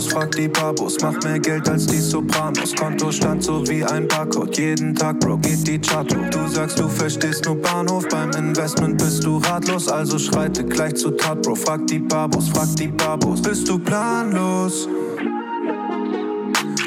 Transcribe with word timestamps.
Babos, 0.00 0.12
frag 0.12 0.30
die 0.32 0.48
Babos, 0.48 0.96
mach 1.02 1.22
mehr 1.24 1.38
Geld 1.38 1.68
als 1.68 1.86
die 1.86 1.98
Sopranos. 1.98 2.74
Konto 2.74 3.12
stand 3.12 3.44
so 3.44 3.66
wie 3.68 3.84
ein 3.84 4.08
Barcode, 4.08 4.56
jeden 4.56 4.94
Tag, 4.94 5.20
Bro, 5.20 5.38
geht 5.38 5.66
die 5.66 5.78
Chart 5.78 6.10
hoch. 6.14 6.30
Du 6.30 6.48
sagst, 6.48 6.78
du 6.78 6.88
verstehst 6.88 7.44
nur 7.44 7.56
Bahnhof, 7.56 8.08
beim 8.08 8.30
Investment 8.30 8.96
bist 8.96 9.24
du 9.24 9.36
ratlos, 9.38 9.88
also 9.88 10.18
schreite 10.18 10.64
gleich 10.64 10.94
zu 10.94 11.10
Tat, 11.10 11.42
Bro. 11.42 11.54
Frag 11.54 11.86
die 11.86 11.98
Babos, 11.98 12.48
frag 12.48 12.74
die 12.76 12.88
Babos, 12.88 13.42
bist 13.42 13.68
du 13.68 13.78
planlos? 13.78 14.88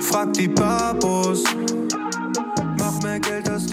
Frag 0.01 0.33
die 0.33 0.47
Babos. 0.47 1.43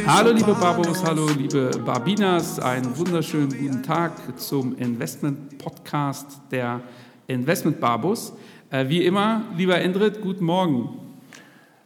Hallo 0.06 0.32
liebe 0.32 0.54
Babos, 0.54 1.02
hallo 1.02 1.28
liebe 1.28 1.70
Barbinas, 1.84 2.58
einen 2.58 2.96
wunderschönen 2.96 3.48
guten 3.48 3.82
Tag 3.82 4.12
zum 4.38 4.76
Investment 4.76 5.56
Podcast 5.58 6.26
der 6.50 6.80
Investment 7.26 7.80
Babos. 7.80 8.32
Äh, 8.72 8.88
wie 8.88 9.04
immer, 9.04 9.42
lieber 9.56 9.80
Endrit, 9.80 10.20
guten 10.20 10.44
Morgen. 10.44 10.90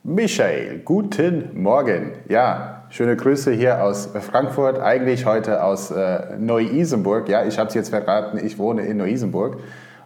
Michael, 0.02 0.82
guten 0.84 1.62
Morgen. 1.62 2.12
Ja, 2.28 2.84
schöne 2.90 3.16
Grüße 3.16 3.52
hier 3.52 3.82
aus 3.82 4.10
Frankfurt, 4.20 4.78
eigentlich 4.78 5.24
heute 5.24 5.62
aus 5.62 5.90
äh, 5.90 6.36
Neu-Isenburg. 6.38 7.26
Ja, 7.30 7.46
ich 7.46 7.58
habe 7.58 7.68
es 7.68 7.74
jetzt 7.74 7.88
verraten, 7.88 8.38
ich 8.44 8.58
wohne 8.58 8.84
in 8.84 8.98
Neu-Isenburg. 8.98 9.60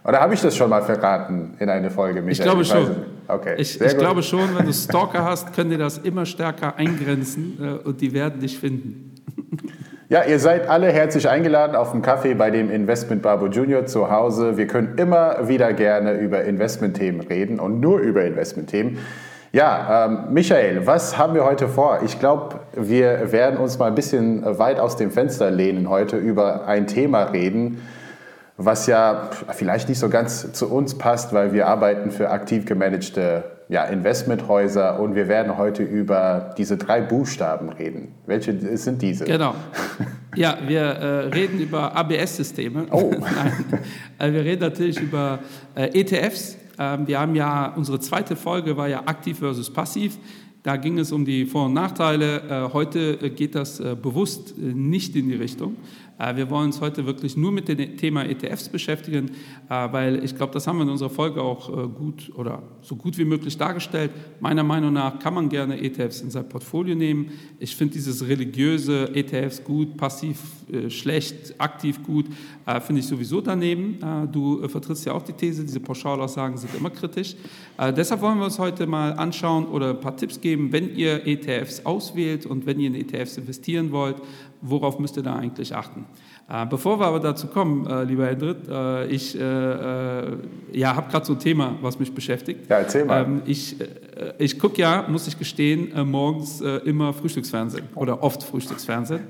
Oder 0.05 0.21
habe 0.21 0.33
ich 0.33 0.39
das 0.39 0.55
schon 0.55 0.69
mal 0.69 0.81
verraten 0.81 1.55
in 1.59 1.69
einer 1.69 1.91
Folge, 1.91 2.21
Michael? 2.21 2.31
Ich 2.31 2.41
glaube 2.41 2.61
ich 2.61 2.69
schon. 2.69 2.95
Okay, 3.27 3.55
ich, 3.57 3.81
ich 3.81 3.97
glaube 3.97 4.23
schon, 4.23 4.57
wenn 4.57 4.65
du 4.65 4.73
Stalker 4.73 5.25
hast, 5.25 5.51
können 5.51 5.71
die 5.71 5.77
das 5.77 5.97
immer 5.97 6.25
stärker 6.25 6.77
eingrenzen 6.77 7.57
äh, 7.61 7.85
und 7.85 7.99
die 7.99 8.13
werden 8.13 8.39
dich 8.39 8.57
finden. 8.57 9.15
Ja, 10.11 10.23
ihr 10.23 10.39
seid 10.39 10.67
alle 10.67 10.91
herzlich 10.91 11.29
eingeladen 11.29 11.75
auf 11.75 11.93
einen 11.93 12.01
Kaffee 12.01 12.33
bei 12.33 12.49
dem 12.49 12.71
Investment 12.71 13.21
Barbo 13.21 13.45
Junior 13.45 13.85
zu 13.85 14.09
Hause. 14.09 14.57
Wir 14.57 14.65
können 14.65 14.97
immer 14.97 15.47
wieder 15.47 15.71
gerne 15.71 16.13
über 16.13 16.45
Investmentthemen 16.45 17.21
reden 17.21 17.59
und 17.59 17.79
nur 17.79 17.99
über 17.99 18.25
Investmentthemen. 18.25 18.97
Ja, 19.51 20.07
ähm, 20.07 20.33
Michael, 20.33 20.87
was 20.87 21.19
haben 21.19 21.35
wir 21.35 21.45
heute 21.45 21.67
vor? 21.67 21.99
Ich 22.03 22.19
glaube, 22.19 22.59
wir 22.73 23.31
werden 23.31 23.59
uns 23.59 23.77
mal 23.77 23.85
ein 23.85 23.93
bisschen 23.93 24.43
weit 24.57 24.79
aus 24.79 24.95
dem 24.95 25.11
Fenster 25.11 25.51
lehnen 25.51 25.91
heute 25.91 26.17
über 26.17 26.65
ein 26.65 26.87
Thema 26.87 27.25
reden, 27.25 27.79
was 28.57 28.87
ja 28.87 29.29
vielleicht 29.51 29.89
nicht 29.89 29.99
so 29.99 30.09
ganz 30.09 30.53
zu 30.53 30.73
uns 30.73 30.97
passt, 30.97 31.33
weil 31.33 31.53
wir 31.53 31.67
arbeiten 31.67 32.09
für 32.09 32.31
aktiv 32.31 32.65
gemanagte 32.65 33.43
ja, 33.69 33.83
Investmenthäuser 33.83 34.99
und 34.99 35.13
wir 35.13 35.27
werden 35.27 35.55
heute 35.55 35.83
über 35.83 36.55
diese 36.57 36.75
drei 36.75 37.01
Buchstaben 37.01 37.69
reden. 37.69 38.15
Welche 38.25 38.77
sind 38.77 39.01
diese? 39.01 39.25
Genau. 39.25 39.55
Ja, 40.35 40.59
wir 40.65 40.81
äh, 40.81 41.27
reden 41.29 41.59
über 41.59 41.95
ABS-Systeme. 41.95 42.85
Oh. 42.91 43.11
Nein, 43.19 43.65
äh, 44.19 44.31
wir 44.31 44.45
reden 44.45 44.61
natürlich 44.61 45.01
über 45.01 45.39
äh, 45.73 45.99
ETFs. 45.99 46.55
Ähm, 46.77 47.07
wir 47.07 47.19
haben 47.19 47.33
ja, 47.33 47.73
unsere 47.75 47.99
zweite 47.99 48.35
Folge 48.35 48.77
war 48.77 48.87
ja 48.87 49.01
aktiv 49.05 49.39
versus 49.39 49.73
passiv. 49.73 50.19
Da 50.61 50.77
ging 50.77 50.99
es 50.99 51.11
um 51.11 51.25
die 51.25 51.47
Vor- 51.47 51.65
und 51.65 51.73
Nachteile. 51.73 52.67
Äh, 52.69 52.73
heute 52.73 53.17
geht 53.31 53.55
das 53.55 53.79
äh, 53.79 53.95
bewusst 54.01 54.53
äh, 54.57 54.61
nicht 54.61 55.15
in 55.15 55.29
die 55.29 55.35
Richtung. 55.35 55.77
Äh, 56.19 56.35
wir 56.35 56.49
wollen 56.49 56.65
uns 56.65 56.81
heute 56.81 57.05
wirklich 57.05 57.37
nur 57.37 57.51
mit 57.51 57.67
dem 57.67 57.97
Thema 57.97 58.25
ETFs 58.25 58.69
beschäftigen, 58.69 59.31
äh, 59.69 59.91
weil 59.91 60.23
ich 60.23 60.35
glaube, 60.35 60.53
das 60.53 60.67
haben 60.67 60.77
wir 60.77 60.83
in 60.83 60.89
unserer 60.89 61.09
Folge 61.09 61.41
auch 61.41 61.69
äh, 61.69 61.87
gut 61.87 62.31
oder 62.35 62.61
so 62.81 62.95
gut 62.95 63.17
wie 63.17 63.25
möglich 63.25 63.57
dargestellt. 63.57 64.11
Meiner 64.39 64.63
Meinung 64.63 64.93
nach 64.93 65.17
kann 65.19 65.33
man 65.33 65.49
gerne 65.49 65.81
ETFs 65.81 66.21
in 66.21 66.29
sein 66.29 66.47
Portfolio 66.47 66.93
nehmen. 66.93 67.31
Ich 67.57 67.75
finde 67.75 67.93
dieses 67.93 68.27
religiöse 68.27 69.15
ETFs 69.15 69.63
gut, 69.63 69.97
passiv 69.97 70.39
schlecht, 70.89 71.55
aktiv 71.57 72.03
gut, 72.03 72.25
finde 72.81 72.99
ich 72.99 73.07
sowieso 73.07 73.41
daneben. 73.41 73.99
Du 74.31 74.67
vertrittst 74.67 75.05
ja 75.05 75.13
auch 75.13 75.21
die 75.21 75.33
These, 75.33 75.63
diese 75.63 75.79
Pauschalaussagen 75.79 76.57
sind 76.57 76.75
immer 76.75 76.89
kritisch. 76.89 77.35
Deshalb 77.95 78.21
wollen 78.21 78.37
wir 78.37 78.45
uns 78.45 78.59
heute 78.59 78.85
mal 78.87 79.13
anschauen 79.13 79.65
oder 79.67 79.91
ein 79.91 79.99
paar 79.99 80.15
Tipps 80.15 80.39
geben, 80.39 80.71
wenn 80.71 80.95
ihr 80.95 81.25
ETFs 81.25 81.85
auswählt 81.85 82.45
und 82.45 82.65
wenn 82.65 82.79
ihr 82.79 82.87
in 82.87 82.95
ETFs 82.95 83.37
investieren 83.37 83.91
wollt, 83.91 84.17
worauf 84.61 84.99
müsst 84.99 85.17
ihr 85.17 85.23
da 85.23 85.35
eigentlich 85.35 85.73
achten? 85.73 86.05
Äh, 86.49 86.65
bevor 86.65 86.99
wir 86.99 87.05
aber 87.05 87.19
dazu 87.19 87.47
kommen, 87.47 87.85
äh, 87.85 88.03
lieber 88.05 88.25
Hendrit, 88.25 88.67
äh, 88.67 89.05
ich 89.07 89.35
ja, 89.35 90.95
habe 90.95 91.11
gerade 91.11 91.25
so 91.25 91.33
ein 91.33 91.39
Thema, 91.39 91.75
was 91.81 91.99
mich 91.99 92.13
beschäftigt. 92.13 92.69
Ja, 92.69 92.77
erzähl 92.77 93.05
mal. 93.05 93.23
Ähm, 93.23 93.41
ich 93.45 93.75
ich 94.37 94.57
gucke 94.59 94.81
ja, 94.81 95.05
muss 95.07 95.27
ich 95.27 95.37
gestehen, 95.37 95.91
morgens 96.09 96.61
immer 96.61 97.13
Frühstücksfernsehen 97.13 97.85
oder 97.95 98.23
oft 98.23 98.43
Frühstücksfernsehen. 98.43 99.21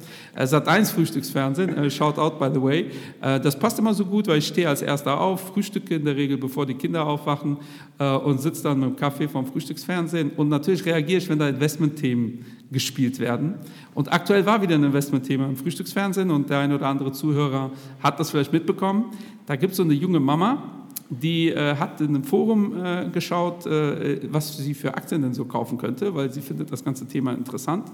Sat 0.44 0.68
1 0.68 0.92
Frühstücksfernsehen, 0.92 1.90
shout 1.92 2.18
out 2.18 2.40
by 2.40 2.50
the 2.54 2.62
way. 2.62 2.86
Das 3.20 3.58
passt 3.58 3.80
immer 3.80 3.94
so 3.94 4.06
gut, 4.06 4.28
weil 4.28 4.40
ich 4.40 4.48
stehe 4.48 4.68
als 4.68 4.82
Erster 4.82 5.20
auf, 5.20 5.50
frühstücke 5.54 5.96
in 5.96 6.06
der 6.06 6.16
Regel, 6.16 6.38
bevor 6.38 6.66
die 6.66 6.76
Kinder 6.76 7.06
aufwachen 7.06 7.58
und 7.98 8.42
sitze 8.42 8.64
dann 8.64 8.80
mit 8.80 8.90
dem 8.90 8.96
Kaffee 8.96 9.28
vom 9.28 9.46
Frühstücksfernsehen. 9.46 10.32
Und 10.38 10.50
natürlich 10.50 10.86
reagiere 10.86 11.18
ich, 11.18 11.30
wenn 11.30 11.40
da 11.40 11.50
Investmentthemen 11.50 12.46
gespielt 12.72 13.20
werden. 13.20 13.56
Und 13.96 14.14
aktuell 14.14 14.46
war 14.46 14.62
wieder 14.62 14.76
ein 14.76 14.84
Investmentthema 14.84 15.46
im 15.46 15.56
Frühstücksfernsehen 15.56 16.30
und 16.30 16.50
der 16.50 16.60
eine 16.60 16.76
oder 16.76 16.88
andere 16.88 17.12
Zuhörer 17.12 17.72
hat 18.02 18.20
das 18.20 18.32
vielleicht 18.32 18.54
mitbekommen. 18.54 19.06
Da 19.48 19.56
gibt 19.56 19.72
es 19.72 19.78
so 19.78 19.84
eine 19.84 19.94
junge 19.94 20.20
Mama, 20.20 20.79
die 21.10 21.50
äh, 21.50 21.76
hat 21.76 22.02
in 22.02 22.10
einem 22.10 22.24
Forum 22.24 22.74
äh, 22.84 23.10
geschaut, 23.10 23.66
äh, 23.66 24.20
was 24.32 24.58
sie 24.58 24.74
für 24.74 24.94
Aktien 24.96 25.22
denn 25.22 25.34
so 25.34 25.46
kaufen 25.46 25.78
könnte, 25.78 26.14
weil 26.14 26.32
sie 26.32 26.42
findet 26.42 26.72
das 26.72 26.84
ganze 26.84 27.08
Thema 27.08 27.34
interessant. 27.34 27.92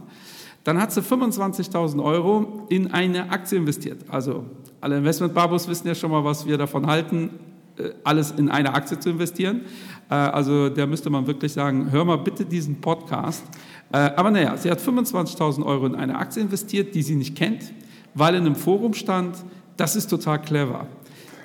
Dann 0.63 0.81
hat 0.81 0.91
sie 0.91 1.01
25.000 1.01 2.03
Euro 2.03 2.65
in 2.69 2.91
eine 2.91 3.29
Aktie 3.29 3.57
investiert. 3.57 4.03
Also 4.09 4.45
alle 4.81 4.97
Investmentbabos 4.97 5.67
wissen 5.67 5.87
ja 5.87 5.95
schon 5.95 6.11
mal, 6.11 6.23
was 6.23 6.45
wir 6.45 6.57
davon 6.57 6.87
halten, 6.87 7.29
äh, 7.77 7.89
alles 8.03 8.31
in 8.31 8.49
eine 8.49 8.73
Aktie 8.73 8.99
zu 8.99 9.11
investieren. 9.11 9.61
Äh, 10.09 10.15
also 10.15 10.69
da 10.69 10.85
müsste 10.85 11.09
man 11.09 11.25
wirklich 11.27 11.53
sagen, 11.53 11.91
hör 11.91 12.03
mal 12.03 12.17
bitte 12.17 12.43
diesen 12.43 12.81
Podcast 12.81 13.43
äh, 13.91 13.97
aber 13.97 14.31
naja, 14.31 14.57
sie 14.57 14.69
hat 14.69 14.79
25.000 14.79 15.65
Euro 15.65 15.85
in 15.85 15.95
eine 15.95 16.17
Aktie 16.17 16.41
investiert, 16.41 16.95
die 16.95 17.01
sie 17.01 17.15
nicht 17.15 17.35
kennt, 17.35 17.73
weil 18.13 18.35
in 18.35 18.45
einem 18.45 18.55
Forum 18.55 18.93
stand, 18.93 19.37
das 19.77 19.95
ist 19.95 20.07
total 20.07 20.41
clever. 20.41 20.87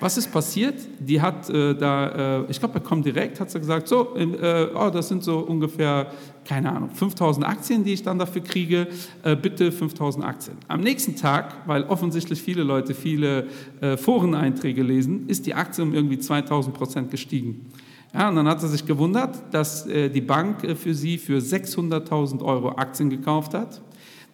Was 0.01 0.17
ist 0.17 0.31
passiert? 0.31 0.81
Die 0.99 1.21
hat 1.21 1.47
äh, 1.51 1.75
da, 1.75 2.39
äh, 2.39 2.45
ich 2.49 2.57
glaube, 2.57 2.79
bei 2.79 2.79
Comdirect 2.79 3.39
hat 3.39 3.51
sie 3.51 3.59
gesagt, 3.59 3.87
so, 3.87 4.15
äh, 4.15 4.67
oh, 4.73 4.89
das 4.89 5.09
sind 5.09 5.23
so 5.23 5.37
ungefähr, 5.41 6.07
keine 6.43 6.71
Ahnung, 6.71 6.89
5000 6.89 7.45
Aktien, 7.45 7.83
die 7.83 7.93
ich 7.93 8.01
dann 8.01 8.17
dafür 8.17 8.41
kriege, 8.41 8.87
äh, 9.21 9.35
bitte 9.35 9.71
5000 9.71 10.25
Aktien. 10.25 10.57
Am 10.67 10.81
nächsten 10.81 11.15
Tag, 11.15 11.53
weil 11.67 11.83
offensichtlich 11.83 12.41
viele 12.41 12.63
Leute 12.63 12.95
viele 12.95 13.45
äh, 13.79 13.95
Foreneinträge 13.95 14.81
lesen, 14.81 15.27
ist 15.27 15.45
die 15.45 15.53
Aktie 15.53 15.83
um 15.83 15.93
irgendwie 15.93 16.17
2000 16.17 16.75
Prozent 16.75 17.11
gestiegen. 17.11 17.67
Ja, 18.11 18.29
und 18.29 18.37
dann 18.37 18.47
hat 18.47 18.59
sie 18.59 18.69
sich 18.69 18.87
gewundert, 18.87 19.37
dass 19.51 19.85
äh, 19.85 20.09
die 20.09 20.21
Bank 20.21 20.65
für 20.77 20.95
sie 20.95 21.19
für 21.19 21.37
600.000 21.37 22.43
Euro 22.43 22.69
Aktien 22.69 23.11
gekauft 23.11 23.53
hat. 23.53 23.79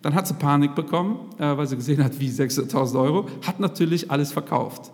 Dann 0.02 0.16
hat 0.16 0.28
sie 0.28 0.36
Panik 0.36 0.76
bekommen, 0.76 1.18
weil 1.40 1.66
sie 1.66 1.76
gesehen 1.76 2.02
hat, 2.04 2.18
wie 2.20 2.30
600.000 2.30 3.02
Euro, 3.02 3.26
hat 3.46 3.60
natürlich 3.60 4.10
alles 4.12 4.32
verkauft. 4.32 4.92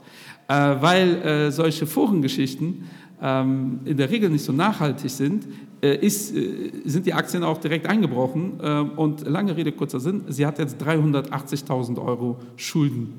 Äh, 0.54 0.82
weil 0.82 1.22
äh, 1.24 1.52
solche 1.52 1.88
Forengeschichten 1.88 2.84
ähm, 3.22 3.80
in 3.86 3.98
der 3.98 4.12
Regel 4.12 4.30
nicht 4.30 4.46
so 4.46 4.52
nachhaltig 4.52 5.10
sind, 5.10 5.48
äh, 5.82 5.96
ist, 5.96 6.28
sind 6.28 7.08
die 7.08 7.14
Aktien 7.14 7.44
auch 7.44 7.58
direkt 7.58 7.88
eingebrochen. 7.88 8.60
Äh, 8.62 8.82
und 8.96 9.28
lange 9.28 9.58
Rede, 9.58 9.72
kurzer 9.72 10.00
Sinn, 10.00 10.26
sie 10.28 10.46
hat 10.46 10.60
jetzt 10.60 10.80
380.000 10.80 12.00
Euro 12.00 12.38
Schulden. 12.56 13.14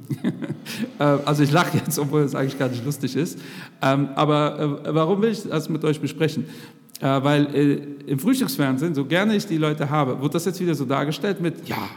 also 0.98 1.42
ich 1.42 1.50
lache 1.50 1.78
jetzt, 1.78 1.98
obwohl 1.98 2.22
es 2.22 2.36
eigentlich 2.36 2.58
gar 2.58 2.68
nicht 2.68 2.84
lustig 2.84 3.16
ist. 3.16 3.40
Ähm, 3.82 4.10
aber 4.14 4.80
warum 4.94 5.20
will 5.22 5.30
ich 5.30 5.42
das 5.42 5.68
mit 5.68 5.84
euch 5.84 6.00
besprechen? 6.00 6.46
weil 7.00 7.98
im 8.06 8.18
Frühstücksfernsehen, 8.20 8.94
so 8.94 9.04
gerne 9.04 9.34
ich 9.34 9.46
die 9.46 9.58
Leute 9.58 9.90
habe, 9.90 10.22
wird 10.22 10.34
das 10.34 10.44
jetzt 10.46 10.60
wieder 10.60 10.74
so 10.74 10.84
dargestellt 10.86 11.40
mit, 11.40 11.68
ja, 11.68 11.88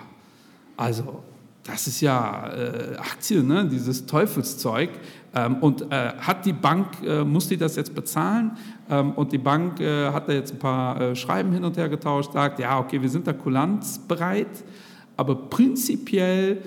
also 0.76 1.22
das 1.68 1.86
ist 1.86 2.02
ja 2.02 2.50
äh, 2.50 2.96
Aktien, 2.98 3.48
ne? 3.48 3.68
dieses 3.68 4.06
Teufelszeug. 4.06 4.90
Ähm, 5.36 5.58
und 5.58 5.82
äh, 5.92 6.14
hat 6.18 6.46
die 6.46 6.54
Bank, 6.54 6.88
äh, 7.06 7.24
muss 7.24 7.50
die 7.50 7.58
das 7.58 7.76
jetzt 7.76 7.94
bezahlen? 7.94 8.52
Ähm, 8.90 9.12
und 9.12 9.34
die 9.34 9.38
Bank 9.38 9.80
äh, 9.82 10.10
hat 10.12 10.30
da 10.30 10.34
jetzt 10.34 10.54
ein 10.54 10.60
paar 10.60 11.00
äh, 11.00 11.16
Schreiben 11.16 11.52
hin 11.52 11.64
und 11.66 11.76
her 11.76 11.90
getauscht, 11.90 12.32
sagt, 12.32 12.60
ja, 12.60 12.80
okay, 12.80 13.02
wir 13.02 13.10
sind 13.10 13.28
da 13.28 13.34
kulanzbereit, 13.34 14.64
aber 15.18 15.36
prinzipiell 15.36 16.62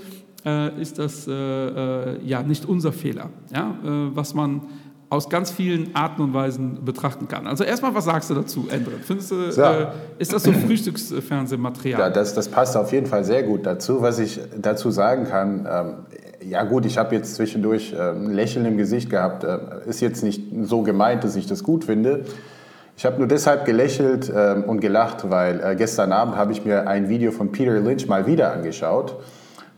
äh, 0.44 0.81
ist 0.81 0.99
das 0.99 1.26
ja 1.26 2.43
nicht 2.43 2.64
unser 2.67 2.93
Fehler, 2.93 3.31
ja? 3.52 3.75
was 4.14 4.35
man 4.35 4.62
aus 5.11 5.29
ganz 5.29 5.51
vielen 5.51 5.95
Arten 5.95 6.23
und 6.23 6.35
Weisen 6.35 6.85
betrachten 6.85 7.27
kann. 7.27 7.49
Also 7.49 7.65
erstmal, 7.65 7.93
was 7.95 8.05
sagst 8.05 8.31
du 8.31 8.35
dazu, 8.35 8.69
Endre? 8.71 8.93
Findest 9.03 9.33
du, 9.33 9.51
so. 9.51 9.61
äh, 9.61 9.89
ist 10.19 10.33
das 10.33 10.45
so 10.45 10.53
Frühstücksfernsehmaterial? 10.53 12.01
Ja, 12.01 12.11
das, 12.11 12.33
das 12.33 12.49
passt 12.49 12.77
auf 12.77 12.93
jeden 12.93 13.07
Fall 13.07 13.25
sehr 13.25 13.43
gut 13.43 13.67
dazu. 13.67 14.03
Was 14.03 14.21
ich 14.21 14.41
dazu 14.57 14.93
sagen 14.93 15.25
kann, 15.25 15.69
ähm, 15.71 15.95
ja 16.49 16.62
gut, 16.62 16.87
ich 16.87 16.97
habe 16.97 17.17
jetzt 17.17 17.35
zwischendurch 17.35 17.93
äh, 17.93 18.12
ein 18.12 18.31
Lächeln 18.31 18.65
im 18.65 18.77
Gesicht 18.77 19.11
gehabt. 19.11 19.43
Äh, 19.43 19.59
ist 19.87 20.01
jetzt 20.01 20.23
nicht 20.23 20.45
so 20.62 20.83
gemeint, 20.83 21.25
dass 21.25 21.35
ich 21.35 21.49
das 21.49 21.65
gut 21.65 21.85
finde. 21.85 22.25
Ich 22.97 23.05
habe 23.05 23.19
nur 23.19 23.27
deshalb 23.27 23.65
gelächelt 23.65 24.29
äh, 24.29 24.62
und 24.65 24.81
gelacht, 24.81 25.29
weil 25.29 25.61
äh, 25.61 25.75
gestern 25.75 26.12
Abend 26.12 26.37
habe 26.37 26.53
ich 26.53 26.65
mir 26.65 26.87
ein 26.87 27.09
Video 27.09 27.33
von 27.33 27.51
Peter 27.51 27.73
Lynch 27.81 28.07
mal 28.07 28.27
wieder 28.29 28.53
angeschaut 28.53 29.17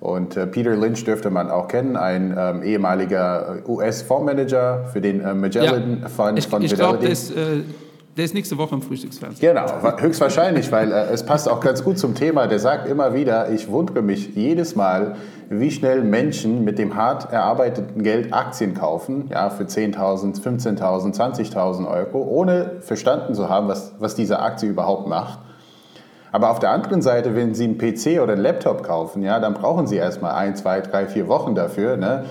Und 0.02 0.36
äh, 0.36 0.48
Peter 0.48 0.74
Lynch 0.74 1.04
dürfte 1.04 1.30
man 1.30 1.48
auch 1.48 1.68
kennen, 1.68 1.96
ein 1.96 2.34
ähm, 2.36 2.64
ehemaliger 2.64 3.58
US-Fondsmanager 3.68 4.86
für 4.92 5.00
den 5.00 5.20
äh, 5.20 5.32
Magellan 5.32 6.00
ja. 6.02 6.08
Fund 6.08 6.36
ich, 6.40 6.48
von 6.48 6.60
ich 6.60 6.70
Fidelity. 6.72 7.06
Äh, 7.06 7.62
der 8.16 8.24
ist 8.24 8.34
nächste 8.34 8.58
Woche 8.58 8.74
im 8.74 8.82
Frühstücksfernsehen. 8.82 9.54
Genau, 9.54 10.00
höchstwahrscheinlich, 10.00 10.72
weil 10.72 10.90
äh, 10.90 11.04
es 11.12 11.24
passt 11.24 11.48
auch 11.48 11.60
ganz 11.60 11.84
gut 11.84 12.00
zum 12.00 12.16
Thema. 12.16 12.48
Der 12.48 12.58
sagt 12.58 12.88
immer 12.88 13.14
wieder, 13.14 13.52
ich 13.52 13.70
wundere 13.70 14.02
mich 14.02 14.34
jedes 14.34 14.74
Mal, 14.74 15.14
wie 15.48 15.70
schnell 15.70 16.02
Menschen 16.02 16.64
mit 16.64 16.80
dem 16.80 16.96
hart 16.96 17.32
erarbeiteten 17.32 18.02
Geld 18.02 18.34
Aktien 18.34 18.74
kaufen, 18.74 19.28
ja, 19.30 19.50
für 19.50 19.64
10.000, 19.64 20.42
15.000, 20.42 21.14
20.000 21.14 21.88
Euro, 21.88 22.24
ohne 22.24 22.72
verstanden 22.80 23.34
zu 23.34 23.48
haben, 23.48 23.68
was, 23.68 23.92
was 24.00 24.16
diese 24.16 24.40
Aktie 24.40 24.68
überhaupt 24.68 25.06
macht. 25.06 25.38
Aber 26.32 26.50
auf 26.50 26.58
der 26.58 26.70
anderen 26.70 27.02
Seite, 27.02 27.36
wenn 27.36 27.54
Sie 27.54 27.64
einen 27.64 27.78
PC 27.78 28.20
oder 28.22 28.32
einen 28.32 28.42
Laptop 28.42 28.82
kaufen, 28.82 29.22
ja, 29.22 29.38
dann 29.38 29.54
brauchen 29.54 29.86
Sie 29.86 29.96
erstmal 29.96 30.32
ein, 30.32 30.56
zwei, 30.56 30.80
drei, 30.80 31.06
vier 31.06 31.28
Wochen 31.28 31.54
dafür. 31.54 31.96
Ne? 31.96 32.24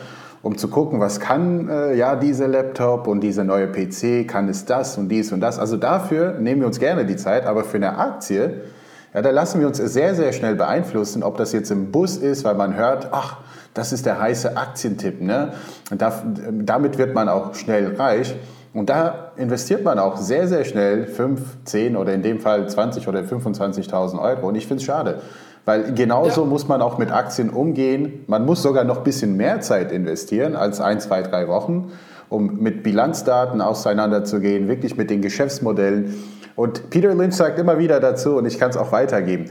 um 0.43 0.57
zu 0.57 0.69
gucken, 0.69 0.99
was 0.99 1.19
kann 1.19 1.69
äh, 1.69 1.95
ja 1.95 2.15
dieser 2.15 2.47
Laptop 2.47 3.07
und 3.07 3.21
dieser 3.21 3.43
neue 3.43 3.67
PC, 3.67 4.27
kann 4.27 4.49
es 4.49 4.65
das 4.65 4.97
und 4.97 5.09
dies 5.09 5.31
und 5.31 5.39
das. 5.39 5.59
Also 5.59 5.77
dafür 5.77 6.33
nehmen 6.39 6.61
wir 6.61 6.67
uns 6.67 6.79
gerne 6.79 7.05
die 7.05 7.15
Zeit, 7.15 7.45
aber 7.45 7.63
für 7.63 7.77
eine 7.77 7.97
Aktie, 7.97 8.61
ja, 9.13 9.21
da 9.21 9.29
lassen 9.29 9.59
wir 9.59 9.67
uns 9.67 9.77
sehr, 9.77 10.15
sehr 10.15 10.31
schnell 10.31 10.55
beeinflussen, 10.55 11.21
ob 11.21 11.37
das 11.37 11.51
jetzt 11.51 11.69
im 11.69 11.91
Bus 11.91 12.17
ist, 12.17 12.43
weil 12.43 12.55
man 12.55 12.75
hört, 12.75 13.09
ach, 13.11 13.37
das 13.73 13.93
ist 13.93 14.05
der 14.05 14.19
heiße 14.19 14.57
Aktientipp. 14.57 15.21
Ne? 15.21 15.53
Und 15.91 16.01
da, 16.01 16.23
damit 16.51 16.97
wird 16.97 17.13
man 17.13 17.29
auch 17.29 17.53
schnell 17.53 17.95
reich. 17.95 18.35
Und 18.73 18.89
da 18.89 19.31
investiert 19.35 19.83
man 19.83 19.99
auch 19.99 20.17
sehr, 20.17 20.47
sehr 20.47 20.63
schnell 20.63 21.05
5, 21.05 21.65
10 21.65 21.97
oder 21.97 22.13
in 22.13 22.21
dem 22.21 22.39
Fall 22.39 22.69
20 22.69 23.07
oder 23.07 23.19
25.000 23.19 24.21
Euro. 24.21 24.47
Und 24.47 24.55
ich 24.55 24.67
finde 24.67 24.81
es 24.81 24.85
schade. 24.85 25.21
Weil 25.65 25.93
genauso 25.93 26.41
ja. 26.41 26.47
muss 26.47 26.67
man 26.67 26.81
auch 26.81 26.97
mit 26.97 27.11
Aktien 27.11 27.49
umgehen. 27.49 28.23
Man 28.27 28.45
muss 28.45 28.61
sogar 28.61 28.83
noch 28.83 28.99
ein 28.99 29.03
bisschen 29.03 29.35
mehr 29.35 29.61
Zeit 29.61 29.91
investieren 29.91 30.55
als 30.55 30.79
ein, 30.79 30.99
zwei, 30.99 31.21
drei 31.21 31.47
Wochen, 31.47 31.91
um 32.29 32.59
mit 32.61 32.81
Bilanzdaten 32.81 33.61
auseinanderzugehen, 33.61 34.67
wirklich 34.67 34.95
mit 34.95 35.09
den 35.09 35.21
Geschäftsmodellen. 35.21 36.15
Und 36.55 36.89
Peter 36.89 37.13
Lynch 37.13 37.35
sagt 37.35 37.59
immer 37.59 37.77
wieder 37.77 37.99
dazu, 37.99 38.37
und 38.37 38.45
ich 38.45 38.57
kann 38.57 38.69
es 38.69 38.77
auch 38.77 38.91
weitergeben, 38.91 39.45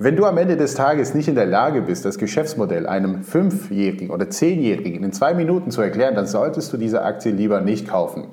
wenn 0.00 0.14
du 0.14 0.26
am 0.26 0.38
Ende 0.38 0.56
des 0.56 0.74
Tages 0.74 1.14
nicht 1.14 1.26
in 1.26 1.34
der 1.34 1.46
Lage 1.46 1.82
bist, 1.82 2.04
das 2.04 2.18
Geschäftsmodell 2.18 2.86
einem 2.86 3.24
Fünfjährigen 3.24 4.10
oder 4.10 4.30
Zehnjährigen 4.30 5.02
in 5.02 5.12
zwei 5.12 5.34
Minuten 5.34 5.72
zu 5.72 5.82
erklären, 5.82 6.14
dann 6.14 6.26
solltest 6.26 6.72
du 6.72 6.76
diese 6.76 7.02
Aktie 7.02 7.32
lieber 7.32 7.60
nicht 7.60 7.88
kaufen. 7.88 8.28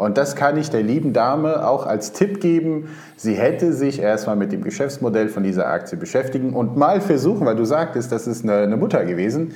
Und 0.00 0.16
das 0.18 0.34
kann 0.34 0.56
ich 0.56 0.70
der 0.70 0.82
lieben 0.82 1.12
Dame 1.12 1.66
auch 1.66 1.86
als 1.86 2.12
Tipp 2.12 2.40
geben. 2.40 2.88
Sie 3.16 3.34
hätte 3.34 3.72
sich 3.72 4.00
erstmal 4.00 4.36
mit 4.36 4.50
dem 4.52 4.64
Geschäftsmodell 4.64 5.28
von 5.28 5.42
dieser 5.42 5.68
Aktie 5.68 5.98
beschäftigen 5.98 6.54
und 6.54 6.76
mal 6.76 7.00
versuchen, 7.00 7.46
weil 7.46 7.56
du 7.56 7.64
sagtest, 7.64 8.10
das 8.10 8.26
ist 8.26 8.44
eine, 8.44 8.58
eine 8.58 8.76
Mutter 8.76 9.04
gewesen, 9.04 9.52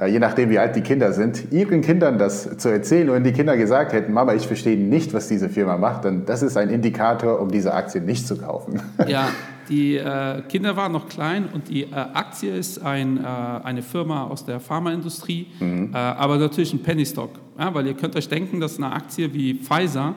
äh, 0.00 0.06
je 0.06 0.18
nachdem 0.18 0.50
wie 0.50 0.58
alt 0.58 0.74
die 0.76 0.80
Kinder 0.80 1.12
sind, 1.12 1.52
ihren 1.52 1.82
Kindern 1.82 2.18
das 2.18 2.56
zu 2.58 2.68
erzählen. 2.68 3.08
Und 3.08 3.16
wenn 3.16 3.24
die 3.24 3.32
Kinder 3.32 3.56
gesagt 3.56 3.92
hätten, 3.92 4.12
Mama, 4.12 4.34
ich 4.34 4.46
verstehe 4.46 4.76
nicht, 4.76 5.14
was 5.14 5.28
diese 5.28 5.48
Firma 5.48 5.76
macht, 5.76 6.04
dann 6.04 6.24
das 6.26 6.42
ist 6.42 6.56
ein 6.56 6.70
Indikator, 6.70 7.40
um 7.40 7.50
diese 7.50 7.72
Aktie 7.72 8.00
nicht 8.00 8.26
zu 8.26 8.36
kaufen. 8.36 8.82
Ja, 9.06 9.28
die 9.70 9.96
äh, 9.96 10.42
Kinder 10.48 10.76
waren 10.76 10.92
noch 10.92 11.08
klein 11.08 11.48
und 11.52 11.68
die 11.68 11.84
äh, 11.84 11.94
Aktie 11.94 12.54
ist 12.54 12.78
ein, 12.78 13.18
äh, 13.18 13.20
eine 13.22 13.82
Firma 13.82 14.24
aus 14.24 14.44
der 14.44 14.58
Pharmaindustrie, 14.58 15.46
mhm. 15.60 15.90
Äh, 15.94 15.96
aber 15.96 16.38
natürlich 16.38 16.72
ein 16.72 16.82
Penny 16.82 17.06
Stock. 17.06 17.30
Ja, 17.58 17.72
weil 17.72 17.86
ihr 17.86 17.94
könnt 17.94 18.16
euch 18.16 18.28
denken, 18.28 18.60
dass 18.60 18.78
eine 18.78 18.92
Aktie 18.92 19.32
wie 19.32 19.54
Pfizer, 19.54 20.14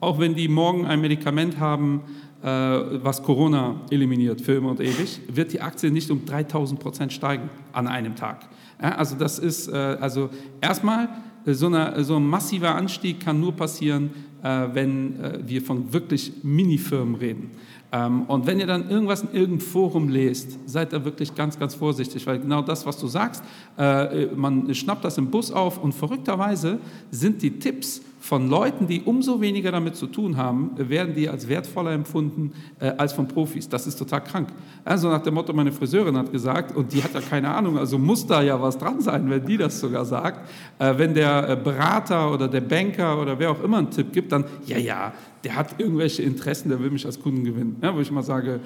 auch 0.00 0.18
wenn 0.18 0.34
die 0.34 0.48
morgen 0.48 0.86
ein 0.86 1.00
Medikament 1.00 1.60
haben, 1.60 2.00
äh, 2.42 2.46
was 2.46 3.22
Corona 3.22 3.82
eliminiert 3.90 4.40
für 4.40 4.54
immer 4.54 4.70
und 4.70 4.80
ewig, 4.80 5.20
wird 5.28 5.52
die 5.52 5.60
Aktie 5.60 5.90
nicht 5.90 6.10
um 6.10 6.24
3000 6.24 6.80
Prozent 6.80 7.12
steigen 7.12 7.50
an 7.72 7.86
einem 7.86 8.16
Tag. 8.16 8.48
Ja, 8.82 8.96
also 8.96 9.16
das 9.16 9.38
ist, 9.38 9.68
äh, 9.68 9.72
also 9.72 10.30
erstmal, 10.60 11.08
so, 11.46 11.66
eine, 11.66 12.02
so 12.04 12.16
ein 12.16 12.26
massiver 12.26 12.74
Anstieg 12.74 13.20
kann 13.20 13.38
nur 13.38 13.52
passieren, 13.52 14.10
wenn 14.40 15.14
wir 15.46 15.60
von 15.60 15.92
wirklich 15.92 16.32
Minifirmen 16.42 17.16
reden. 17.16 17.50
Ähm, 17.94 18.22
und 18.22 18.46
wenn 18.46 18.58
ihr 18.58 18.66
dann 18.66 18.90
irgendwas 18.90 19.22
in 19.22 19.32
irgendeinem 19.32 19.60
Forum 19.60 20.08
lest, 20.08 20.58
seid 20.66 20.92
da 20.92 21.04
wirklich 21.04 21.34
ganz, 21.34 21.58
ganz 21.58 21.76
vorsichtig, 21.76 22.26
weil 22.26 22.40
genau 22.40 22.60
das, 22.60 22.84
was 22.86 22.98
du 22.98 23.06
sagst, 23.06 23.44
äh, 23.78 24.26
man 24.34 24.74
schnappt 24.74 25.04
das 25.04 25.16
im 25.16 25.30
Bus 25.30 25.52
auf 25.52 25.80
und 25.82 25.92
verrückterweise 25.92 26.78
sind 27.12 27.40
die 27.40 27.58
Tipps 27.58 28.02
von 28.18 28.48
Leuten, 28.48 28.86
die 28.86 29.02
umso 29.02 29.40
weniger 29.40 29.70
damit 29.70 29.96
zu 29.96 30.06
tun 30.06 30.38
haben, 30.38 30.70
werden 30.76 31.14
die 31.14 31.28
als 31.28 31.46
wertvoller 31.46 31.92
empfunden 31.92 32.52
äh, 32.80 32.86
als 32.96 33.12
von 33.12 33.28
Profis. 33.28 33.68
Das 33.68 33.86
ist 33.86 33.96
total 33.96 34.24
krank. 34.24 34.48
Also 34.84 35.08
nach 35.10 35.22
dem 35.22 35.34
Motto, 35.34 35.52
meine 35.52 35.70
Friseurin 35.70 36.16
hat 36.16 36.32
gesagt, 36.32 36.74
und 36.74 36.92
die 36.92 37.02
hat 37.02 37.14
ja 37.14 37.20
keine 37.20 37.54
Ahnung, 37.54 37.78
also 37.78 37.98
muss 37.98 38.26
da 38.26 38.42
ja 38.42 38.60
was 38.60 38.78
dran 38.78 39.02
sein, 39.02 39.28
wenn 39.28 39.44
die 39.44 39.58
das 39.58 39.78
sogar 39.78 40.04
sagt. 40.04 40.48
Äh, 40.78 40.94
wenn 40.96 41.14
der 41.14 41.50
äh, 41.50 41.56
Berater 41.56 42.32
oder 42.32 42.48
der 42.48 42.62
Banker 42.62 43.20
oder 43.20 43.38
wer 43.38 43.50
auch 43.50 43.62
immer 43.62 43.78
einen 43.78 43.90
Tipp 43.90 44.12
gibt, 44.12 44.32
dann, 44.32 44.46
ja, 44.66 44.78
ja, 44.78 45.12
der 45.44 45.56
hat 45.56 45.78
irgendwelche 45.78 46.22
Interessen, 46.22 46.70
der 46.70 46.80
will 46.80 46.90
mich 46.90 47.06
als 47.06 47.20
Kunden 47.20 47.44
gewinnen. 47.44 47.76
Ja, 47.82 47.94
wo 47.94 48.00
ich 48.00 48.10
mal 48.10 48.22
sage, 48.22 48.60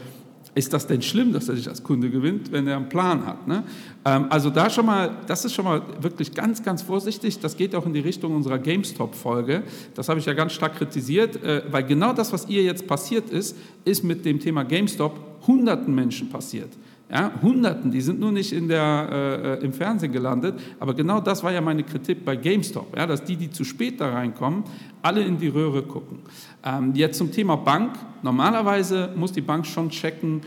ist 0.55 0.73
das 0.73 0.87
denn 0.87 1.03
schlimm, 1.03 1.33
dass 1.33 1.49
er 1.49 1.57
sich 1.57 1.69
als 1.69 1.83
Kunde 1.83 2.11
gewinnt, 2.11 2.51
wenn 2.53 2.67
er 2.67 2.77
einen 2.77 2.89
Plan 2.89 3.25
hat? 3.27 3.47
Ne? 3.47 3.63
Ähm, 4.05 4.27
also 4.31 4.51
da 4.51 4.71
schon 4.71 4.87
mal, 4.87 5.19
das 5.27 5.45
ist 5.45 5.55
schon 5.55 5.65
mal 5.65 5.83
wirklich 6.01 6.35
ganz, 6.35 6.63
ganz 6.63 6.83
vorsichtig. 6.83 7.39
Das 7.41 7.57
geht 7.57 7.75
auch 7.75 7.87
in 7.87 7.93
die 7.93 8.01
Richtung 8.01 8.35
unserer 8.35 8.59
GameStop-Folge. 8.59 9.63
Das 9.95 10.09
habe 10.09 10.19
ich 10.21 10.27
ja 10.27 10.33
ganz 10.33 10.53
stark 10.53 10.77
kritisiert, 10.77 11.43
äh, 11.43 11.63
weil 11.71 11.85
genau 11.85 12.13
das, 12.13 12.33
was 12.33 12.49
ihr 12.49 12.63
jetzt 12.63 12.87
passiert 12.87 13.31
ist, 13.31 13.57
ist 13.85 14.05
mit 14.05 14.25
dem 14.25 14.41
Thema 14.41 14.65
GameStop 14.65 15.19
hunderten 15.47 15.95
Menschen 15.95 16.29
passiert. 16.29 16.71
Ja, 17.11 17.33
Hunderten, 17.41 17.91
die 17.91 18.03
sind 18.03 18.21
nur 18.21 18.33
nicht 18.33 18.53
in 18.53 18.69
der, 18.69 19.59
äh, 19.61 19.65
im 19.65 19.73
Fernsehen 19.73 20.13
gelandet, 20.13 20.61
aber 20.79 20.93
genau 20.93 21.21
das 21.21 21.43
war 21.43 21.51
ja 21.51 21.63
meine 21.63 21.83
Kritik 21.83 22.23
bei 22.23 22.37
GameStop, 22.37 22.95
ja, 22.95 23.07
dass 23.07 23.25
die, 23.25 23.37
die 23.37 23.51
zu 23.51 23.65
spät 23.65 23.99
da 23.99 24.11
reinkommen, 24.11 24.65
alle 25.01 25.23
in 25.23 25.39
die 25.39 25.49
Röhre 25.49 25.83
gucken. 25.83 26.19
Ähm, 26.63 26.95
jetzt 26.95 27.17
zum 27.17 27.33
Thema 27.33 27.57
Bank. 27.57 27.93
Normalerweise 28.23 29.11
muss 29.17 29.33
die 29.33 29.41
Bank 29.41 29.65
schon 29.65 29.89
checken, 29.89 30.43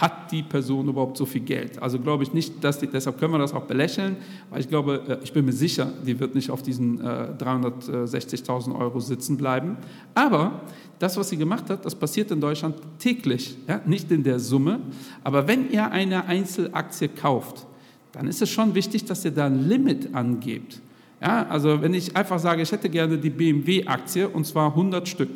hat 0.00 0.32
die 0.32 0.42
Person 0.42 0.88
überhaupt 0.88 1.16
so 1.16 1.24
viel 1.24 1.42
Geld? 1.42 1.80
Also 1.80 1.98
glaube 1.98 2.24
ich 2.24 2.32
nicht, 2.32 2.62
dass 2.62 2.78
die, 2.78 2.86
deshalb 2.86 3.18
können 3.18 3.32
wir 3.32 3.38
das 3.38 3.54
auch 3.54 3.64
belächeln, 3.64 4.16
weil 4.50 4.60
ich 4.60 4.68
glaube, 4.68 5.02
äh, 5.08 5.18
ich 5.22 5.32
bin 5.32 5.44
mir 5.44 5.52
sicher, 5.52 5.92
die 6.04 6.18
wird 6.18 6.34
nicht 6.34 6.50
auf 6.50 6.62
diesen 6.62 7.00
äh, 7.00 7.28
360.000 7.38 8.78
Euro 8.78 9.00
sitzen 9.00 9.36
bleiben. 9.36 9.76
Aber 10.14 10.62
das, 10.98 11.16
was 11.16 11.28
sie 11.28 11.36
gemacht 11.36 11.70
hat, 11.70 11.84
das 11.84 11.94
passiert 11.94 12.30
in 12.30 12.40
Deutschland 12.40 12.76
täglich, 12.98 13.56
ja? 13.68 13.80
nicht 13.86 14.10
in 14.10 14.22
der 14.22 14.38
Summe. 14.38 14.80
Aber 15.22 15.46
wenn 15.46 15.70
ihr 15.70 15.90
eine 15.90 16.24
Einzelaktie 16.26 17.08
kauft, 17.08 17.66
dann 18.12 18.26
ist 18.26 18.42
es 18.42 18.50
schon 18.50 18.74
wichtig, 18.74 19.04
dass 19.04 19.24
ihr 19.24 19.32
da 19.32 19.46
ein 19.46 19.68
Limit 19.68 20.14
angebt. 20.14 20.80
Ja, 21.20 21.46
also 21.48 21.80
wenn 21.80 21.94
ich 21.94 22.16
einfach 22.16 22.38
sage, 22.38 22.62
ich 22.62 22.70
hätte 22.70 22.88
gerne 22.88 23.16
die 23.16 23.30
BMW-Aktie 23.30 24.28
und 24.28 24.46
zwar 24.46 24.70
100 24.70 25.08
Stück, 25.08 25.30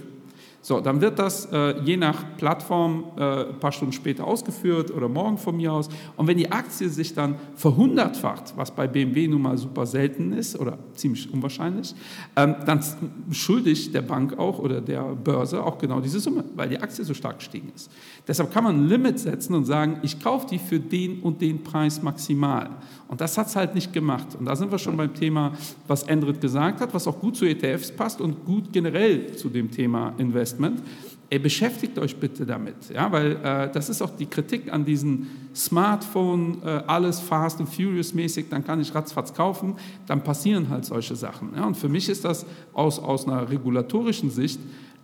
so, 0.69 0.81
dann 0.81 1.01
wird 1.01 1.19
das 1.19 1.47
äh, 1.47 1.81
je 1.81 1.97
nach 1.97 2.37
Plattform 2.37 3.05
äh, 3.17 3.47
ein 3.47 3.59
paar 3.59 3.73
Stunden 3.73 3.95
später 3.95 4.27
ausgeführt 4.27 4.91
oder 4.91 5.09
morgen 5.09 5.39
von 5.39 5.57
mir 5.57 5.73
aus. 5.73 5.89
Und 6.15 6.27
wenn 6.27 6.37
die 6.37 6.53
Aktie 6.53 6.91
sich 6.91 7.15
dann 7.15 7.37
verhundertfacht, 7.55 8.53
was 8.55 8.71
bei 8.71 8.87
BMW 8.87 9.29
nun 9.29 9.41
mal 9.41 9.57
super 9.57 9.87
selten 9.87 10.35
ist 10.35 10.61
oder 10.61 10.77
ziemlich 10.93 11.33
unwahrscheinlich, 11.33 11.95
ähm, 12.37 12.55
dann 12.67 12.85
schulde 13.31 13.71
ich 13.71 13.93
der 13.93 14.03
Bank 14.03 14.39
auch 14.39 14.59
oder 14.59 14.83
der 14.83 15.05
Börse 15.05 15.65
auch 15.65 15.79
genau 15.79 16.01
diese 16.01 16.21
Summe, 16.21 16.45
weil 16.55 16.69
die 16.69 16.79
Aktie 16.79 17.03
so 17.03 17.15
stark 17.15 17.39
gestiegen 17.39 17.73
ist. 17.75 17.91
Deshalb 18.27 18.53
kann 18.53 18.65
man 18.65 18.77
ein 18.77 18.89
Limit 18.89 19.19
setzen 19.19 19.55
und 19.55 19.65
sagen, 19.65 20.01
ich 20.03 20.21
kaufe 20.21 20.49
die 20.49 20.59
für 20.59 20.79
den 20.79 21.21
und 21.21 21.41
den 21.41 21.63
Preis 21.63 22.03
maximal. 22.03 22.69
Und 23.09 23.23
das 23.23 23.39
hat 23.39 23.47
es 23.47 23.57
halt 23.57 23.75
nicht 23.75 23.95
gemacht. 23.95 24.37
Und 24.39 24.45
da 24.45 24.55
sind 24.55 24.71
wir 24.71 24.79
schon 24.79 24.99
beim 24.99 25.15
Thema, 25.15 25.53
was 25.87 26.03
Endrit 26.03 26.43
gesagt 26.43 26.83
hat, 26.83 26.93
was 26.93 27.09
auch 27.09 27.19
gut 27.19 27.37
zu 27.37 27.47
ETFs 27.47 27.91
passt 27.91 28.21
und 28.21 28.45
gut 28.45 28.71
generell 28.71 29.35
zu 29.35 29.49
dem 29.49 29.71
Thema 29.71 30.13
Investment. 30.19 30.58
Ey, 31.31 31.39
beschäftigt 31.39 31.99
euch 31.99 32.17
bitte 32.17 32.47
damit, 32.47 32.89
ja, 32.89 33.13
weil 33.13 33.33
äh, 33.45 33.71
das 33.71 33.91
ist 33.91 34.01
auch 34.01 34.17
die 34.17 34.25
Kritik 34.25 34.73
an 34.73 34.87
diesen 34.87 35.27
Smartphone, 35.55 36.63
äh, 36.65 36.83
alles 36.87 37.21
fast 37.21 37.61
and 37.61 37.69
furious 37.69 38.15
mäßig, 38.15 38.47
dann 38.49 38.65
kann 38.65 38.81
ich 38.81 38.95
ratzfatz 38.95 39.35
kaufen, 39.35 39.75
dann 40.07 40.25
passieren 40.25 40.71
halt 40.71 40.87
solche 40.87 41.17
Sachen. 41.17 41.51
Ja. 41.55 41.67
Und 41.67 41.77
für 41.77 41.91
mich 41.91 42.09
ist 42.09 42.25
das 42.25 42.47
aus, 42.73 42.99
aus 42.99 43.27
einer 43.27 43.51
regulatorischen 43.51 44.31
Sicht 44.31 44.59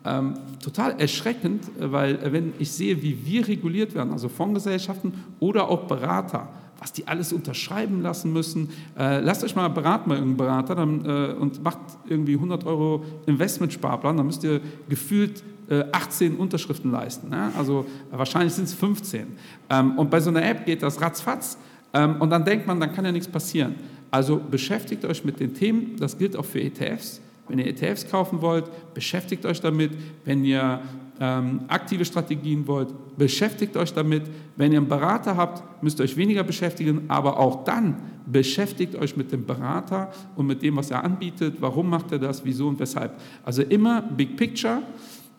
ähm, 0.06 0.34
total 0.62 0.99
erschreckend, 0.99 1.64
weil 1.78 2.16
äh, 2.16 2.32
wenn 2.32 2.54
ich 2.58 2.73
sehe, 2.73 3.02
wie 3.02 3.26
wir 3.26 3.46
reguliert 3.46 3.94
werden, 3.94 4.12
also 4.12 4.30
Fondsgesellschaften 4.30 5.12
oder 5.40 5.68
auch 5.68 5.87
Berater, 5.87 6.49
was 6.78 6.93
die 6.93 7.07
alles 7.07 7.33
unterschreiben 7.33 8.02
lassen 8.02 8.33
müssen. 8.33 8.71
Äh, 8.99 9.21
lasst 9.21 9.45
euch 9.45 9.57
mal 9.57 9.69
beraten 9.69 10.09
bei 10.09 10.16
irgendeinem 10.16 10.37
Berater 10.37 10.75
dann, 10.75 11.04
äh, 11.04 11.33
und 11.35 11.62
macht 11.62 11.78
irgendwie 12.09 12.35
100 12.35 12.64
Euro 12.66 13.04
Investmentsparplan, 13.26 14.16
dann 14.16 14.26
müsst 14.26 14.45
ihr 14.45 14.61
gefühlt 14.88 15.43
äh, 15.69 15.85
18 15.93 16.37
Unterschriften 16.37 16.90
leisten. 16.90 17.31
Ne? 17.31 17.50
Also 17.57 17.87
äh, 18.12 18.19
wahrscheinlich 18.19 18.52
sind 18.52 18.64
es 18.64 18.75
15. 18.75 19.26
Ähm, 19.71 19.99
und 19.99 20.11
bei 20.11 20.21
so 20.21 20.31
einer 20.31 20.45
App 20.45 20.66
geht 20.66 20.83
das 20.83 21.00
ratzfatz 21.00 21.57
ähm, 21.93 22.16
und 22.21 22.31
dann 22.31 22.45
denkt 22.45 22.66
man, 22.66 22.81
dann 22.81 22.93
kann 22.93 23.04
ja 23.04 23.12
nichts 23.12 23.28
passieren. 23.28 23.76
Also 24.11 24.38
beschäftigt 24.38 25.04
euch 25.04 25.25
mit 25.25 25.40
den 25.40 25.54
Themen, 25.54 25.97
das 25.99 26.19
gilt 26.19 26.37
auch 26.37 26.45
für 26.45 26.61
ETFs. 26.61 27.21
Wenn 27.49 27.59
ihr 27.59 27.66
ETFs 27.66 28.09
kaufen 28.09 28.40
wollt, 28.43 28.64
beschäftigt 28.95 29.45
euch 29.45 29.61
damit. 29.61 29.93
Wenn 30.25 30.45
ihr 30.45 30.81
ähm, 31.21 31.61
aktive 31.68 32.04
Strategien 32.04 32.66
wollt, 32.66 32.92
beschäftigt 33.16 33.76
euch 33.76 33.92
damit. 33.92 34.23
Wenn 34.56 34.73
ihr 34.73 34.78
einen 34.78 34.88
Berater 34.88 35.37
habt, 35.37 35.83
müsst 35.83 36.00
ihr 36.00 36.04
euch 36.04 36.16
weniger 36.16 36.42
beschäftigen, 36.42 37.02
aber 37.09 37.38
auch 37.38 37.64
dann 37.64 37.97
beschäftigt 38.26 38.97
euch 38.97 39.16
mit 39.16 39.30
dem 39.33 39.44
Berater 39.47 40.11
und 40.37 40.47
mit 40.47 40.62
dem, 40.62 40.76
was 40.76 40.90
er 40.90 41.04
anbietet, 41.04 41.56
warum 41.61 41.90
macht 41.90 42.11
er 42.12 42.18
das, 42.18 42.44
wieso 42.44 42.68
und 42.68 42.80
weshalb. 42.80 43.12
Also 43.44 43.62
immer 43.62 44.02
Big 44.02 44.37
Picture. 44.37 44.83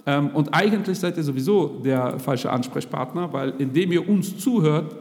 Ähm, 0.05 0.29
und 0.29 0.53
eigentlich 0.53 0.99
seid 0.99 1.17
ihr 1.17 1.23
sowieso 1.23 1.79
der 1.83 2.19
falsche 2.19 2.51
Ansprechpartner, 2.51 3.33
weil 3.33 3.53
indem 3.57 3.91
ihr 3.91 4.07
uns 4.07 4.37
zuhört, 4.37 4.95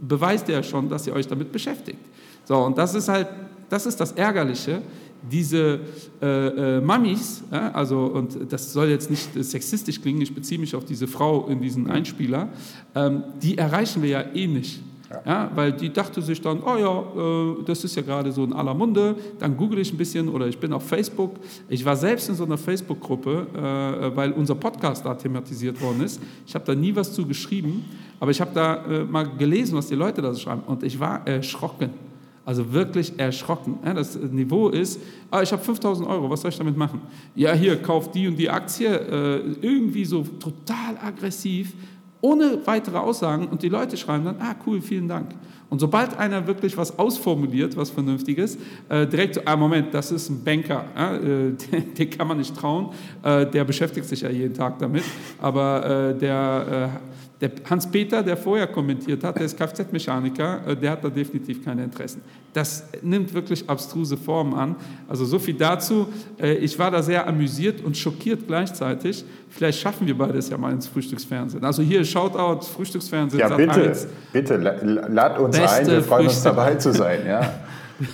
beweist 0.00 0.48
ihr 0.48 0.54
ja 0.54 0.62
schon, 0.62 0.88
dass 0.88 1.06
ihr 1.06 1.12
euch 1.12 1.26
damit 1.26 1.50
beschäftigt. 1.50 1.98
So, 2.44 2.56
und 2.58 2.78
das 2.78 2.94
ist 2.94 3.08
halt, 3.08 3.28
das 3.68 3.86
ist 3.86 4.00
das 4.00 4.12
Ärgerliche 4.12 4.82
diese 5.30 5.80
äh, 6.20 6.76
äh, 6.76 6.80
Mamis, 6.80 7.42
ja, 7.50 7.70
also, 7.72 8.06
und 8.06 8.52
das 8.52 8.72
soll 8.72 8.88
jetzt 8.88 9.10
nicht 9.10 9.30
sexistisch 9.44 10.00
klingen, 10.00 10.20
ich 10.20 10.34
beziehe 10.34 10.60
mich 10.60 10.74
auf 10.74 10.84
diese 10.84 11.06
Frau 11.06 11.46
in 11.48 11.60
diesen 11.60 11.90
Einspieler, 11.90 12.48
ähm, 12.94 13.24
die 13.42 13.58
erreichen 13.58 14.02
wir 14.02 14.10
ja 14.10 14.22
eh 14.34 14.46
nicht. 14.46 14.80
Ja. 15.10 15.20
ja. 15.26 15.50
weil 15.54 15.72
die 15.72 15.92
dachte 15.92 16.22
sich 16.22 16.40
dann, 16.40 16.62
oh 16.62 16.76
ja, 16.76 17.60
äh, 17.60 17.64
das 17.64 17.84
ist 17.84 17.94
ja 17.94 18.02
gerade 18.02 18.32
so 18.32 18.44
in 18.44 18.52
aller 18.52 18.74
Munde, 18.74 19.16
dann 19.38 19.56
google 19.56 19.78
ich 19.78 19.92
ein 19.92 19.96
bisschen 19.96 20.28
oder 20.28 20.46
ich 20.46 20.58
bin 20.58 20.72
auf 20.72 20.86
Facebook. 20.86 21.36
Ich 21.68 21.84
war 21.84 21.96
selbst 21.96 22.28
in 22.28 22.34
so 22.34 22.44
einer 22.44 22.58
Facebook-Gruppe, 22.58 23.46
äh, 23.54 24.16
weil 24.16 24.32
unser 24.32 24.54
Podcast 24.54 25.04
da 25.04 25.14
thematisiert 25.14 25.80
worden 25.80 26.02
ist. 26.02 26.20
Ich 26.46 26.54
habe 26.54 26.64
da 26.64 26.74
nie 26.74 26.94
was 26.96 27.12
zu 27.12 27.26
geschrieben, 27.26 27.84
aber 28.20 28.30
ich 28.30 28.40
habe 28.40 28.50
da 28.54 28.84
äh, 28.86 29.04
mal 29.04 29.28
gelesen, 29.36 29.76
was 29.76 29.88
die 29.88 29.94
Leute 29.94 30.22
da 30.22 30.32
so 30.32 30.40
schreiben 30.40 30.62
und 30.66 30.82
ich 30.82 30.98
war 30.98 31.26
erschrocken. 31.26 32.13
Also 32.46 32.72
wirklich 32.72 33.18
erschrocken. 33.18 33.78
Das 33.82 34.16
Niveau 34.16 34.68
ist, 34.68 35.00
ah, 35.30 35.40
ich 35.40 35.50
habe 35.50 35.62
5000 35.62 36.06
Euro, 36.06 36.28
was 36.28 36.42
soll 36.42 36.50
ich 36.50 36.58
damit 36.58 36.76
machen? 36.76 37.00
Ja, 37.34 37.54
hier, 37.54 37.80
kauf 37.80 38.10
die 38.10 38.28
und 38.28 38.36
die 38.36 38.50
Aktie, 38.50 38.88
äh, 38.88 39.40
irgendwie 39.62 40.04
so 40.04 40.22
total 40.22 40.98
aggressiv, 41.02 41.72
ohne 42.20 42.58
weitere 42.66 42.98
Aussagen 42.98 43.48
und 43.48 43.62
die 43.62 43.70
Leute 43.70 43.96
schreiben 43.96 44.24
dann, 44.24 44.36
ah 44.40 44.54
cool, 44.66 44.82
vielen 44.82 45.08
Dank. 45.08 45.34
Und 45.70 45.78
sobald 45.78 46.18
einer 46.18 46.46
wirklich 46.46 46.76
was 46.76 46.98
ausformuliert, 46.98 47.76
was 47.78 47.90
Vernünftiges, 47.90 48.58
äh, 48.90 49.06
direkt 49.06 49.36
so, 49.36 49.40
ah 49.46 49.56
Moment, 49.56 49.94
das 49.94 50.12
ist 50.12 50.28
ein 50.28 50.44
Banker, 50.44 50.84
äh, 50.96 51.52
den, 51.98 52.10
kann 52.10 52.28
man 52.28 52.36
nicht 52.36 52.54
trauen, 52.54 52.90
der 53.24 53.64
beschäftigt 53.64 54.06
sich 54.06 54.20
ja 54.20 54.28
jeden 54.28 54.54
Tag 54.54 54.78
damit, 54.78 55.04
aber 55.40 56.14
der 56.20 57.00
der 57.44 57.50
Hans-Peter, 57.68 58.22
der 58.22 58.36
vorher 58.36 58.66
kommentiert 58.66 59.22
hat, 59.22 59.36
der 59.36 59.44
ist 59.44 59.58
Kfz-Mechaniker, 59.58 60.66
äh, 60.66 60.76
der 60.76 60.92
hat 60.92 61.04
da 61.04 61.10
definitiv 61.10 61.62
keine 61.62 61.84
Interessen. 61.84 62.22
Das 62.52 62.84
nimmt 63.02 63.34
wirklich 63.34 63.68
abstruse 63.68 64.16
Formen 64.16 64.54
an. 64.54 64.76
Also 65.08 65.24
so 65.24 65.38
viel 65.38 65.54
dazu. 65.54 66.06
Äh, 66.40 66.54
ich 66.54 66.78
war 66.78 66.90
da 66.90 67.02
sehr 67.02 67.26
amüsiert 67.26 67.84
und 67.84 67.96
schockiert 67.96 68.46
gleichzeitig. 68.46 69.24
Vielleicht 69.50 69.80
schaffen 69.80 70.06
wir 70.06 70.16
beides 70.16 70.48
ja 70.48 70.56
mal 70.56 70.72
ins 70.72 70.86
Frühstücksfernsehen. 70.86 71.62
Also 71.64 71.82
hier, 71.82 72.04
Shoutout, 72.04 72.64
Frühstücksfernsehen. 72.64 73.40
Ja, 73.40 73.54
bitte, 73.54 73.94
bitte, 74.32 74.56
lad 74.56 75.38
uns 75.38 75.58
ein, 75.58 75.86
wir 75.86 76.02
freuen 76.02 76.26
uns 76.26 76.42
dabei 76.42 76.76
zu 76.76 76.92
sein. 76.92 77.20
Ja. 77.26 77.54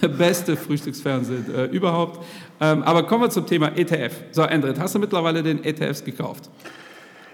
Beste 0.18 0.56
Frühstücksfernsehen 0.56 1.54
äh, 1.54 1.64
überhaupt. 1.66 2.24
Ähm, 2.60 2.82
aber 2.82 3.04
kommen 3.04 3.24
wir 3.24 3.30
zum 3.30 3.46
Thema 3.46 3.68
ETF. 3.76 4.12
So, 4.32 4.42
Endrit, 4.42 4.78
hast 4.78 4.94
du 4.94 4.98
mittlerweile 4.98 5.42
den 5.42 5.64
ETFs 5.64 6.04
gekauft? 6.04 6.50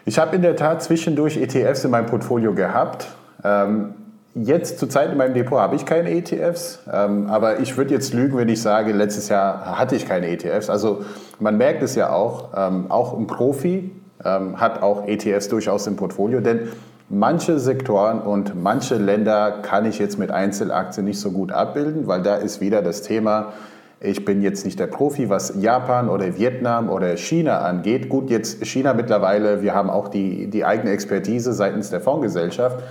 Ich 0.09 0.21
habe 0.21 0.37
in 0.37 0.43
der 0.43 0.55
Tat 0.55 0.85
zwischendurch 0.85 1.37
ETFs 1.37 1.85
in 1.85 1.91
meinem 1.91 2.07
Portfolio 2.07 2.55
gehabt. 2.55 3.09
Ähm, 3.43 3.93
jetzt 4.37 4.79
zur 4.79 4.89
Zeit 4.89 5.11
in 5.11 5.19
meinem 5.19 5.35
Depot 5.35 5.59
habe 5.59 5.75
ich 5.75 5.85
keine 5.85 6.11
ETFs, 6.13 6.79
ähm, 6.93 7.29
aber 7.29 7.59
ich 7.59 7.77
würde 7.77 7.93
jetzt 7.93 8.15
lügen, 8.15 8.39
wenn 8.39 8.49
ich 8.49 8.63
sage, 8.63 8.93
letztes 8.93 9.29
Jahr 9.29 9.77
hatte 9.77 9.97
ich 9.97 10.07
keine 10.07 10.29
ETFs. 10.29 10.71
Also 10.71 11.05
man 11.41 11.57
merkt 11.57 11.83
es 11.83 11.97
ja 11.97 12.11
auch, 12.11 12.51
ähm, 12.57 12.87
auch 12.89 13.19
ein 13.19 13.27
Profi 13.27 13.91
ähm, 14.25 14.61
hat 14.61 14.81
auch 14.81 15.09
ETFs 15.09 15.49
durchaus 15.49 15.89
im 15.89 15.97
Portfolio, 15.97 16.41
denn 16.41 16.69
manche 17.09 17.59
Sektoren 17.59 18.21
und 18.21 18.55
manche 18.55 18.99
Länder 18.99 19.59
kann 19.63 19.87
ich 19.87 19.99
jetzt 19.99 20.21
mit 20.21 20.31
Einzelaktien 20.31 21.05
nicht 21.05 21.19
so 21.19 21.33
gut 21.33 21.51
abbilden, 21.51 22.07
weil 22.07 22.23
da 22.23 22.37
ist 22.37 22.61
wieder 22.61 22.81
das 22.81 23.03
Thema, 23.03 23.55
ich 24.01 24.25
bin 24.25 24.43
jetzt 24.43 24.65
nicht 24.65 24.79
der 24.79 24.89
Profi, 24.89 25.31
was 25.31 25.55
Japan 25.59 26.09
oder 26.11 26.37
Vietnam 26.37 26.91
oder 26.91 27.17
China 27.17 27.61
angeht. 27.61 28.09
Gut, 28.11 28.29
jetzt 28.29 28.65
China 28.67 28.93
mittlerweile, 28.93 29.63
wir 29.63 29.75
haben 29.75 29.89
auch 29.89 30.09
die, 30.09 30.49
die 30.49 30.65
eigene 30.65 30.91
Expertise 30.91 31.55
seitens 31.55 31.89
der 31.89 32.01
Fondsgesellschaft. 32.01 32.83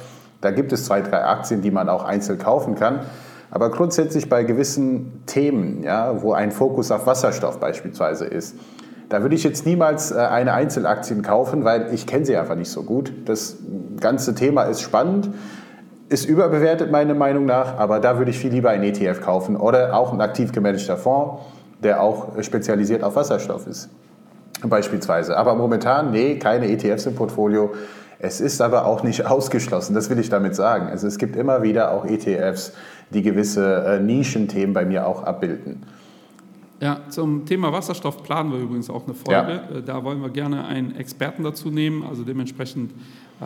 Da 0.41 0.51
gibt 0.51 0.73
es 0.73 0.85
zwei, 0.85 1.01
drei 1.01 1.23
Aktien, 1.23 1.61
die 1.61 1.71
man 1.71 1.89
auch 1.89 2.03
einzeln 2.03 2.39
kaufen 2.39 2.75
kann. 2.75 3.01
Aber 3.51 3.69
grundsätzlich 3.69 4.29
bei 4.29 4.43
gewissen 4.43 5.23
Themen, 5.27 5.83
ja, 5.83 6.21
wo 6.23 6.33
ein 6.33 6.51
Fokus 6.51 6.91
auf 6.91 7.05
Wasserstoff 7.05 7.59
beispielsweise 7.59 8.25
ist, 8.25 8.55
da 9.07 9.21
würde 9.21 9.35
ich 9.35 9.43
jetzt 9.43 9.65
niemals 9.67 10.11
äh, 10.11 10.15
eine 10.15 10.53
Einzelaktie 10.53 11.21
kaufen, 11.21 11.63
weil 11.63 11.93
ich 11.93 12.07
kenne 12.07 12.25
sie 12.25 12.35
einfach 12.35 12.55
nicht 12.55 12.71
so 12.71 12.81
gut. 12.81 13.13
Das 13.25 13.57
ganze 14.01 14.33
Thema 14.33 14.63
ist 14.63 14.81
spannend 14.81 15.29
ist 16.09 16.25
überbewertet 16.25 16.91
meiner 16.91 17.15
Meinung 17.15 17.45
nach, 17.45 17.77
aber 17.77 17.99
da 17.99 18.17
würde 18.17 18.31
ich 18.31 18.37
viel 18.37 18.51
lieber 18.51 18.69
einen 18.69 18.83
ETF 18.83 19.21
kaufen 19.21 19.55
oder 19.55 19.95
auch 19.95 20.13
ein 20.13 20.21
aktiv 20.21 20.51
gemanagter 20.51 20.97
Fonds, 20.97 21.41
der 21.83 22.01
auch 22.01 22.41
spezialisiert 22.41 23.03
auf 23.03 23.15
Wasserstoff 23.15 23.67
ist, 23.67 23.89
beispielsweise. 24.63 25.35
Aber 25.35 25.55
momentan, 25.55 26.11
nee, 26.11 26.37
keine 26.37 26.69
ETFs 26.69 27.05
im 27.05 27.15
Portfolio. 27.15 27.73
Es 28.19 28.39
ist 28.39 28.61
aber 28.61 28.85
auch 28.85 29.03
nicht 29.03 29.25
ausgeschlossen, 29.29 29.95
das 29.95 30.09
will 30.09 30.19
ich 30.19 30.29
damit 30.29 30.55
sagen. 30.55 30.87
Also 30.87 31.07
es 31.07 31.17
gibt 31.17 31.35
immer 31.35 31.63
wieder 31.63 31.91
auch 31.91 32.05
ETFs, 32.05 32.73
die 33.09 33.21
gewisse 33.21 33.85
äh, 33.85 33.99
Nischenthemen 33.99 34.73
bei 34.73 34.85
mir 34.85 35.07
auch 35.07 35.23
abbilden. 35.23 35.83
Ja, 36.81 37.01
zum 37.09 37.45
Thema 37.45 37.71
Wasserstoff 37.71 38.21
planen 38.23 38.51
wir 38.51 38.59
übrigens 38.59 38.89
auch 38.89 39.05
eine 39.05 39.13
Folge. 39.13 39.63
Ja. 39.71 39.77
Äh, 39.77 39.83
da 39.83 40.03
wollen 40.03 40.21
wir 40.21 40.29
gerne 40.29 40.65
einen 40.65 40.95
Experten 40.95 41.43
dazu 41.43 41.69
nehmen. 41.69 42.03
Also 42.03 42.23
dementsprechend 42.23 42.91
äh, 43.39 43.45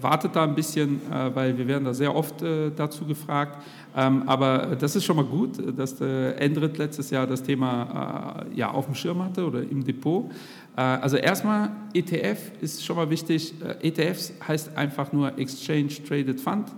wartet 0.00 0.36
da 0.36 0.44
ein 0.44 0.54
bisschen, 0.54 1.00
äh, 1.10 1.34
weil 1.34 1.58
wir 1.58 1.66
werden 1.66 1.84
da 1.84 1.94
sehr 1.94 2.14
oft 2.14 2.42
äh, 2.42 2.70
dazu 2.70 3.04
gefragt. 3.04 3.62
Ähm, 3.96 4.28
aber 4.28 4.76
das 4.78 4.94
ist 4.94 5.04
schon 5.04 5.16
mal 5.16 5.24
gut, 5.24 5.58
dass 5.76 5.96
der 5.96 6.40
Endrit 6.40 6.78
letztes 6.78 7.10
Jahr 7.10 7.26
das 7.26 7.42
Thema 7.42 8.44
äh, 8.52 8.56
ja, 8.56 8.70
auf 8.70 8.86
dem 8.86 8.94
Schirm 8.94 9.22
hatte 9.22 9.44
oder 9.44 9.60
im 9.60 9.84
Depot. 9.84 10.30
Äh, 10.76 10.80
also 10.80 11.16
erstmal, 11.16 11.70
ETF 11.94 12.52
ist 12.60 12.84
schon 12.84 12.96
mal 12.96 13.10
wichtig. 13.10 13.54
Äh, 13.60 13.88
ETFs 13.88 14.32
heißt 14.46 14.76
einfach 14.76 15.12
nur 15.12 15.36
Exchange 15.36 15.90
Traded 16.06 16.40
Fund. 16.40 16.68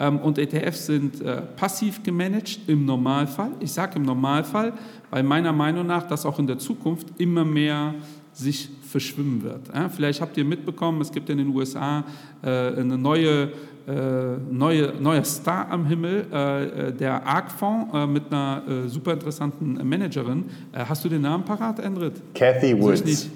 Ähm, 0.00 0.18
und 0.18 0.38
ETFs 0.38 0.86
sind 0.86 1.22
passiv 1.56 2.02
gemanagt 2.02 2.60
im 2.66 2.84
Normalfall. 2.84 3.52
Ich 3.60 3.72
sage 3.72 3.96
im 3.96 4.02
Normalfall, 4.02 4.72
weil 5.10 5.22
meiner 5.22 5.52
Meinung 5.52 5.86
nach 5.86 6.06
das 6.08 6.26
auch 6.26 6.38
in 6.38 6.46
der 6.46 6.58
Zukunft 6.58 7.08
immer 7.18 7.44
mehr 7.44 7.94
sich 8.34 8.68
verschwimmen 8.82 9.42
wird. 9.42 9.70
Vielleicht 9.94 10.20
habt 10.20 10.36
ihr 10.36 10.44
mitbekommen, 10.44 11.00
es 11.00 11.10
gibt 11.10 11.30
in 11.30 11.38
den 11.38 11.48
USA 11.48 12.04
äh, 12.42 12.48
eine 12.48 12.98
neue, 12.98 13.50
äh, 13.86 14.36
neue, 14.50 14.92
neuer 15.00 15.24
Star 15.24 15.70
am 15.70 15.86
Himmel, 15.86 16.26
äh, 16.30 16.92
der 16.92 17.26
ARC-Fonds 17.26 17.94
äh, 17.94 18.06
mit 18.06 18.24
einer 18.30 18.62
äh, 18.68 18.88
super 18.88 19.12
interessanten 19.14 19.74
Managerin. 19.88 20.44
Äh, 20.72 20.84
hast 20.88 21.04
du 21.04 21.08
den 21.08 21.22
Namen 21.22 21.44
parat, 21.44 21.78
Endrit? 21.78 22.14
Cathy 22.34 22.80
Woods. 22.80 23.30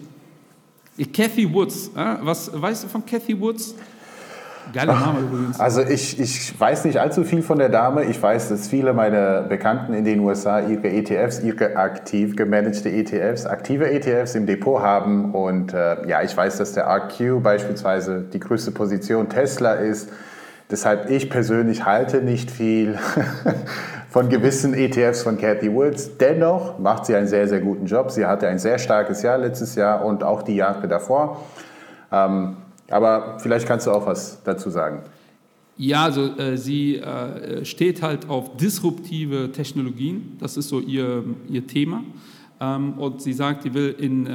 Cathy 1.12 1.52
Woods. 1.52 1.90
Was 1.94 2.50
weißt 2.52 2.84
du 2.84 2.88
von 2.88 3.06
Cathy 3.06 3.40
Woods? 3.40 3.74
Geiler 4.72 4.94
Name 4.94 5.20
übrigens. 5.20 5.60
Also 5.60 5.82
ich, 5.82 6.20
ich 6.20 6.58
weiß 6.58 6.84
nicht 6.84 6.98
allzu 6.98 7.24
viel 7.24 7.42
von 7.42 7.58
der 7.58 7.68
Dame. 7.68 8.04
Ich 8.04 8.22
weiß, 8.22 8.48
dass 8.48 8.68
viele 8.68 8.92
meiner 8.92 9.42
Bekannten 9.42 9.94
in 9.94 10.04
den 10.04 10.20
USA 10.20 10.60
ihre 10.60 10.88
ETFs, 10.88 11.40
ihre 11.40 11.76
aktiv 11.76 12.36
gemanagte 12.36 12.90
ETFs, 12.90 13.46
aktive 13.46 13.90
ETFs 13.90 14.34
im 14.34 14.46
Depot 14.46 14.82
haben. 14.82 15.34
Und 15.34 15.72
äh, 15.72 16.06
ja, 16.08 16.22
ich 16.22 16.36
weiß, 16.36 16.58
dass 16.58 16.72
der 16.72 16.86
RQ 16.86 17.42
beispielsweise 17.42 18.24
die 18.32 18.40
größte 18.40 18.70
Position 18.70 19.28
Tesla 19.28 19.74
ist. 19.74 20.10
Deshalb 20.70 21.10
ich 21.10 21.30
persönlich 21.30 21.86
halte 21.86 22.20
nicht 22.20 22.50
viel 22.50 22.98
von 24.10 24.28
gewissen 24.28 24.74
ETFs 24.74 25.22
von 25.22 25.38
Cathy 25.38 25.72
Woods. 25.72 26.18
Dennoch 26.18 26.78
macht 26.78 27.06
sie 27.06 27.14
einen 27.14 27.26
sehr, 27.26 27.48
sehr 27.48 27.60
guten 27.60 27.86
Job. 27.86 28.10
Sie 28.10 28.26
hatte 28.26 28.48
ein 28.48 28.58
sehr 28.58 28.78
starkes 28.78 29.22
Jahr 29.22 29.38
letztes 29.38 29.76
Jahr 29.76 30.04
und 30.04 30.22
auch 30.22 30.42
die 30.42 30.56
Jahre 30.56 30.86
davor. 30.86 31.40
Ähm, 32.12 32.56
aber 32.90 33.38
vielleicht 33.38 33.66
kannst 33.66 33.86
du 33.86 33.90
auch 33.90 34.06
was 34.06 34.42
dazu 34.42 34.70
sagen. 34.70 35.02
Ja, 35.76 36.04
also 36.04 36.36
äh, 36.36 36.56
sie 36.56 36.96
äh, 36.96 37.64
steht 37.64 38.02
halt 38.02 38.28
auf 38.28 38.56
disruptive 38.56 39.52
Technologien. 39.52 40.36
Das 40.40 40.56
ist 40.56 40.68
so 40.68 40.80
ihr, 40.80 41.22
ihr 41.48 41.66
Thema. 41.66 42.02
Ähm, 42.60 42.94
und 42.94 43.22
sie 43.22 43.32
sagt, 43.32 43.62
sie 43.62 43.74
will 43.74 43.94
in 43.98 44.26
äh, 44.26 44.34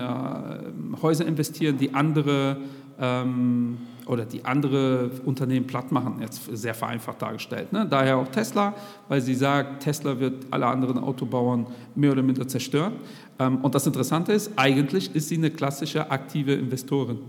Häuser 1.01 1.25
investieren, 1.25 1.77
die 1.77 1.93
andere 1.93 2.57
ähm, 2.98 3.77
oder 4.05 4.25
die 4.25 4.43
andere 4.45 5.12
Unternehmen 5.25 5.67
platt 5.67 5.91
machen, 5.91 6.17
jetzt 6.22 6.43
sehr 6.55 6.74
vereinfacht 6.74 7.22
dargestellt. 7.22 7.72
Ne? 7.72 7.88
Daher 7.89 8.17
auch 8.17 8.27
Tesla, 8.27 8.74
weil 9.07 9.22
sie 9.22 9.36
sagt, 9.36 9.83
Tesla 9.83 10.19
wird 10.19 10.45
alle 10.51 10.67
anderen 10.67 10.98
Autobauern 10.98 11.67
mehr 11.95 12.12
oder 12.12 12.22
minder 12.22 12.48
zerstören. 12.48 12.93
Ähm, 13.39 13.57
und 13.57 13.75
das 13.75 13.86
Interessante 13.86 14.31
ist, 14.31 14.51
eigentlich 14.55 15.13
ist 15.15 15.29
sie 15.29 15.38
eine 15.38 15.51
klassische 15.51 16.10
aktive 16.10 16.53
Investorin. 16.53 17.19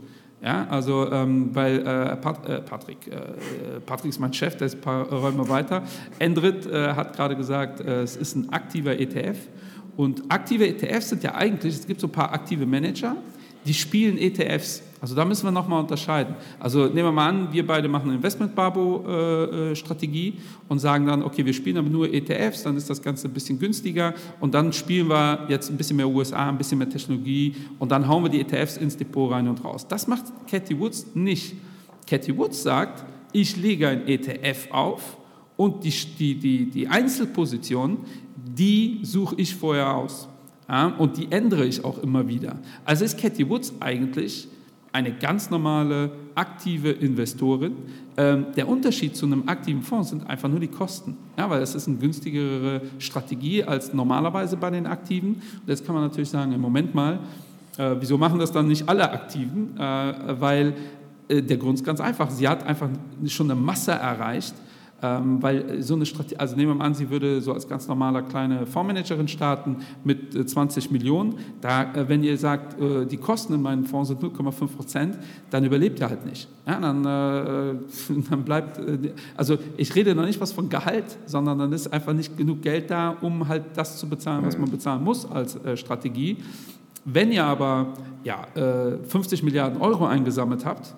Ja, 0.45 0.67
also 0.69 1.11
ähm, 1.11 1.55
weil 1.55 1.79
äh, 1.79 2.17
Pat, 2.17 2.47
äh, 2.47 2.61
Patrick, 2.61 3.07
äh, 3.07 3.81
Patrick 3.87 4.11
ist 4.11 4.21
mein 4.21 4.35
Chef, 4.35 4.55
der 4.57 4.67
ist 4.67 4.75
ein 4.75 4.81
paar 4.83 5.09
Räume 5.09 5.49
weiter. 5.49 5.83
Endrit 6.19 6.67
äh, 6.67 6.93
hat 6.93 7.17
gerade 7.17 7.35
gesagt, 7.35 7.81
äh, 7.81 8.03
es 8.03 8.15
ist 8.15 8.37
ein 8.37 8.53
aktiver 8.53 9.01
ETF. 9.01 9.39
Und 9.97 10.25
aktive 10.29 10.69
ETFs 10.69 11.09
sind 11.09 11.23
ja 11.23 11.35
eigentlich, 11.35 11.77
es 11.77 11.87
gibt 11.87 11.99
so 11.99 12.09
ein 12.09 12.13
paar 12.13 12.31
aktive 12.35 12.67
Manager, 12.67 13.17
die 13.65 13.73
spielen 13.73 14.19
ETFs. 14.19 14.83
Also 15.05 15.15
da 15.15 15.25
müssen 15.27 15.47
wir 15.47 15.51
nochmal 15.51 15.81
unterscheiden. 15.81 16.35
Also 16.59 16.87
nehmen 16.87 17.09
wir 17.09 17.13
mal 17.13 17.29
an, 17.29 17.53
wir 17.53 17.67
beide 17.67 17.89
machen 17.89 18.09
eine 18.09 18.17
Investment-Babo-Strategie 18.17 20.39
und 20.67 20.79
sagen 20.79 21.05
dann, 21.05 21.23
okay, 21.23 21.45
wir 21.45 21.53
spielen 21.53 21.77
aber 21.77 21.91
nur 21.91 22.11
ETFs, 22.11 22.63
dann 22.63 22.79
ist 22.79 22.89
das 22.89 23.03
Ganze 23.03 23.29
ein 23.29 23.35
bisschen 23.35 23.59
günstiger 23.59 24.15
und 24.41 24.55
dann 24.55 24.73
spielen 24.73 25.09
wir 25.09 25.45
jetzt 25.51 25.69
ein 25.69 25.77
bisschen 25.77 25.99
mehr 25.99 26.09
USA, 26.09 26.49
ein 26.49 26.57
bisschen 26.57 26.79
mehr 26.79 26.89
Technologie 26.89 27.55
und 27.79 27.93
dann 27.93 28.09
hauen 28.09 28.23
wir 28.23 28.31
die 28.31 28.41
ETFs 28.41 28.79
ins 28.79 28.97
Depot 28.97 29.31
rein 29.31 29.47
und 29.47 29.63
raus. 29.63 29.87
Das 29.87 30.07
macht 30.07 30.25
Cathy 30.47 30.81
Woods 30.81 31.09
nicht. 31.13 31.57
Cathy 32.07 32.35
Woods 32.39 32.63
sagt, 32.63 33.05
ich 33.33 33.59
lege 33.59 33.89
ein 33.89 34.09
ETF 34.09 34.69
auf 34.71 35.19
und 35.59 35.85
die, 35.85 35.93
die, 36.19 36.35
die, 36.37 36.71
die 36.71 36.89
Einzelposition, 36.89 37.99
die 38.37 39.01
suche 39.03 39.35
ich 39.37 39.55
vorher 39.55 39.95
aus. 39.95 40.31
Ja, 40.67 40.87
und 40.97 41.19
die 41.19 41.31
ändere 41.31 41.67
ich 41.67 41.85
auch 41.85 41.99
immer 41.99 42.27
wieder. 42.27 42.57
Also 42.87 43.05
ist 43.05 43.19
Cathy 43.19 43.47
Woods 43.47 43.75
eigentlich 43.81 44.49
eine 44.95 45.13
ganz 45.13 45.51
normale 45.51 46.13
aktive 46.37 46.91
Investorin. 46.91 47.75
Ähm, 48.17 48.47
der 48.57 48.69
Unterschied 48.69 49.17
zu 49.17 49.27
einem 49.27 49.49
aktiven 49.49 49.83
Fonds 49.83 50.11
sind 50.11 50.25
einfach 50.31 50.49
nur 50.49 50.61
die 50.61 50.69
Kosten, 50.69 51.17
ja, 51.37 51.51
weil 51.51 51.61
es 51.63 51.75
ist 51.75 51.89
eine 51.89 51.97
günstigere 51.97 52.81
Strategie 53.01 53.65
als 53.65 53.93
normalerweise 53.93 54.57
bei 54.57 54.71
den 54.71 54.87
Aktiven. 54.87 55.35
Und 55.35 55.69
jetzt 55.69 55.85
kann 55.85 55.97
man 55.97 56.05
natürlich 56.05 56.31
sagen, 56.31 56.53
im 56.53 56.61
Moment 56.61 56.95
mal, 56.95 57.19
äh, 57.77 57.97
wieso 57.99 58.17
machen 58.17 58.39
das 58.39 58.53
dann 58.53 58.69
nicht 58.69 58.89
alle 58.89 59.11
Aktiven? 59.11 59.77
Äh, 59.77 59.81
weil 60.41 60.75
äh, 61.27 61.43
der 61.43 61.57
Grund 61.57 61.81
ist 61.81 61.85
ganz 61.85 62.01
einfach, 62.01 62.31
sie 62.31 62.47
hat 62.47 62.65
einfach 62.65 62.89
schon 63.27 63.51
eine 63.51 63.61
Masse 63.61 63.91
erreicht, 63.91 64.55
ähm, 65.05 65.43
weil 65.43 65.83
so 65.83 65.95
eine 65.95 66.07
Strategie, 66.07 66.39
also 66.39 66.57
nehmen 66.57 66.71
wir 66.71 66.75
mal 66.77 66.87
an, 66.87 66.95
sie 66.95 67.11
würde 67.11 67.43
so 67.43 67.53
als 67.53 67.69
ganz 67.69 67.87
normaler 67.89 68.23
kleine 68.23 68.67
Fondsmanagerin 68.67 69.29
starten 69.29 69.79
mit 70.03 70.35
äh, 70.35 70.47
20 70.47 70.91
Millionen. 70.91 71.35
Da, 71.61 71.93
äh, 71.93 72.09
wenn 72.09 72.23
ihr 72.23 72.39
sagt, 72.39 72.81
äh, 72.81 73.05
die 73.05 73.19
Kosten 73.19 73.53
in 73.53 73.61
meinem 73.61 73.85
Fonds 73.85 74.09
sind 74.09 74.23
0,5 74.23 74.67
Prozent, 74.69 75.19
dann 75.51 75.63
überlebt 75.65 76.01
ihr 76.01 76.09
halt 76.09 76.25
nicht. 76.25 76.49
Ja, 76.67 76.81
dann, 76.81 77.05
äh, 77.05 77.75
dann 78.31 78.45
bleibt, 78.45 78.79
äh, 78.79 79.13
also 79.37 79.59
ich 79.77 79.95
rede 79.95 80.15
noch 80.15 80.25
nicht 80.25 80.41
was 80.41 80.53
von 80.53 80.71
Gehalt, 80.71 81.19
sondern 81.27 81.59
dann 81.59 81.73
ist 81.73 81.93
einfach 81.93 82.15
nicht 82.15 82.39
genug 82.39 82.63
Geld 82.63 82.91
da, 82.91 83.11
um 83.21 83.47
halt 83.47 83.65
das 83.75 83.99
zu 83.99 84.09
bezahlen, 84.09 84.47
was 84.47 84.57
man 84.57 84.71
bezahlen 84.71 85.05
muss 85.05 85.31
als 85.31 85.57
äh, 85.57 85.77
Strategie. 85.77 86.39
Wenn 87.05 87.31
ihr 87.31 87.45
aber 87.45 87.93
ja, 88.23 88.47
50 88.55 89.43
Milliarden 89.43 89.79
Euro 89.79 90.07
eingesammelt 90.07 90.65
habt, 90.65 90.95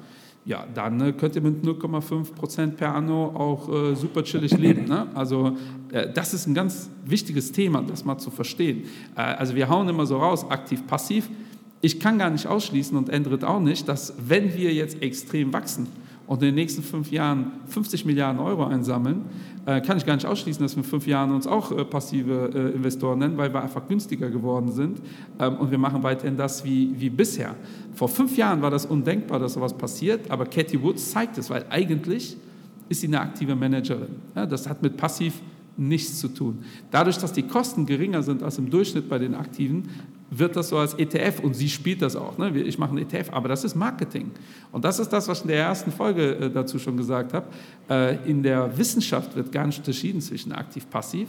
ja, 0.46 0.64
dann 0.72 1.00
äh, 1.00 1.12
könnt 1.12 1.34
ihr 1.34 1.42
mit 1.42 1.64
0,5 1.64 2.32
Prozent 2.32 2.76
per 2.76 2.94
anno 2.94 3.26
auch 3.34 3.68
äh, 3.68 3.96
super 3.96 4.22
chillig 4.22 4.56
leben. 4.56 4.84
Ne? 4.84 5.08
Also 5.14 5.56
äh, 5.90 6.08
das 6.12 6.32
ist 6.32 6.46
ein 6.46 6.54
ganz 6.54 6.88
wichtiges 7.04 7.50
Thema, 7.50 7.82
das 7.82 8.04
mal 8.04 8.16
zu 8.18 8.30
verstehen. 8.30 8.84
Äh, 9.16 9.22
also 9.22 9.56
wir 9.56 9.68
hauen 9.68 9.88
immer 9.88 10.06
so 10.06 10.18
raus, 10.18 10.48
aktiv, 10.48 10.86
passiv. 10.86 11.28
Ich 11.80 11.98
kann 11.98 12.18
gar 12.18 12.30
nicht 12.30 12.46
ausschließen 12.46 12.96
und 12.96 13.08
ändert 13.08 13.44
auch 13.44 13.60
nicht, 13.60 13.88
dass 13.88 14.14
wenn 14.24 14.54
wir 14.54 14.72
jetzt 14.72 15.02
extrem 15.02 15.52
wachsen, 15.52 15.88
und 16.26 16.42
in 16.42 16.48
den 16.48 16.54
nächsten 16.56 16.82
fünf 16.82 17.10
Jahren 17.10 17.52
50 17.68 18.04
Milliarden 18.04 18.40
Euro 18.40 18.64
einsammeln, 18.64 19.26
kann 19.80 19.96
ich 19.96 20.06
gar 20.06 20.14
nicht 20.14 20.26
ausschließen, 20.26 20.62
dass 20.62 20.76
wir 20.76 20.84
in 20.84 20.88
fünf 20.88 21.06
Jahren 21.06 21.32
uns 21.32 21.46
auch 21.46 21.72
äh, 21.72 21.84
passive 21.84 22.50
äh, 22.54 22.76
Investoren 22.76 23.18
nennen, 23.18 23.36
weil 23.36 23.52
wir 23.52 23.62
einfach 23.62 23.86
günstiger 23.88 24.30
geworden 24.30 24.70
sind 24.70 25.00
ähm, 25.40 25.56
und 25.56 25.70
wir 25.70 25.78
machen 25.78 26.02
weiterhin 26.02 26.36
das 26.36 26.64
wie, 26.64 26.94
wie 26.96 27.10
bisher. 27.10 27.56
Vor 27.94 28.08
fünf 28.08 28.36
Jahren 28.36 28.62
war 28.62 28.70
das 28.70 28.86
undenkbar, 28.86 29.40
dass 29.40 29.54
sowas 29.54 29.74
passiert, 29.74 30.30
aber 30.30 30.46
Cathy 30.46 30.80
Woods 30.82 31.10
zeigt 31.10 31.36
es, 31.38 31.50
weil 31.50 31.64
eigentlich 31.68 32.36
ist 32.88 33.00
sie 33.00 33.08
eine 33.08 33.20
aktive 33.20 33.56
Managerin. 33.56 34.16
Das 34.34 34.68
hat 34.68 34.80
mit 34.82 34.96
passiv 34.96 35.40
nichts 35.76 36.18
zu 36.18 36.28
tun. 36.28 36.64
Dadurch, 36.90 37.18
dass 37.18 37.32
die 37.32 37.42
Kosten 37.42 37.86
geringer 37.86 38.22
sind 38.22 38.42
als 38.42 38.58
im 38.58 38.70
Durchschnitt 38.70 39.08
bei 39.08 39.18
den 39.18 39.34
Aktiven, 39.34 39.88
wird 40.30 40.56
das 40.56 40.70
so 40.70 40.78
als 40.78 40.94
ETF 40.94 41.40
und 41.40 41.54
sie 41.54 41.68
spielt 41.68 42.02
das 42.02 42.16
auch. 42.16 42.36
Ne? 42.36 42.50
Ich 42.60 42.78
mache 42.78 42.94
ein 42.94 42.98
ETF, 42.98 43.30
aber 43.32 43.48
das 43.48 43.64
ist 43.64 43.76
Marketing. 43.76 44.32
Und 44.72 44.84
das 44.84 44.98
ist 44.98 45.10
das, 45.10 45.28
was 45.28 45.38
ich 45.38 45.44
in 45.44 45.48
der 45.48 45.58
ersten 45.58 45.92
Folge 45.92 46.36
äh, 46.36 46.50
dazu 46.50 46.78
schon 46.78 46.96
gesagt 46.96 47.32
habe. 47.32 47.46
Äh, 47.88 48.28
in 48.28 48.42
der 48.42 48.76
Wissenschaft 48.76 49.36
wird 49.36 49.52
gar 49.52 49.66
nicht 49.66 49.78
unterschieden 49.78 50.20
zwischen 50.20 50.52
aktiv-passiv. 50.52 51.28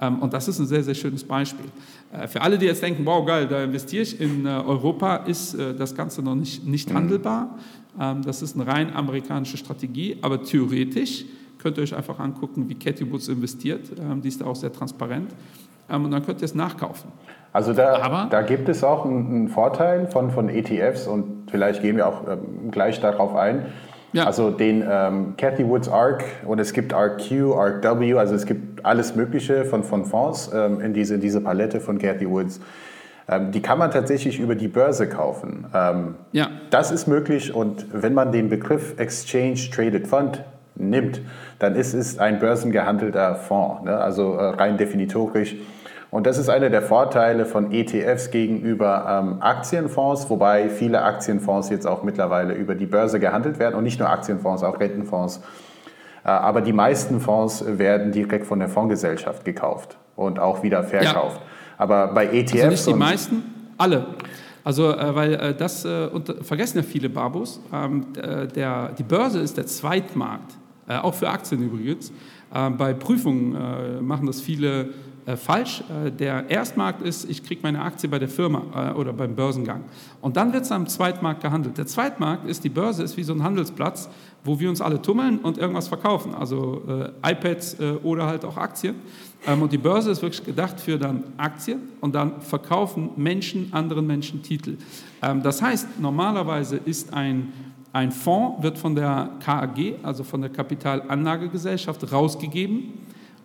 Ähm, 0.00 0.20
und 0.20 0.32
das 0.32 0.46
ist 0.46 0.60
ein 0.60 0.66
sehr, 0.66 0.84
sehr 0.84 0.94
schönes 0.94 1.24
Beispiel. 1.24 1.66
Äh, 2.12 2.28
für 2.28 2.40
alle, 2.40 2.56
die 2.56 2.66
jetzt 2.66 2.82
denken, 2.82 3.04
wow, 3.04 3.26
geil, 3.26 3.48
da 3.48 3.64
investiere 3.64 4.04
ich 4.04 4.20
in 4.20 4.46
Europa, 4.46 5.16
ist 5.16 5.56
das 5.56 5.94
Ganze 5.94 6.22
noch 6.22 6.34
nicht, 6.34 6.64
nicht 6.64 6.90
mhm. 6.90 6.94
handelbar. 6.94 7.58
Ähm, 8.00 8.22
das 8.22 8.42
ist 8.42 8.54
eine 8.54 8.66
rein 8.66 8.94
amerikanische 8.94 9.56
Strategie, 9.56 10.18
aber 10.22 10.42
theoretisch 10.42 11.24
könnt 11.66 11.78
ihr 11.78 11.82
euch 11.82 11.96
einfach 11.96 12.20
angucken, 12.20 12.68
wie 12.68 12.76
Cathy 12.76 13.10
Woods 13.10 13.26
investiert. 13.26 13.90
Ähm, 13.98 14.22
die 14.22 14.28
ist 14.28 14.40
da 14.40 14.44
auch 14.44 14.54
sehr 14.54 14.72
transparent. 14.72 15.32
Und 15.88 16.12
dann 16.12 16.24
könnt 16.24 16.40
ihr 16.40 16.44
es 16.44 16.54
nachkaufen. 16.54 17.10
Also 17.52 17.72
da, 17.72 17.96
Aber, 17.96 18.28
da 18.30 18.42
gibt 18.42 18.68
es 18.68 18.84
auch 18.84 19.04
einen, 19.04 19.26
einen, 19.26 19.48
Vorteil 19.48 20.06
von, 20.06 20.30
von 20.30 20.48
ETFs 20.48 21.08
und 21.08 21.50
vielleicht 21.50 21.82
gehen 21.82 21.96
wir 21.96 22.06
auch 22.06 22.22
ähm, 22.28 22.70
gleich 22.70 23.00
darauf 23.00 23.34
ein. 23.34 23.66
Ja. 24.12 24.26
Also 24.26 24.52
den 24.52 24.84
ähm, 24.88 25.34
Cathy 25.36 25.66
Woods 25.66 25.88
ARC 25.88 26.22
und 26.46 26.60
es 26.60 26.72
gibt 26.72 26.92
ARQ, 26.92 27.32
ARCW, 27.56 28.14
also 28.14 28.36
es 28.36 28.46
gibt 28.46 28.84
alles 28.84 29.16
Mögliche 29.16 29.64
von, 29.64 29.82
von 29.82 30.04
Fonds 30.04 30.48
ähm, 30.54 30.80
in, 30.80 30.94
diese, 30.94 31.16
in 31.16 31.20
diese 31.20 31.40
Palette 31.40 31.80
von 31.80 31.98
Cathy 31.98 32.30
Woods. 32.30 32.60
Ähm, 33.28 33.50
die 33.50 33.60
kann 33.60 33.78
man 33.78 33.90
tatsächlich 33.90 34.38
über 34.38 34.54
die 34.54 34.68
Börse 34.68 35.08
kaufen. 35.08 35.66
Ähm, 35.74 36.14
ja. 36.30 36.48
Das 36.70 36.92
ist 36.92 37.08
möglich 37.08 37.52
und 37.52 37.86
wenn 37.92 38.14
man 38.14 38.30
den 38.30 38.50
Begriff 38.50 38.94
Exchange 38.98 39.68
Traded 39.74 40.06
Fund 40.06 40.44
nimmt, 40.76 41.20
dann 41.58 41.74
ist 41.74 41.94
es 41.94 42.18
ein 42.18 42.38
börsengehandelter 42.38 43.34
Fonds, 43.34 43.84
ne? 43.84 43.96
also 43.96 44.34
äh, 44.34 44.44
rein 44.50 44.76
definitorisch 44.76 45.56
und 46.10 46.26
das 46.26 46.38
ist 46.38 46.48
einer 46.48 46.70
der 46.70 46.82
Vorteile 46.82 47.46
von 47.46 47.72
ETFs 47.72 48.30
gegenüber 48.30 49.22
ähm, 49.22 49.42
Aktienfonds, 49.42 50.30
wobei 50.30 50.70
viele 50.70 51.02
Aktienfonds 51.02 51.68
jetzt 51.68 51.86
auch 51.86 52.04
mittlerweile 52.04 52.54
über 52.54 52.74
die 52.74 52.86
Börse 52.86 53.18
gehandelt 53.18 53.58
werden 53.58 53.74
und 53.74 53.84
nicht 53.84 53.98
nur 53.98 54.08
Aktienfonds, 54.08 54.62
auch 54.62 54.78
Rentenfonds. 54.78 55.42
Äh, 56.24 56.28
aber 56.28 56.60
die 56.60 56.72
meisten 56.72 57.20
Fonds 57.20 57.64
werden 57.66 58.12
direkt 58.12 58.46
von 58.46 58.60
der 58.60 58.68
Fondsgesellschaft 58.68 59.44
gekauft 59.44 59.98
und 60.14 60.38
auch 60.38 60.62
wieder 60.62 60.84
verkauft. 60.84 61.40
Ja. 61.40 61.46
Aber 61.78 62.06
bei 62.08 62.26
ETFs. 62.26 62.54
Also 62.54 62.68
nicht 62.68 62.86
die 62.86 62.94
meisten, 62.94 63.42
alle. 63.76 64.06
Also, 64.62 64.92
äh, 64.92 65.14
weil 65.14 65.34
äh, 65.34 65.54
das 65.54 65.84
äh, 65.84 66.08
vergessen 66.40 66.78
ja 66.78 66.82
viele 66.82 67.08
Babos. 67.08 67.60
Ähm, 67.72 68.06
der, 68.54 68.92
die 68.96 69.02
Börse 69.02 69.40
ist 69.40 69.56
der 69.58 69.66
Zweitmarkt, 69.66 70.54
äh, 70.88 70.96
auch 70.96 71.14
für 71.14 71.28
Aktien 71.28 71.62
übrigens. 71.62 72.12
Ähm, 72.54 72.76
bei 72.76 72.94
Prüfungen 72.94 73.54
äh, 73.54 74.00
machen 74.00 74.26
das 74.26 74.40
viele 74.40 74.90
äh, 75.26 75.36
falsch. 75.36 75.82
Äh, 75.90 76.12
der 76.12 76.48
Erstmarkt 76.48 77.02
ist, 77.02 77.28
ich 77.28 77.42
kriege 77.42 77.60
meine 77.62 77.82
Aktie 77.82 78.08
bei 78.08 78.20
der 78.20 78.28
Firma 78.28 78.92
äh, 78.92 78.94
oder 78.94 79.12
beim 79.12 79.34
Börsengang. 79.34 79.82
Und 80.20 80.36
dann 80.36 80.52
wird 80.52 80.64
es 80.64 80.70
am 80.70 80.86
Zweitmarkt 80.86 81.42
gehandelt. 81.42 81.76
Der 81.78 81.86
Zweitmarkt 81.86 82.48
ist, 82.48 82.62
die 82.62 82.68
Börse 82.68 83.02
ist 83.02 83.16
wie 83.16 83.24
so 83.24 83.32
ein 83.32 83.42
Handelsplatz, 83.42 84.08
wo 84.44 84.60
wir 84.60 84.68
uns 84.68 84.80
alle 84.80 85.02
tummeln 85.02 85.40
und 85.40 85.58
irgendwas 85.58 85.88
verkaufen. 85.88 86.32
Also 86.32 86.82
äh, 87.24 87.32
iPads 87.32 87.80
äh, 87.80 87.94
oder 88.04 88.26
halt 88.26 88.44
auch 88.44 88.56
Aktien. 88.56 88.94
Ähm, 89.46 89.62
und 89.62 89.72
die 89.72 89.78
Börse 89.78 90.12
ist 90.12 90.22
wirklich 90.22 90.44
gedacht 90.44 90.78
für 90.78 90.96
dann 90.96 91.24
Aktien 91.36 91.80
und 92.00 92.14
dann 92.14 92.40
verkaufen 92.40 93.10
Menschen 93.16 93.72
anderen 93.72 94.06
Menschen 94.06 94.44
Titel. 94.44 94.76
Ähm, 95.22 95.42
das 95.42 95.60
heißt, 95.60 96.00
normalerweise 96.00 96.76
ist 96.76 97.12
ein 97.12 97.52
ein 97.96 98.12
Fonds 98.12 98.62
wird 98.62 98.76
von 98.76 98.94
der 98.94 99.30
KAG, 99.42 99.94
also 100.02 100.22
von 100.22 100.42
der 100.42 100.50
Kapitalanlagegesellschaft, 100.50 102.12
rausgegeben 102.12 102.92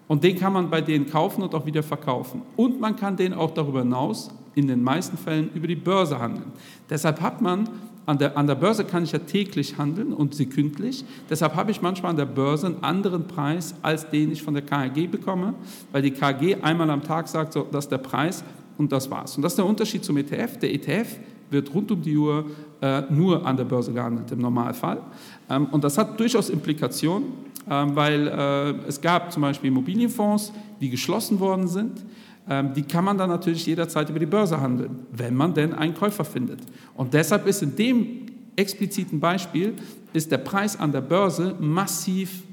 und 0.09 0.25
den 0.25 0.37
kann 0.37 0.51
man 0.51 0.69
bei 0.69 0.81
denen 0.81 1.05
kaufen 1.05 1.41
und 1.41 1.55
auch 1.55 1.65
wieder 1.65 1.81
verkaufen. 1.81 2.41
Und 2.57 2.81
man 2.81 2.97
kann 2.97 3.15
den 3.15 3.33
auch 3.33 3.51
darüber 3.51 3.79
hinaus 3.79 4.29
in 4.53 4.67
den 4.67 4.83
meisten 4.83 5.17
Fällen 5.17 5.49
über 5.53 5.67
die 5.67 5.77
Börse 5.77 6.19
handeln. 6.19 6.51
Deshalb 6.89 7.21
hat 7.21 7.41
man 7.41 7.69
an 8.05 8.17
der, 8.17 8.35
an 8.37 8.45
der 8.45 8.55
Börse 8.55 8.83
kann 8.83 9.05
ich 9.05 9.13
ja 9.13 9.19
täglich 9.19 9.77
handeln 9.77 10.11
und 10.11 10.35
sekündlich. 10.35 11.05
Deshalb 11.29 11.55
habe 11.55 11.71
ich 11.71 11.81
manchmal 11.81 12.09
an 12.09 12.17
der 12.17 12.25
Börse 12.25 12.67
einen 12.67 12.83
anderen 12.83 13.27
Preis, 13.27 13.73
als 13.81 14.09
den 14.09 14.33
ich 14.33 14.43
von 14.43 14.53
der 14.53 14.63
KG 14.63 15.07
bekomme, 15.07 15.53
weil 15.93 16.01
die 16.01 16.11
KG 16.11 16.57
einmal 16.61 16.89
am 16.89 17.03
Tag 17.03 17.29
sagt, 17.29 17.53
so, 17.53 17.65
das 17.71 17.85
ist 17.85 17.91
der 17.91 17.99
Preis 17.99 18.43
und 18.77 18.91
das 18.91 19.09
war's. 19.09 19.37
Und 19.37 19.43
das 19.43 19.53
ist 19.53 19.59
der 19.59 19.65
Unterschied 19.65 20.03
zum 20.03 20.17
ETF. 20.17 20.57
Der 20.59 20.73
ETF 20.73 21.19
wird 21.51 21.73
rund 21.73 21.91
um 21.91 22.01
die 22.01 22.17
Uhr 22.17 22.45
äh, 22.81 23.03
nur 23.09 23.45
an 23.45 23.57
der 23.57 23.65
Börse 23.65 23.93
gehandelt 23.93 24.31
im 24.31 24.39
Normalfall. 24.39 25.01
Ähm, 25.49 25.67
und 25.71 25.83
das 25.83 25.97
hat 25.97 26.19
durchaus 26.19 26.49
Implikationen 26.49 27.51
ähm, 27.69 27.95
weil 27.95 28.27
äh, 28.27 28.87
es 28.87 28.99
gab 28.99 29.31
zum 29.31 29.43
Beispiel 29.43 29.69
Immobilienfonds, 29.69 30.51
die 30.79 30.89
geschlossen 30.89 31.39
worden 31.39 31.67
sind. 31.67 32.03
Ähm, 32.49 32.73
die 32.73 32.81
kann 32.81 33.05
man 33.05 33.17
dann 33.17 33.29
natürlich 33.29 33.65
jederzeit 33.65 34.09
über 34.09 34.19
die 34.19 34.25
Börse 34.25 34.59
handeln, 34.59 35.05
wenn 35.11 35.35
man 35.35 35.53
denn 35.53 35.73
einen 35.73 35.93
Käufer 35.93 36.25
findet. 36.25 36.59
Und 36.95 37.13
deshalb 37.13 37.45
ist 37.45 37.61
in 37.61 37.75
dem 37.75 38.25
expliziten 38.55 39.19
Beispiel 39.19 39.75
ist 40.13 40.31
der 40.31 40.39
Preis 40.39 40.77
an 40.77 40.91
der 40.91 41.01
Börse 41.01 41.55
massiv 41.59 42.43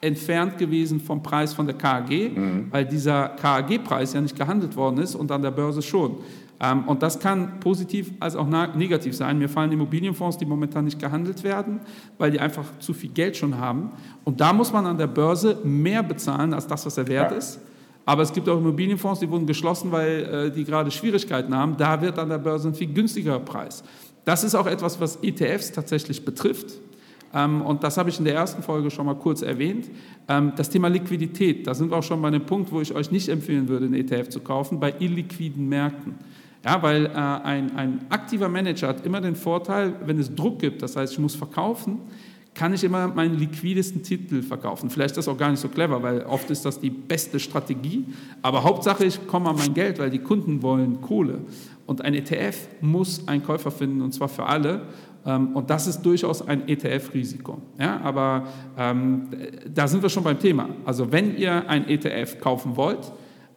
entfernt 0.00 0.58
gewesen 0.58 1.00
vom 1.00 1.22
Preis 1.22 1.52
von 1.52 1.66
der 1.66 1.76
KAG, 1.76 2.10
mhm. 2.10 2.68
weil 2.70 2.86
dieser 2.86 3.28
KAG-Preis 3.28 4.14
ja 4.14 4.20
nicht 4.20 4.36
gehandelt 4.36 4.76
worden 4.76 4.98
ist 4.98 5.14
und 5.14 5.30
an 5.30 5.42
der 5.42 5.50
Börse 5.50 5.82
schon. 5.82 6.16
Ähm, 6.60 6.88
und 6.88 7.02
das 7.02 7.20
kann 7.20 7.60
positiv 7.60 8.10
als 8.20 8.34
auch 8.36 8.46
negativ 8.46 9.14
sein. 9.14 9.38
Mir 9.38 9.48
fallen 9.48 9.72
Immobilienfonds, 9.72 10.38
die 10.38 10.46
momentan 10.46 10.84
nicht 10.84 10.98
gehandelt 10.98 11.44
werden, 11.44 11.80
weil 12.18 12.30
die 12.30 12.40
einfach 12.40 12.64
zu 12.80 12.94
viel 12.94 13.10
Geld 13.10 13.36
schon 13.36 13.58
haben. 13.58 13.92
Und 14.24 14.40
da 14.40 14.52
muss 14.52 14.72
man 14.72 14.86
an 14.86 14.98
der 14.98 15.06
Börse 15.06 15.58
mehr 15.64 16.02
bezahlen 16.02 16.52
als 16.52 16.66
das, 16.66 16.84
was 16.86 16.98
er 16.98 17.06
wert 17.06 17.30
ja. 17.30 17.36
ist. 17.36 17.60
Aber 18.04 18.22
es 18.22 18.32
gibt 18.32 18.48
auch 18.48 18.56
Immobilienfonds, 18.56 19.20
die 19.20 19.30
wurden 19.30 19.46
geschlossen, 19.46 19.92
weil 19.92 20.24
äh, 20.24 20.50
die 20.50 20.64
gerade 20.64 20.90
Schwierigkeiten 20.90 21.54
haben. 21.54 21.76
Da 21.76 22.00
wird 22.00 22.18
an 22.18 22.30
der 22.30 22.38
Börse 22.38 22.68
ein 22.68 22.74
viel 22.74 22.92
günstigerer 22.92 23.40
Preis. 23.40 23.84
Das 24.24 24.44
ist 24.44 24.54
auch 24.54 24.66
etwas, 24.66 24.98
was 25.00 25.16
ETFs 25.22 25.72
tatsächlich 25.72 26.24
betrifft. 26.24 26.80
Ähm, 27.34 27.62
und 27.62 27.84
das 27.84 27.98
habe 27.98 28.08
ich 28.08 28.18
in 28.18 28.24
der 28.24 28.34
ersten 28.34 28.62
Folge 28.62 28.90
schon 28.90 29.06
mal 29.06 29.14
kurz 29.14 29.42
erwähnt. 29.42 29.90
Ähm, 30.26 30.52
das 30.56 30.70
Thema 30.70 30.88
Liquidität, 30.88 31.66
da 31.66 31.74
sind 31.74 31.90
wir 31.90 31.98
auch 31.98 32.02
schon 32.02 32.20
bei 32.22 32.28
einem 32.28 32.46
Punkt, 32.46 32.72
wo 32.72 32.80
ich 32.80 32.94
euch 32.94 33.10
nicht 33.10 33.28
empfehlen 33.28 33.68
würde, 33.68 33.86
einen 33.86 33.94
ETF 33.94 34.30
zu 34.30 34.40
kaufen, 34.40 34.80
bei 34.80 34.94
illiquiden 34.98 35.68
Märkten. 35.68 36.14
Ja, 36.64 36.82
weil 36.82 37.06
äh, 37.06 37.10
ein, 37.10 37.76
ein 37.76 38.06
aktiver 38.08 38.48
Manager 38.48 38.88
hat 38.88 39.06
immer 39.06 39.20
den 39.20 39.36
Vorteil, 39.36 39.94
wenn 40.04 40.18
es 40.18 40.34
Druck 40.34 40.58
gibt, 40.58 40.82
das 40.82 40.96
heißt, 40.96 41.12
ich 41.12 41.18
muss 41.18 41.34
verkaufen, 41.34 42.00
kann 42.54 42.74
ich 42.74 42.82
immer 42.82 43.06
meinen 43.06 43.38
liquidesten 43.38 44.02
Titel 44.02 44.42
verkaufen. 44.42 44.90
Vielleicht 44.90 45.10
ist 45.10 45.18
das 45.18 45.28
auch 45.28 45.38
gar 45.38 45.50
nicht 45.50 45.60
so 45.60 45.68
clever, 45.68 46.02
weil 46.02 46.22
oft 46.22 46.50
ist 46.50 46.64
das 46.64 46.80
die 46.80 46.90
beste 46.90 47.38
Strategie. 47.38 48.04
Aber 48.42 48.64
Hauptsache, 48.64 49.04
ich 49.04 49.24
komme 49.28 49.50
an 49.50 49.56
mein 49.56 49.74
Geld, 49.74 50.00
weil 50.00 50.10
die 50.10 50.18
Kunden 50.18 50.60
wollen 50.60 51.00
Kohle. 51.00 51.42
Und 51.86 52.04
ein 52.04 52.14
ETF 52.14 52.56
muss 52.80 53.28
einen 53.28 53.44
Käufer 53.44 53.70
finden, 53.70 54.02
und 54.02 54.12
zwar 54.12 54.28
für 54.28 54.44
alle. 54.44 54.82
Ähm, 55.24 55.54
und 55.54 55.70
das 55.70 55.86
ist 55.86 56.02
durchaus 56.02 56.46
ein 56.46 56.66
ETF-Risiko. 56.66 57.62
Ja, 57.78 58.00
aber 58.00 58.48
ähm, 58.76 59.28
da 59.72 59.86
sind 59.86 60.02
wir 60.02 60.08
schon 60.08 60.24
beim 60.24 60.40
Thema. 60.40 60.68
Also 60.84 61.12
wenn 61.12 61.36
ihr 61.36 61.68
ein 61.68 61.88
ETF 61.88 62.40
kaufen 62.40 62.76
wollt, 62.76 63.12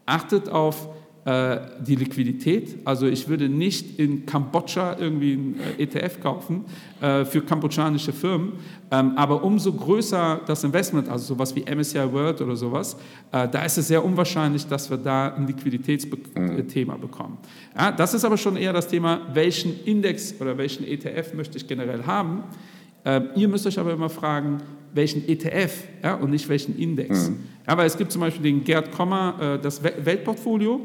achtet 0.05 0.47
auf 0.47 0.89
äh, 1.23 1.59
die 1.79 1.93
Liquidität. 1.93 2.79
Also 2.83 3.05
ich 3.05 3.27
würde 3.27 3.47
nicht 3.47 3.99
in 3.99 4.25
Kambodscha 4.25 4.97
irgendwie 4.97 5.33
ein 5.33 5.59
äh, 5.77 5.83
ETF 5.83 6.19
kaufen 6.19 6.65
äh, 6.99 7.25
für 7.25 7.41
kambodschanische 7.41 8.11
Firmen, 8.11 8.53
ähm, 8.89 9.11
aber 9.17 9.43
umso 9.43 9.71
größer 9.71 10.41
das 10.47 10.63
Investment, 10.63 11.07
also 11.09 11.35
sowas 11.35 11.55
wie 11.55 11.61
MSCI 11.61 12.11
World 12.11 12.41
oder 12.41 12.55
sowas, 12.55 12.97
da 13.31 13.63
ist 13.63 13.77
es 13.77 13.87
sehr 13.87 14.03
unwahrscheinlich, 14.03 14.65
dass 14.65 14.89
wir 14.89 14.97
da 14.97 15.35
ein 15.35 15.45
Liquiditätsthema 15.45 16.95
mhm. 16.95 17.01
bekommen. 17.01 17.37
Ja, 17.77 17.91
das 17.91 18.15
ist 18.15 18.25
aber 18.25 18.37
schon 18.37 18.57
eher 18.57 18.73
das 18.73 18.87
Thema, 18.87 19.21
welchen 19.31 19.83
Index 19.85 20.33
oder 20.41 20.57
welchen 20.57 20.85
ETF 20.85 21.35
möchte 21.35 21.57
ich 21.57 21.67
generell 21.67 22.03
haben. 22.03 22.43
ihr 23.35 23.47
müsst 23.47 23.67
euch 23.67 23.77
aber 23.77 23.93
immer 23.93 24.09
fragen, 24.09 24.57
welchen 24.93 25.27
ETF 25.29 25.83
ja, 26.03 26.15
und 26.15 26.31
nicht 26.31 26.49
welchen 26.49 26.77
Index. 26.79 27.29
Mhm. 27.29 27.39
Weil 27.67 27.85
es 27.85 27.95
gibt 27.95 28.11
zum 28.11 28.21
Beispiel 28.21 28.43
den 28.43 28.63
Gerd 28.63 28.91
Kommer, 28.91 29.59
das 29.61 29.81
Weltportfolio, 29.83 30.81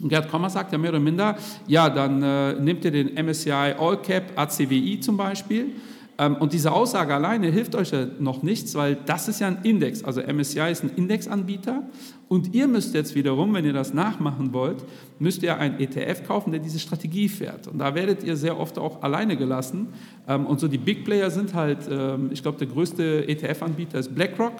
und 0.00 0.08
Gerd 0.08 0.28
Kommer 0.28 0.50
sagt 0.50 0.72
ja 0.72 0.78
mehr 0.78 0.90
oder 0.90 1.00
minder, 1.00 1.36
ja, 1.66 1.88
dann 1.88 2.22
äh, 2.22 2.54
nehmt 2.54 2.84
ihr 2.84 2.90
den 2.90 3.14
MSCI 3.14 3.74
All 3.78 4.00
Cap 4.02 4.32
ACWI 4.36 5.00
zum 5.00 5.16
Beispiel. 5.16 5.72
Ähm, 6.18 6.36
und 6.36 6.52
diese 6.52 6.72
Aussage 6.72 7.14
alleine 7.14 7.48
hilft 7.48 7.74
euch 7.74 7.90
ja 7.90 8.06
noch 8.18 8.42
nichts, 8.42 8.74
weil 8.74 8.96
das 9.06 9.28
ist 9.28 9.40
ja 9.40 9.48
ein 9.48 9.58
Index. 9.62 10.04
Also 10.04 10.20
MSCI 10.20 10.70
ist 10.70 10.84
ein 10.84 10.90
Indexanbieter. 10.96 11.82
Und 12.28 12.54
ihr 12.54 12.66
müsst 12.66 12.94
jetzt 12.94 13.14
wiederum, 13.14 13.52
wenn 13.54 13.64
ihr 13.64 13.72
das 13.72 13.92
nachmachen 13.92 14.52
wollt, 14.52 14.84
müsst 15.18 15.42
ihr 15.42 15.58
einen 15.58 15.78
ETF 15.78 16.26
kaufen, 16.26 16.52
der 16.52 16.60
diese 16.60 16.78
Strategie 16.78 17.28
fährt. 17.28 17.68
Und 17.68 17.78
da 17.78 17.94
werdet 17.94 18.24
ihr 18.24 18.36
sehr 18.36 18.58
oft 18.58 18.78
auch 18.78 19.02
alleine 19.02 19.36
gelassen. 19.36 19.88
Ähm, 20.26 20.46
und 20.46 20.58
so 20.58 20.66
die 20.66 20.78
Big 20.78 21.04
Player 21.04 21.30
sind 21.30 21.54
halt, 21.54 21.80
ähm, 21.90 22.30
ich 22.32 22.42
glaube, 22.42 22.58
der 22.58 22.66
größte 22.66 23.28
ETF-Anbieter 23.28 23.98
ist 23.98 24.14
BlackRock. 24.14 24.54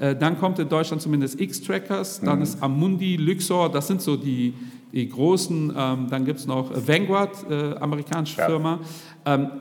Äh, 0.00 0.16
dann 0.16 0.38
kommt 0.38 0.58
in 0.58 0.68
Deutschland 0.68 1.02
zumindest 1.02 1.40
X-Trackers, 1.40 2.20
dann 2.20 2.38
mhm. 2.38 2.42
ist 2.42 2.62
Amundi, 2.62 3.16
Luxor, 3.16 3.70
das 3.70 3.86
sind 3.86 4.02
so 4.02 4.16
die, 4.16 4.52
die 4.92 5.08
großen. 5.08 5.72
Ähm, 5.76 6.06
dann 6.10 6.24
gibt 6.24 6.40
es 6.40 6.46
noch 6.46 6.70
Vanguard, 6.86 7.50
äh, 7.50 7.76
amerikanische. 7.76 8.42
Firma. 8.44 8.80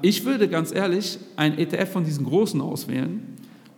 Ich 0.01 0.25
würde 0.25 0.49
ganz 0.49 0.73
ehrlich 0.73 1.19
ein 1.37 1.57
ETF 1.57 1.93
von 1.93 2.03
diesen 2.03 2.25
großen 2.25 2.59
auswählen. 2.59 3.21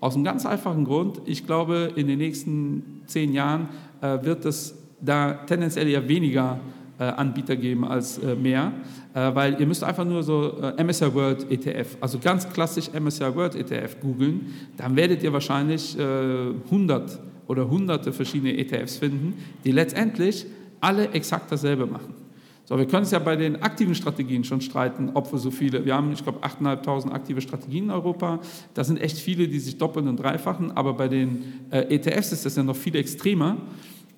Aus 0.06 0.14
einem 0.14 0.24
ganz 0.24 0.46
einfachen 0.46 0.86
Grund. 0.86 1.20
Ich 1.26 1.48
glaube, 1.48 1.94
in 1.96 2.06
den 2.06 2.20
nächsten 2.20 3.02
zehn 3.08 3.34
Jahren 3.34 3.70
äh, 4.02 4.20
wird 4.22 4.46
es 4.46 4.78
da 5.02 5.34
tendenziell 5.48 5.88
eher 5.88 6.08
weniger 6.08 6.60
äh, 7.00 7.06
Anbieter 7.06 7.56
geben 7.56 7.84
als 7.84 8.20
äh, 8.20 8.36
mehr, 8.36 8.72
äh, 9.16 9.34
weil 9.34 9.60
ihr 9.60 9.66
müsst 9.66 9.84
einfach 9.84 10.06
nur 10.06 10.22
so 10.22 10.62
äh, 10.62 10.84
MSCI 10.84 11.12
World 11.12 11.52
ETF, 11.52 11.98
also 12.02 12.20
ganz 12.20 12.48
klassisch 12.48 12.92
MSCI 12.94 13.34
World 13.34 13.56
ETF 13.56 14.00
googeln, 14.00 14.54
dann 14.78 14.96
werdet 14.96 15.24
ihr 15.24 15.34
wahrscheinlich 15.34 15.98
100 15.98 17.10
äh, 17.10 17.18
oder 17.48 17.68
hunderte 17.68 18.14
verschiedene 18.14 18.56
ETFs 18.60 18.98
finden, 18.98 19.34
die 19.64 19.72
letztendlich 19.72 20.46
alle 20.82 21.10
exakt 21.14 21.52
dasselbe 21.52 21.88
machen. 21.88 22.25
So, 22.66 22.80
wir 22.80 22.88
können 22.88 23.04
es 23.04 23.12
ja 23.12 23.20
bei 23.20 23.36
den 23.36 23.62
aktiven 23.62 23.94
Strategien 23.94 24.44
schon 24.44 24.60
streiten, 24.60 25.12
ob 25.14 25.32
wir 25.32 25.38
so 25.38 25.52
viele, 25.52 25.86
wir 25.86 25.96
haben, 25.96 26.12
ich 26.12 26.24
glaube, 26.24 26.40
8.500 26.40 27.12
aktive 27.12 27.40
Strategien 27.40 27.86
in 27.86 27.92
Europa, 27.92 28.40
das 28.74 28.88
sind 28.88 29.00
echt 29.00 29.20
viele, 29.20 29.48
die 29.48 29.60
sich 29.60 29.78
doppeln 29.78 30.08
und 30.08 30.18
dreifachen, 30.18 30.72
aber 30.72 30.94
bei 30.94 31.08
den 31.08 31.44
äh, 31.70 31.96
ETFs 31.96 32.32
ist 32.32 32.46
das 32.46 32.56
ja 32.56 32.64
noch 32.64 32.76
viel 32.76 32.96
extremer. 32.96 33.58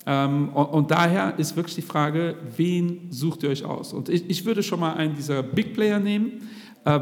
Ähm, 0.05 0.49
und, 0.53 0.65
und, 0.67 0.91
daher 0.91 1.37
ist 1.37 1.57
wirklich 1.57 1.75
die 1.75 1.81
Frage, 1.81 2.35
wen 2.55 3.07
sucht 3.09 3.43
ihr 3.43 3.49
euch 3.49 3.65
aus? 3.65 3.91
Und 3.91 4.07
ich, 4.07 4.29
ich 4.29 4.45
würde 4.45 4.63
schon 4.63 4.79
mal 4.79 4.93
einen 4.93 5.15
dieser 5.15 5.43
Big 5.43 5.73
Player 5.73 5.99
nehmen, 5.99 6.47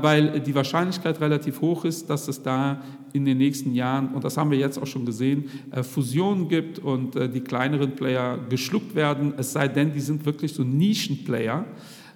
weil 0.01 0.39
die 0.39 0.55
Wahrscheinlichkeit 0.55 1.21
relativ 1.21 1.61
hoch 1.61 1.85
ist, 1.85 2.09
dass 2.09 2.27
es 2.27 2.41
da 2.41 2.81
in 3.13 3.23
den 3.23 3.37
nächsten 3.37 3.73
Jahren, 3.73 4.09
und 4.09 4.23
das 4.23 4.35
haben 4.35 4.51
wir 4.51 4.57
jetzt 4.57 4.81
auch 4.81 4.87
schon 4.87 5.05
gesehen, 5.05 5.49
äh, 5.71 5.83
Fusionen 5.83 6.47
gibt 6.47 6.79
und 6.79 7.15
äh, 7.15 7.29
die 7.29 7.41
kleineren 7.41 7.95
Player 7.95 8.37
geschluckt 8.49 8.95
werden, 8.95 9.33
es 9.37 9.53
sei 9.53 9.67
denn, 9.67 9.93
die 9.93 9.99
sind 9.99 10.25
wirklich 10.25 10.53
so 10.53 10.63
Nischenplayer. 10.63 11.65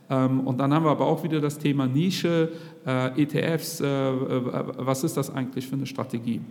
Ähm, 0.10 0.42
und 0.42 0.60
dann 0.60 0.74
haben 0.74 0.84
wir 0.84 0.90
aber 0.90 1.06
auch 1.06 1.24
wieder 1.24 1.40
das 1.40 1.58
Thema 1.58 1.88
Nische, 1.88 2.50
ETFs, 2.86 3.82
was 3.82 5.04
ist 5.04 5.16
das 5.16 5.30
eigentlich 5.36 5.68
für 5.68 5.76
eine 5.76 5.86
Strategie? 5.86 6.42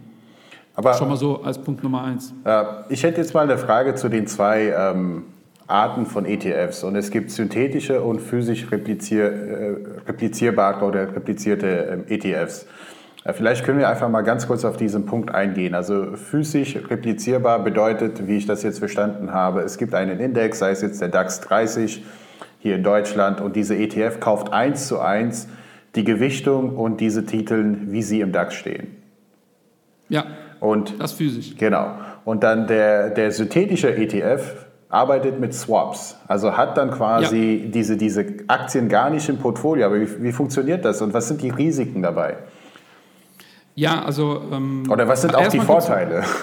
Aber, 0.77 0.95
Schon 0.95 1.09
mal 1.09 1.17
so 1.17 1.43
als 1.43 1.59
Punkt 1.61 1.83
Nummer 1.83 2.05
eins. 2.05 2.33
ich 2.91 3.03
hätte 3.03 3.21
jetzt 3.23 3.35
mal 3.35 3.41
eine 3.41 3.59
Frage 3.59 3.97
zu 3.97 4.09
den 4.09 4.29
zwei 4.29 4.73
ähm, 4.77 5.25
Arten 5.69 6.07
von 6.07 6.25
ETFs 6.25 6.83
und 6.83 6.97
es 6.97 7.11
gibt 7.11 7.31
synthetische 7.31 8.03
und 8.03 8.21
physisch 8.21 8.73
replizier, 8.73 9.25
äh, 9.25 9.77
replizierbare 10.07 10.85
oder 10.85 11.15
replizierte 11.15 12.05
äh, 12.09 12.15
ETFs. 12.15 12.67
Äh, 13.25 13.35
vielleicht 13.35 13.65
können 13.65 13.79
wir 13.79 13.91
einfach 13.91 14.09
mal 14.09 14.23
ganz 14.23 14.47
kurz 14.47 14.65
auf 14.65 14.79
diesen 14.79 15.05
Punkt 15.05 15.35
eingehen. 15.35 15.75
Also 15.75 16.17
physisch 16.17 16.77
replizierbar 16.89 17.63
bedeutet, 17.63 18.27
wie 18.27 18.39
ich 18.39 18.47
das 18.47 18.63
jetzt 18.63 18.79
verstanden 18.79 19.35
habe, 19.35 19.61
es 19.61 19.77
gibt 19.77 19.95
einen 19.95 20.19
Index, 20.21 20.59
sei 20.59 20.71
es 20.71 20.81
jetzt 20.81 21.03
der 21.03 21.09
DAX 21.09 21.43
30 21.43 22.03
hier 22.61 22.75
in 22.75 22.83
Deutschland 22.83 23.43
und 23.43 23.55
diese 23.55 23.77
ETF 23.77 24.21
kauft 24.21 24.55
eins 24.55 24.89
zu 24.89 24.99
eins 25.01 25.49
die 25.95 26.05
Gewichtung 26.05 26.77
und 26.77 27.01
diese 27.01 27.27
Titel, 27.27 27.77
wie 27.87 28.03
sie 28.03 28.21
im 28.21 28.33
DAX 28.33 28.55
stehen. 28.55 28.97
Ja, 30.09 30.25
und, 30.61 31.01
das 31.01 31.13
physisch. 31.13 31.57
Genau. 31.59 31.99
Und 32.25 32.43
dann 32.43 32.67
der, 32.67 33.11
der 33.11 33.33
synthetische 33.33 33.95
ETF 33.95 34.68
arbeitet 34.89 35.39
mit 35.39 35.55
Swaps, 35.55 36.17
also 36.27 36.57
hat 36.57 36.77
dann 36.79 36.91
quasi 36.91 37.63
ja. 37.65 37.71
diese, 37.71 37.97
diese 37.97 38.25
Aktien 38.47 38.89
gar 38.89 39.11
nicht 39.11 39.29
im 39.29 39.39
Portfolio. 39.39 39.87
Aber 39.87 40.01
wie, 40.01 40.23
wie 40.23 40.33
funktioniert 40.33 40.85
das 40.85 41.03
und 41.03 41.13
was 41.13 41.29
sind 41.29 41.43
die 41.43 41.51
Risiken 41.51 42.03
dabei? 42.03 42.39
Ja, 43.75 44.03
also. 44.03 44.43
Ähm, 44.51 44.85
Oder 44.91 45.07
was 45.07 45.23
sind 45.23 45.35
auch 45.35 45.49
die 45.49 45.61
Vorteile? 45.61 46.25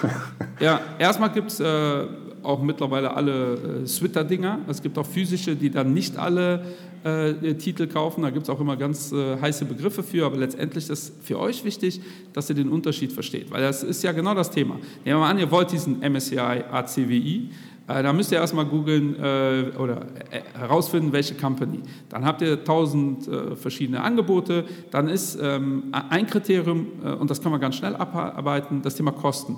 Ja, 0.58 0.80
erstmal 0.98 1.28
gibt 1.32 1.50
es 1.50 1.60
äh, 1.60 2.06
auch 2.42 2.62
mittlerweile 2.62 3.14
alle 3.14 3.82
äh, 3.82 3.84
Twitter-Dinger. 3.84 4.60
Es 4.68 4.80
gibt 4.80 4.96
auch 4.96 5.04
physische, 5.04 5.54
die 5.54 5.68
dann 5.68 5.92
nicht 5.92 6.16
alle 6.16 6.64
äh, 7.04 7.52
Titel 7.56 7.86
kaufen. 7.86 8.22
Da 8.22 8.30
gibt 8.30 8.44
es 8.44 8.48
auch 8.48 8.58
immer 8.58 8.78
ganz 8.78 9.12
äh, 9.12 9.38
heiße 9.38 9.66
Begriffe 9.66 10.02
für. 10.02 10.24
Aber 10.24 10.38
letztendlich 10.38 10.88
ist 10.88 11.12
für 11.22 11.38
euch 11.38 11.62
wichtig, 11.62 12.00
dass 12.32 12.48
ihr 12.48 12.56
den 12.56 12.70
Unterschied 12.70 13.12
versteht. 13.12 13.50
Weil 13.50 13.60
das 13.60 13.82
ist 13.82 14.02
ja 14.02 14.12
genau 14.12 14.32
das 14.32 14.50
Thema. 14.50 14.76
Nehmen 14.76 14.86
wir 15.04 15.18
mal 15.18 15.30
an, 15.30 15.38
ihr 15.38 15.50
wollt 15.50 15.70
diesen 15.72 16.00
MSCI 16.00 16.38
ACWI. 16.38 17.50
Äh, 17.88 18.02
da 18.02 18.12
müsst 18.12 18.32
ihr 18.32 18.38
erstmal 18.38 18.66
googeln 18.66 19.16
äh, 19.16 19.76
oder 19.78 20.06
äh, 20.30 20.42
herausfinden, 20.58 21.12
welche 21.12 21.34
Company. 21.34 21.80
Dann 22.08 22.24
habt 22.24 22.42
ihr 22.42 22.64
tausend 22.64 23.28
verschiedene 23.56 24.00
Angebote. 24.02 24.64
Dann 24.90 25.08
ist 25.08 25.38
ähm, 25.40 25.84
ein 25.92 26.26
Kriterium, 26.26 26.86
und 27.20 27.30
das 27.30 27.40
kann 27.40 27.52
man 27.52 27.60
ganz 27.60 27.76
schnell 27.76 27.94
abarbeiten, 27.96 28.82
das 28.82 28.94
Thema 28.94 29.12
Kosten. 29.12 29.56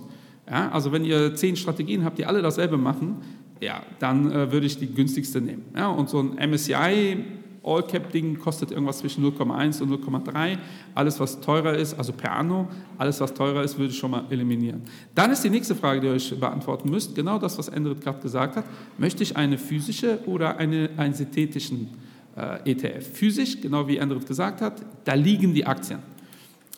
Ja, 0.48 0.70
also 0.70 0.92
wenn 0.92 1.04
ihr 1.04 1.34
zehn 1.34 1.56
Strategien 1.56 2.04
habt, 2.04 2.18
die 2.18 2.24
alle 2.24 2.40
dasselbe 2.40 2.78
machen, 2.78 3.16
ja, 3.60 3.82
dann 3.98 4.32
würde 4.52 4.66
ich 4.66 4.78
die 4.78 4.92
günstigste 4.92 5.40
nehmen. 5.40 5.64
Ja, 5.76 5.88
und 5.88 6.08
so 6.08 6.20
ein 6.20 6.50
MSCI 6.50 7.18
All-Cap-Ding 7.62 8.38
kostet 8.38 8.70
irgendwas 8.70 8.98
zwischen 8.98 9.24
0,1 9.24 9.82
und 9.82 9.90
0,3. 9.92 10.58
Alles, 10.94 11.18
was 11.20 11.40
teurer 11.40 11.74
ist, 11.74 11.94
also 11.94 12.12
per 12.12 12.32
anno, 12.32 12.68
alles, 12.96 13.20
was 13.20 13.34
teurer 13.34 13.62
ist, 13.62 13.78
würde 13.78 13.90
ich 13.92 13.98
schon 13.98 14.10
mal 14.10 14.24
eliminieren. 14.30 14.82
Dann 15.14 15.30
ist 15.30 15.42
die 15.42 15.50
nächste 15.50 15.74
Frage, 15.74 16.00
die 16.00 16.06
ihr 16.06 16.12
euch 16.12 16.38
beantworten 16.38 16.90
müsst, 16.90 17.14
genau 17.14 17.38
das, 17.38 17.58
was 17.58 17.68
Endrit 17.68 18.00
gerade 18.00 18.20
gesagt 18.20 18.56
hat. 18.56 18.64
Möchte 18.96 19.22
ich 19.22 19.36
eine 19.36 19.58
physische 19.58 20.20
oder 20.26 20.56
eine, 20.56 20.90
einen 20.96 21.14
synthetischen 21.14 21.88
äh, 22.36 22.70
ETF? 22.70 23.06
Physisch, 23.12 23.60
genau 23.60 23.86
wie 23.88 23.96
Endrit 23.96 24.26
gesagt 24.26 24.60
hat, 24.60 24.80
da 25.04 25.14
liegen 25.14 25.54
die 25.54 25.66
Aktien. 25.66 26.00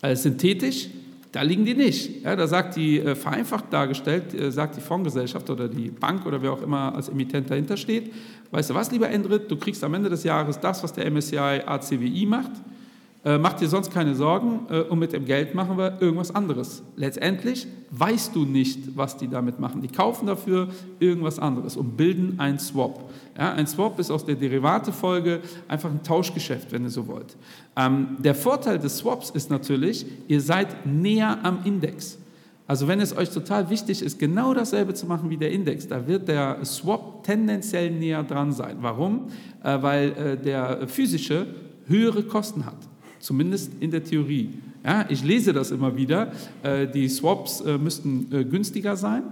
Äh, 0.02 0.16
synthetisch, 0.16 0.88
da 1.32 1.42
liegen 1.42 1.64
die 1.64 1.74
nicht. 1.74 2.24
Ja, 2.24 2.34
da 2.34 2.46
sagt 2.46 2.76
die, 2.76 2.98
äh, 2.98 3.14
vereinfacht 3.14 3.72
dargestellt, 3.72 4.34
äh, 4.34 4.50
sagt 4.50 4.76
die 4.76 4.80
Fondsgesellschaft 4.80 5.48
oder 5.48 5.68
die 5.68 5.90
Bank 5.90 6.26
oder 6.26 6.42
wer 6.42 6.52
auch 6.52 6.62
immer 6.62 6.94
als 6.94 7.08
Emittent 7.08 7.50
dahinter 7.50 7.76
steht, 7.76 8.12
weißt 8.50 8.70
du 8.70 8.74
was, 8.74 8.90
lieber 8.90 9.08
Endrit, 9.08 9.50
du 9.50 9.56
kriegst 9.56 9.82
am 9.84 9.94
Ende 9.94 10.08
des 10.08 10.24
Jahres 10.24 10.58
das, 10.58 10.82
was 10.82 10.92
der 10.92 11.06
MSCI 11.10 11.62
ACWI 11.64 12.26
macht, 12.26 12.52
äh, 13.22 13.36
mach 13.36 13.52
dir 13.52 13.68
sonst 13.68 13.92
keine 13.92 14.14
Sorgen 14.14 14.60
äh, 14.70 14.80
und 14.80 14.98
mit 14.98 15.12
dem 15.12 15.26
Geld 15.26 15.54
machen 15.54 15.76
wir 15.76 16.00
irgendwas 16.00 16.34
anderes. 16.34 16.82
Letztendlich 16.96 17.66
weißt 17.90 18.34
du 18.34 18.46
nicht, 18.46 18.96
was 18.96 19.18
die 19.18 19.28
damit 19.28 19.60
machen. 19.60 19.82
Die 19.82 19.88
kaufen 19.88 20.26
dafür 20.26 20.68
irgendwas 21.00 21.38
anderes 21.38 21.76
und 21.76 21.98
bilden 21.98 22.40
einen 22.40 22.58
Swap. 22.58 23.10
Ja, 23.36 23.52
ein 23.52 23.66
Swap 23.66 23.98
ist 23.98 24.10
aus 24.10 24.24
der 24.24 24.36
Derivatefolge 24.36 25.40
einfach 25.68 25.90
ein 25.90 26.02
Tauschgeschäft, 26.02 26.72
wenn 26.72 26.84
ihr 26.84 26.90
so 26.90 27.06
wollt. 27.08 27.36
Ähm, 27.76 28.16
der 28.20 28.34
Vorteil 28.34 28.78
des 28.78 28.98
Swaps 28.98 29.28
ist 29.28 29.50
natürlich, 29.50 30.06
ihr 30.26 30.40
seid 30.40 30.86
näher 30.86 31.40
am 31.42 31.58
Index. 31.64 32.18
Also 32.66 32.88
wenn 32.88 33.00
es 33.00 33.14
euch 33.14 33.28
total 33.28 33.68
wichtig 33.68 34.00
ist, 34.00 34.18
genau 34.18 34.54
dasselbe 34.54 34.94
zu 34.94 35.04
machen 35.04 35.28
wie 35.28 35.36
der 35.36 35.50
Index, 35.50 35.86
da 35.88 36.06
wird 36.06 36.26
der 36.28 36.64
Swap 36.64 37.22
tendenziell 37.24 37.90
näher 37.90 38.22
dran 38.22 38.52
sein. 38.52 38.78
Warum? 38.80 39.26
Äh, 39.62 39.82
weil 39.82 40.10
äh, 40.12 40.36
der 40.38 40.88
physische 40.88 41.48
höhere 41.86 42.22
Kosten 42.22 42.64
hat 42.64 42.78
zumindest 43.20 43.72
in 43.80 43.90
der 43.90 44.02
Theorie. 44.02 44.50
Ja, 44.84 45.06
ich 45.08 45.22
lese 45.22 45.52
das 45.52 45.70
immer 45.70 45.96
wieder. 45.96 46.32
Äh, 46.62 46.88
die 46.88 47.08
Swaps 47.08 47.60
äh, 47.60 47.78
müssten 47.78 48.26
äh, 48.32 48.44
günstiger 48.44 48.96
sein. 48.96 49.22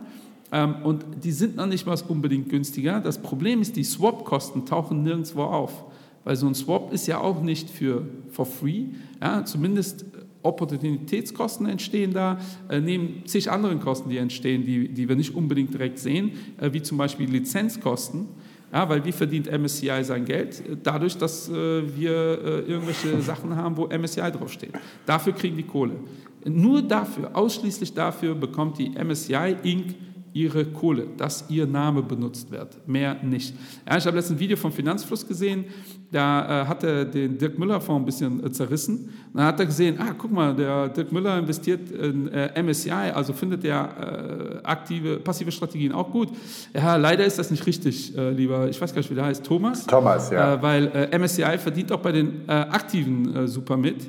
Ähm, 0.52 0.76
und 0.84 1.04
die 1.24 1.32
sind 1.32 1.56
noch 1.56 1.66
nicht 1.66 1.86
mal 1.86 1.98
unbedingt 2.06 2.50
günstiger. 2.50 3.00
Das 3.00 3.18
Problem 3.18 3.60
ist, 3.60 3.76
die 3.76 3.84
Swap-Kosten 3.84 4.66
tauchen 4.66 5.02
nirgendwo 5.02 5.42
auf. 5.42 5.84
Weil 6.24 6.36
so 6.36 6.46
ein 6.46 6.54
Swap 6.54 6.92
ist 6.92 7.06
ja 7.06 7.18
auch 7.20 7.42
nicht 7.42 7.70
für 7.70 8.06
for 8.30 8.46
free. 8.46 8.84
Ja, 9.20 9.44
zumindest 9.44 10.04
Opportunitätskosten 10.42 11.66
entstehen 11.66 12.12
da, 12.12 12.38
neben 12.70 13.26
zig 13.26 13.50
anderen 13.50 13.80
Kosten, 13.80 14.08
die 14.08 14.18
entstehen, 14.18 14.64
die, 14.64 14.88
die 14.88 15.08
wir 15.08 15.16
nicht 15.16 15.34
unbedingt 15.34 15.74
direkt 15.74 15.98
sehen, 15.98 16.32
wie 16.60 16.80
zum 16.80 16.96
Beispiel 16.96 17.28
Lizenzkosten. 17.28 18.26
Ja, 18.72 18.88
weil 18.88 19.04
wie 19.04 19.12
verdient 19.12 19.50
MSCI 19.50 20.04
sein 20.04 20.24
Geld? 20.24 20.62
Dadurch, 20.82 21.16
dass 21.16 21.48
äh, 21.48 21.82
wir 21.96 22.12
äh, 22.12 22.60
irgendwelche 22.70 23.20
Sachen 23.22 23.56
haben, 23.56 23.76
wo 23.76 23.86
MSCI 23.86 24.30
draufsteht. 24.30 24.72
Dafür 25.06 25.32
kriegen 25.32 25.56
die 25.56 25.62
Kohle. 25.62 25.96
Nur 26.44 26.82
dafür, 26.82 27.34
ausschließlich 27.34 27.94
dafür 27.94 28.34
bekommt 28.34 28.78
die 28.78 28.90
MSCI 28.90 29.56
Inc 29.62 29.94
ihre 30.32 30.66
Kohle, 30.66 31.08
dass 31.16 31.48
ihr 31.48 31.66
Name 31.66 32.02
benutzt 32.02 32.50
wird, 32.50 32.86
mehr 32.86 33.22
nicht. 33.22 33.54
Ja, 33.88 33.96
ich 33.96 34.06
habe 34.06 34.16
letztens 34.16 34.38
ein 34.38 34.40
Video 34.40 34.56
vom 34.56 34.70
Finanzfluss 34.70 35.26
gesehen, 35.26 35.64
da 36.10 36.62
äh, 36.62 36.66
hat 36.66 36.84
er 36.84 37.04
den 37.04 37.36
Dirk 37.36 37.58
Müller 37.58 37.80
Fonds 37.80 38.02
ein 38.02 38.06
bisschen 38.06 38.46
äh, 38.46 38.50
zerrissen. 38.50 39.10
dann 39.34 39.44
hat 39.44 39.60
er 39.60 39.66
gesehen, 39.66 39.96
ah, 39.98 40.14
guck 40.16 40.32
mal, 40.32 40.54
der 40.54 40.88
Dirk 40.88 41.12
Müller 41.12 41.38
investiert 41.38 41.90
in 41.90 42.28
äh, 42.28 42.62
MSCI, 42.62 43.12
also 43.14 43.32
findet 43.32 43.64
er 43.64 44.60
äh, 44.62 44.66
aktive, 44.66 45.18
passive 45.18 45.52
Strategien 45.52 45.92
auch 45.92 46.10
gut. 46.10 46.30
Ja, 46.74 46.96
leider 46.96 47.24
ist 47.26 47.38
das 47.38 47.50
nicht 47.50 47.66
richtig, 47.66 48.16
äh, 48.16 48.30
lieber, 48.30 48.68
ich 48.68 48.80
weiß 48.80 48.94
gar 48.94 49.00
nicht, 49.00 49.10
wie 49.10 49.14
der 49.14 49.26
heißt, 49.26 49.44
Thomas. 49.44 49.86
Thomas, 49.86 50.30
ja. 50.30 50.54
Äh, 50.54 50.62
weil 50.62 51.08
MSCI 51.18 51.58
verdient 51.58 51.92
auch 51.92 52.00
bei 52.00 52.12
den 52.12 52.48
Aktiven 52.48 53.46
super 53.46 53.76
mit. 53.76 54.06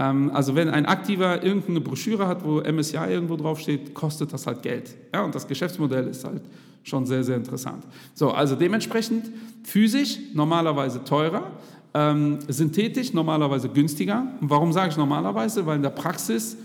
Ähm, 0.00 0.30
also 0.32 0.54
wenn 0.54 0.70
ein 0.70 0.86
Aktiver 0.86 1.44
irgendeine 1.44 1.80
Broschüre 1.80 2.26
hat, 2.26 2.42
wo 2.42 2.60
MSCI 2.60 3.10
irgendwo 3.10 3.36
draufsteht, 3.36 3.92
kostet 3.92 4.32
das 4.32 4.46
halt 4.46 4.62
Geld. 4.62 4.96
Ja, 5.12 5.22
und 5.24 5.34
das 5.34 5.46
Geschäftsmodell 5.46 6.08
ist 6.08 6.24
halt 6.24 6.42
schon 6.82 7.04
sehr, 7.04 7.22
sehr 7.22 7.36
interessant. 7.36 7.84
So, 8.14 8.30
also 8.30 8.56
dementsprechend 8.56 9.30
physisch 9.62 10.18
normalerweise 10.32 11.04
teurer, 11.04 11.50
ähm, 11.92 12.38
synthetisch 12.48 13.12
normalerweise 13.12 13.68
günstiger. 13.68 14.26
Und 14.40 14.48
warum 14.48 14.72
sage 14.72 14.90
ich 14.90 14.96
normalerweise? 14.96 15.66
Weil 15.66 15.76
in 15.76 15.82
der 15.82 15.90
Praxis 15.90 16.56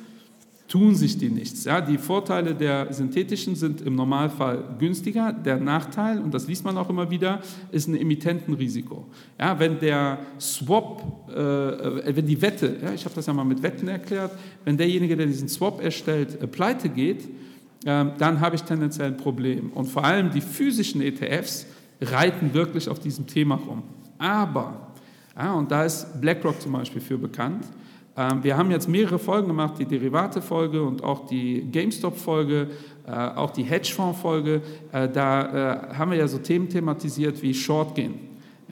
tun 0.67 0.95
sich 0.95 1.17
die 1.17 1.29
nichts. 1.29 1.63
Ja, 1.65 1.79
die 1.79 1.97
Vorteile 1.97 2.55
der 2.55 2.91
synthetischen 2.91 3.55
sind 3.55 3.81
im 3.81 3.95
Normalfall 3.95 4.63
günstiger. 4.79 5.31
Der 5.31 5.57
Nachteil, 5.57 6.19
und 6.19 6.33
das 6.33 6.47
liest 6.47 6.65
man 6.65 6.77
auch 6.77 6.89
immer 6.89 7.09
wieder, 7.09 7.41
ist 7.71 7.87
ein 7.87 7.95
Emittentenrisiko. 7.95 9.05
Ja, 9.39 9.59
wenn 9.59 9.79
der 9.79 10.19
Swap, 10.39 11.29
äh, 11.29 12.15
wenn 12.15 12.25
die 12.25 12.41
Wette, 12.41 12.77
ja, 12.81 12.93
ich 12.93 13.05
habe 13.05 13.13
das 13.13 13.27
ja 13.27 13.33
mal 13.33 13.43
mit 13.43 13.61
Wetten 13.61 13.87
erklärt, 13.87 14.31
wenn 14.63 14.77
derjenige, 14.77 15.15
der 15.15 15.27
diesen 15.27 15.49
Swap 15.49 15.83
erstellt, 15.83 16.41
äh, 16.41 16.47
pleite 16.47 16.89
geht, 16.89 17.25
äh, 17.85 18.05
dann 18.17 18.39
habe 18.39 18.55
ich 18.55 18.63
tendenziell 18.63 19.09
ein 19.09 19.17
Problem. 19.17 19.71
Und 19.71 19.85
vor 19.85 20.03
allem 20.03 20.31
die 20.31 20.41
physischen 20.41 21.01
ETFs 21.01 21.67
reiten 22.01 22.53
wirklich 22.53 22.89
auf 22.89 22.99
diesem 22.99 23.27
Thema 23.27 23.55
rum. 23.55 23.83
Aber, 24.17 24.93
ja, 25.37 25.53
und 25.53 25.69
da 25.69 25.85
ist 25.85 26.19
BlackRock 26.19 26.59
zum 26.59 26.71
Beispiel 26.71 27.01
für 27.01 27.17
bekannt, 27.17 27.65
wir 28.15 28.55
haben 28.55 28.71
jetzt 28.71 28.87
mehrere 28.87 29.19
Folgen 29.19 29.47
gemacht, 29.47 29.73
die 29.77 29.85
Derivate-Folge 29.85 30.81
und 30.81 31.03
auch 31.03 31.25
die 31.25 31.69
GameStop-Folge, 31.69 32.69
äh, 33.05 33.11
auch 33.11 33.51
die 33.51 33.63
Hedgefonds-Folge. 33.63 34.61
Äh, 34.93 35.09
da 35.09 35.91
äh, 35.91 35.95
haben 35.95 36.11
wir 36.11 36.17
ja 36.17 36.27
so 36.27 36.37
Themen 36.37 36.69
thematisiert 36.69 37.41
wie 37.41 37.53
Short 37.53 37.93
gehen. 37.93 38.15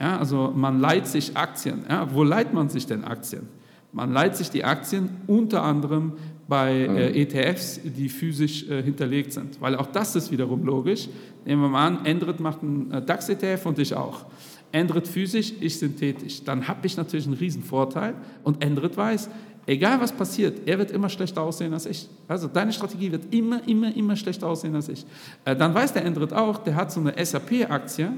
Ja, 0.00 0.18
also 0.18 0.50
man 0.56 0.80
leiht 0.80 1.06
sich 1.06 1.36
Aktien. 1.36 1.84
Ja, 1.88 2.12
wo 2.12 2.24
leiht 2.24 2.54
man 2.54 2.70
sich 2.70 2.86
denn 2.86 3.04
Aktien? 3.04 3.48
Man 3.92 4.12
leiht 4.12 4.34
sich 4.34 4.50
die 4.50 4.64
Aktien 4.64 5.10
unter 5.26 5.62
anderem 5.62 6.14
bei 6.48 6.88
mhm. 6.88 6.96
ETFs, 7.14 7.80
die 7.84 8.08
physisch 8.08 8.64
hinterlegt 8.64 9.32
sind. 9.32 9.60
Weil 9.60 9.76
auch 9.76 9.86
das 9.86 10.16
ist 10.16 10.32
wiederum 10.32 10.64
logisch. 10.64 11.08
Nehmen 11.44 11.62
wir 11.62 11.68
mal 11.68 11.86
an, 11.86 12.04
Endrit 12.04 12.40
macht 12.40 12.62
einen 12.62 12.90
DAX-ETF 13.06 13.66
und 13.66 13.78
ich 13.78 13.94
auch. 13.94 14.26
Endrit 14.74 15.06
physisch, 15.06 15.52
ich 15.60 15.78
synthetisch. 15.78 16.42
Dann 16.44 16.66
habe 16.66 16.86
ich 16.86 16.96
natürlich 16.96 17.26
einen 17.26 17.36
riesen 17.36 17.62
Vorteil 17.62 18.14
und 18.42 18.62
Endrit 18.62 18.96
weiß, 18.96 19.30
egal 19.66 20.00
was 20.00 20.12
passiert, 20.12 20.66
er 20.66 20.78
wird 20.78 20.90
immer 20.90 21.08
schlechter 21.08 21.42
aussehen 21.42 21.72
als 21.72 21.86
ich. 21.86 22.08
Also 22.26 22.48
deine 22.48 22.72
Strategie 22.72 23.12
wird 23.12 23.32
immer, 23.32 23.66
immer, 23.68 23.94
immer 23.94 24.16
schlechter 24.16 24.48
aussehen 24.48 24.74
als 24.74 24.88
ich. 24.88 25.06
Äh, 25.44 25.54
dann 25.54 25.74
weiß 25.74 25.92
der 25.92 26.04
Endrit 26.04 26.32
auch, 26.32 26.58
der 26.58 26.74
hat 26.74 26.90
so 26.90 27.00
eine 27.00 27.14
SAP-Aktie, 27.24 28.12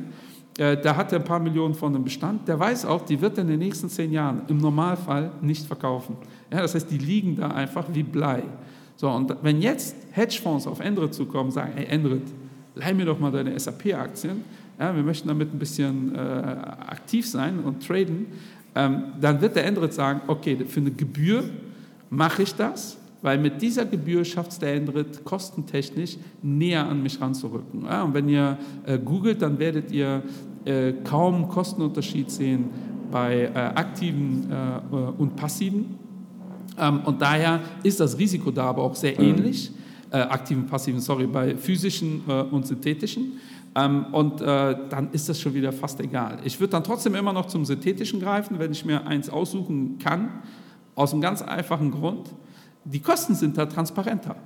äh, 0.59 0.77
da 0.79 0.97
hat 0.97 1.13
er 1.13 1.19
ein 1.19 1.25
paar 1.25 1.41
Millionen 1.41 1.75
von 1.75 1.93
dem 1.93 2.05
Bestand, 2.05 2.49
der 2.49 2.59
weiß 2.59 2.87
auch, 2.87 3.05
die 3.05 3.21
wird 3.21 3.37
er 3.37 3.43
in 3.43 3.49
den 3.49 3.59
nächsten 3.59 3.91
zehn 3.91 4.11
Jahren 4.11 4.43
im 4.49 4.57
Normalfall 4.57 5.31
nicht 5.43 5.67
verkaufen. 5.67 6.17
Ja, 6.51 6.63
das 6.63 6.75
heißt, 6.75 6.91
die 6.91 6.99
liegen 6.99 7.37
da 7.37 7.49
einfach 7.49 7.85
wie 7.93 8.03
Blei. 8.03 8.43
So, 8.97 9.11
und 9.11 9.37
wenn 9.43 9.61
jetzt 9.61 9.95
Hedgefonds 10.13 10.67
auf 10.67 10.81
Endrit 10.81 11.13
zukommen 11.13 11.51
sagen, 11.51 11.73
hey 11.75 11.85
Endrit, 11.85 12.23
leih 12.75 12.95
mir 12.95 13.05
doch 13.05 13.19
mal 13.19 13.31
deine 13.31 13.59
SAP-Aktien, 13.59 14.43
ja, 14.79 14.95
wir 14.95 15.03
möchten 15.03 15.29
damit 15.29 15.53
ein 15.53 15.59
bisschen 15.59 16.15
äh, 16.15 16.19
aktiv 16.19 17.27
sein 17.27 17.61
und 17.61 17.87
traden, 17.87 18.27
ähm, 18.75 19.05
dann 19.21 19.41
wird 19.41 19.57
der 19.57 19.65
Endrit 19.65 19.95
sagen, 19.95 20.21
okay, 20.27 20.65
für 20.67 20.81
eine 20.81 20.91
Gebühr 20.91 21.45
mache 22.11 22.43
ich 22.43 22.55
das, 22.55 22.99
weil 23.23 23.39
mit 23.39 23.61
dieser 23.63 23.87
Gebühr 23.87 24.25
schafft 24.25 24.53
es 24.53 24.59
der 24.59 24.75
Endrit 24.75 25.25
kostentechnisch 25.25 26.19
näher 26.43 26.87
an 26.87 27.03
mich 27.03 27.21
ranzurücken. 27.21 27.85
Ja, 27.85 28.03
und 28.03 28.15
wenn 28.15 28.29
ihr 28.29 28.59
äh, 28.85 28.99
googelt, 28.99 29.41
dann 29.41 29.59
werdet 29.59 29.91
ihr 29.91 30.23
äh, 30.65 30.93
kaum 31.05 31.49
Kostenunterschied 31.49 32.31
sehen 32.31 32.67
bei 33.11 33.45
äh, 33.45 33.49
aktiven 33.55 34.51
äh, 34.51 34.95
und 35.19 35.37
passiven. 35.37 35.99
Ähm, 36.79 37.01
und 37.05 37.23
daher 37.23 37.61
ist 37.83 37.99
das 38.01 38.19
Risiko 38.19 38.51
da 38.51 38.65
aber 38.65 38.83
auch 38.83 38.95
sehr 38.95 39.19
ähnlich, 39.19 39.71
äh, 40.11 40.19
aktiven, 40.19 40.67
passiven, 40.67 41.01
sorry, 41.01 41.27
bei 41.27 41.57
physischen 41.57 42.23
äh, 42.29 42.43
und 42.43 42.67
synthetischen. 42.67 43.41
Ähm, 43.77 44.07
und 44.13 44.41
äh, 44.41 44.75
dann 44.89 45.11
ist 45.13 45.29
das 45.29 45.39
schon 45.39 45.53
wieder 45.53 45.71
fast 45.71 46.01
egal. 46.01 46.39
Ich 46.45 46.59
würde 46.59 46.71
dann 46.73 46.83
trotzdem 46.83 47.15
immer 47.15 47.35
noch 47.35 47.45
zum 47.45 47.67
Synthetischen 47.67 48.21
greifen, 48.21 48.59
wenn 48.59 48.73
ich 48.73 48.87
mir 48.87 49.07
eins 49.07 49.29
aussuchen 49.29 49.99
kann, 49.99 50.31
aus 50.95 51.13
einem 51.13 51.21
ganz 51.21 51.43
einfachen 51.43 51.91
Grund. 51.91 52.31
Die 52.85 53.01
Kosten 53.01 53.35
sind 53.35 53.59
da 53.59 53.67
transparenter. 53.67 54.37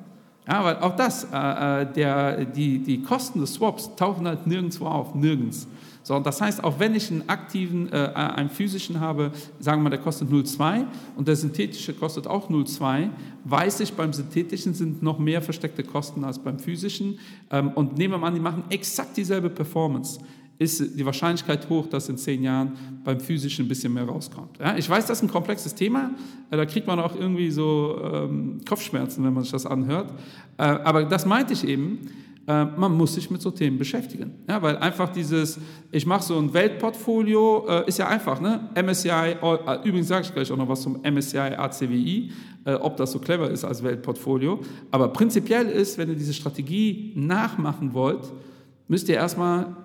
Ja, 0.48 0.64
weil 0.64 0.78
auch 0.78 0.96
das, 0.96 1.28
äh, 1.32 1.82
äh 1.82 1.92
der, 1.92 2.44
die, 2.44 2.80
die 2.80 3.02
Kosten 3.02 3.40
des 3.40 3.54
Swaps 3.54 3.94
tauchen 3.94 4.26
halt 4.26 4.48
nirgendwo 4.48 4.86
auf, 4.86 5.14
nirgends. 5.14 5.68
So, 6.02 6.18
das 6.18 6.40
heißt, 6.40 6.64
auch 6.64 6.78
wenn 6.78 6.94
ich 6.94 7.10
einen 7.10 7.28
aktiven, 7.28 7.92
äh, 7.92 7.96
einen 8.14 8.50
physischen 8.50 9.00
habe, 9.00 9.32
sagen 9.58 9.80
wir 9.80 9.84
mal, 9.84 9.90
der 9.90 9.98
kostet 9.98 10.30
0,2 10.30 10.86
und 11.16 11.28
der 11.28 11.36
synthetische 11.36 11.92
kostet 11.92 12.26
auch 12.26 12.48
0,2, 12.48 13.10
weiß 13.44 13.80
ich, 13.80 13.92
beim 13.92 14.12
synthetischen 14.12 14.74
sind 14.74 15.02
noch 15.02 15.18
mehr 15.18 15.42
versteckte 15.42 15.82
Kosten 15.82 16.24
als 16.24 16.38
beim 16.38 16.58
physischen. 16.58 17.18
Ähm, 17.50 17.72
und 17.74 17.98
nehmen 17.98 18.14
wir 18.14 18.18
mal 18.18 18.28
an, 18.28 18.34
die 18.34 18.40
machen 18.40 18.64
exakt 18.70 19.16
dieselbe 19.16 19.50
Performance 19.50 20.20
ist 20.60 20.98
die 20.98 21.06
Wahrscheinlichkeit 21.06 21.70
hoch, 21.70 21.86
dass 21.86 22.10
in 22.10 22.18
zehn 22.18 22.42
Jahren 22.42 22.72
beim 23.02 23.18
Physischen 23.18 23.64
ein 23.64 23.68
bisschen 23.68 23.94
mehr 23.94 24.04
rauskommt. 24.04 24.58
Ja, 24.58 24.76
ich 24.76 24.88
weiß, 24.90 25.06
das 25.06 25.18
ist 25.18 25.22
ein 25.22 25.30
komplexes 25.30 25.74
Thema, 25.74 26.10
äh, 26.50 26.56
da 26.58 26.66
kriegt 26.66 26.86
man 26.86 27.00
auch 27.00 27.16
irgendwie 27.16 27.50
so 27.50 27.98
ähm, 28.04 28.60
Kopfschmerzen, 28.68 29.24
wenn 29.24 29.32
man 29.32 29.42
sich 29.42 29.52
das 29.52 29.64
anhört. 29.64 30.12
Äh, 30.58 30.64
aber 30.64 31.04
das 31.04 31.24
meinte 31.24 31.54
ich 31.54 31.66
eben, 31.66 32.00
äh, 32.50 32.64
man 32.64 32.96
muss 32.96 33.14
sich 33.14 33.30
mit 33.30 33.40
so 33.40 33.52
Themen 33.52 33.78
beschäftigen. 33.78 34.32
Ja, 34.48 34.60
weil 34.60 34.76
einfach 34.78 35.10
dieses, 35.10 35.58
ich 35.92 36.04
mache 36.04 36.24
so 36.24 36.36
ein 36.36 36.52
Weltportfolio, 36.52 37.66
äh, 37.68 37.88
ist 37.88 37.98
ja 37.98 38.08
einfach. 38.08 38.40
Ne? 38.40 38.68
MSCI, 38.74 39.08
äh, 39.08 39.78
übrigens 39.84 40.08
sage 40.08 40.26
ich 40.26 40.34
gleich 40.34 40.50
auch 40.50 40.56
noch 40.56 40.68
was 40.68 40.82
zum 40.82 41.00
MSCI 41.02 41.38
ACWI, 41.38 42.32
äh, 42.64 42.74
ob 42.74 42.96
das 42.96 43.12
so 43.12 43.20
clever 43.20 43.48
ist 43.50 43.64
als 43.64 43.84
Weltportfolio. 43.84 44.58
Aber 44.90 45.08
prinzipiell 45.08 45.66
ist, 45.66 45.96
wenn 45.96 46.08
ihr 46.08 46.16
diese 46.16 46.34
Strategie 46.34 47.12
nachmachen 47.14 47.94
wollt, 47.94 48.32
müsst 48.88 49.08
ihr 49.08 49.14
erstmal 49.14 49.76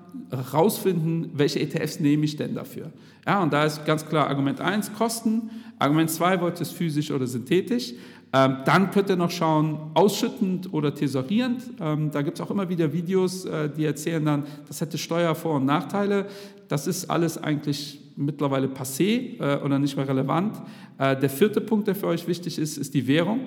rausfinden, 0.54 1.30
welche 1.34 1.60
ETFs 1.60 2.00
nehme 2.00 2.26
ich 2.26 2.36
denn 2.36 2.56
dafür. 2.56 2.92
Ja, 3.28 3.44
und 3.44 3.54
da 3.54 3.66
ist 3.66 3.86
ganz 3.86 4.08
klar 4.08 4.28
Argument 4.28 4.60
1 4.60 4.94
Kosten, 4.94 5.52
Argument 5.78 6.10
2 6.10 6.42
wollt 6.42 6.58
ihr 6.58 6.62
es 6.62 6.72
physisch 6.72 7.12
oder 7.12 7.28
synthetisch. 7.28 7.94
Ähm, 8.34 8.58
dann 8.66 8.92
könnt 8.92 9.10
ihr 9.10 9.16
noch 9.16 9.32
schauen, 9.32 9.92
ausschüttend 9.94 10.74
oder 10.74 10.94
tesorierend. 10.94 11.64
Ähm, 11.80 12.12
da 12.12 12.22
gibt 12.22 12.40
es 12.40 12.46
auch 12.46 12.52
immer 12.52 12.68
wieder 12.68 12.92
Videos, 12.92 13.46
äh, 13.46 13.70
die 13.70 13.86
erzählen 13.86 14.24
dann, 14.24 14.44
das 14.68 14.82
hätte 14.82 14.98
Steuervor- 14.98 15.56
und 15.56 15.66
Nachteile. 15.66 16.26
Das 16.68 16.88
ist 16.88 17.10
alles 17.10 17.38
eigentlich 17.38 18.00
mittlerweile 18.16 18.68
passé 18.68 19.40
äh, 19.40 19.64
oder 19.64 19.80
nicht 19.80 19.96
mehr 19.96 20.08
relevant. 20.08 20.62
Äh, 20.98 21.18
der 21.18 21.30
vierte 21.30 21.62
Punkt, 21.62 21.88
der 21.88 21.96
für 21.96 22.08
euch 22.08 22.28
wichtig 22.28 22.58
ist, 22.58 22.78
ist 22.78 22.94
die 22.94 23.08
Währung. 23.08 23.40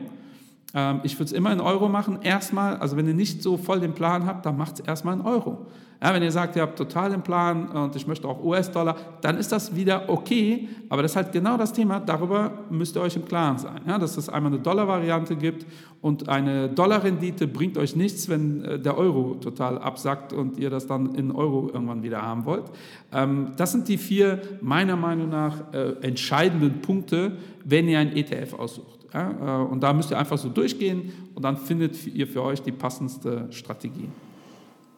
Ähm, 0.75 1.01
ich 1.03 1.15
würde 1.15 1.25
es 1.25 1.33
immer 1.33 1.53
in 1.53 1.61
Euro 1.61 1.89
machen. 1.89 2.19
Erstmal, 2.23 2.77
also 2.77 2.97
wenn 2.97 3.07
ihr 3.07 3.15
nicht 3.15 3.43
so 3.43 3.57
voll 3.57 3.81
den 3.81 3.95
Plan 3.95 4.27
habt, 4.27 4.45
dann 4.47 4.57
macht 4.57 4.81
es 4.81 4.87
erstmal 4.87 5.15
in 5.15 5.23
Euro. 5.23 5.67
Ja, 6.01 6.15
wenn 6.15 6.23
ihr 6.23 6.31
sagt, 6.31 6.55
ihr 6.55 6.63
habt 6.63 6.79
total 6.79 7.11
den 7.11 7.23
Plan 7.23 7.67
und 7.71 7.97
ich 7.97 8.07
möchte 8.07 8.29
auch 8.29 8.43
US-Dollar, 8.45 8.95
dann 9.21 9.37
ist 9.37 9.51
das 9.51 9.75
wieder 9.75 10.09
okay. 10.09 10.69
Aber 10.89 11.03
das 11.03 11.13
ist 11.13 11.17
halt 11.17 11.33
genau 11.33 11.57
das 11.57 11.73
Thema. 11.73 11.99
Darüber 11.99 12.53
müsst 12.71 12.95
ihr 12.95 13.03
euch 13.03 13.17
im 13.17 13.25
Klaren 13.25 13.59
sein. 13.59 13.81
Ja, 13.85 13.99
dass 13.99 14.17
es 14.17 14.29
einmal 14.29 14.53
eine 14.53 14.61
Dollar-Variante 14.61 15.35
gibt 15.35 15.67
und 16.01 16.29
eine 16.29 16.69
Dollar-Rendite 16.69 17.49
bringt 17.49 17.77
euch 17.79 17.97
nichts, 17.97 18.29
wenn 18.29 18.63
äh, 18.63 18.79
der 18.79 18.97
Euro 18.97 19.39
total 19.41 19.79
absackt 19.79 20.33
und 20.33 20.57
ihr 20.57 20.71
das 20.71 20.87
dann 20.87 21.17
in 21.17 21.33
Euro 21.33 21.69
irgendwann 21.73 22.05
wieder 22.05 22.23
haben 22.23 22.45
wollt. 22.45 22.67
Ähm, 23.13 23.55
das 23.57 23.73
sind 23.73 23.89
die 23.89 23.99
vier 23.99 24.41
meiner 24.61 24.95
Meinung 24.95 25.31
nach 25.31 25.73
äh, 25.73 25.95
entscheidenden 26.03 26.81
Punkte, 26.81 27.39
wenn 27.65 27.89
ihr 27.89 27.99
ein 27.99 28.15
ETF 28.15 28.55
aussucht. 28.55 28.98
Ja, 29.13 29.31
äh, 29.31 29.71
und 29.71 29.83
da 29.83 29.93
müsst 29.93 30.11
ihr 30.11 30.19
einfach 30.19 30.39
so 30.39 30.49
durchgehen 30.49 31.13
und 31.35 31.43
dann 31.43 31.57
findet 31.57 32.07
ihr 32.07 32.27
für 32.27 32.43
euch 32.43 32.63
die 32.63 32.73
passendste 32.73 33.47
Strategie. 33.51 34.09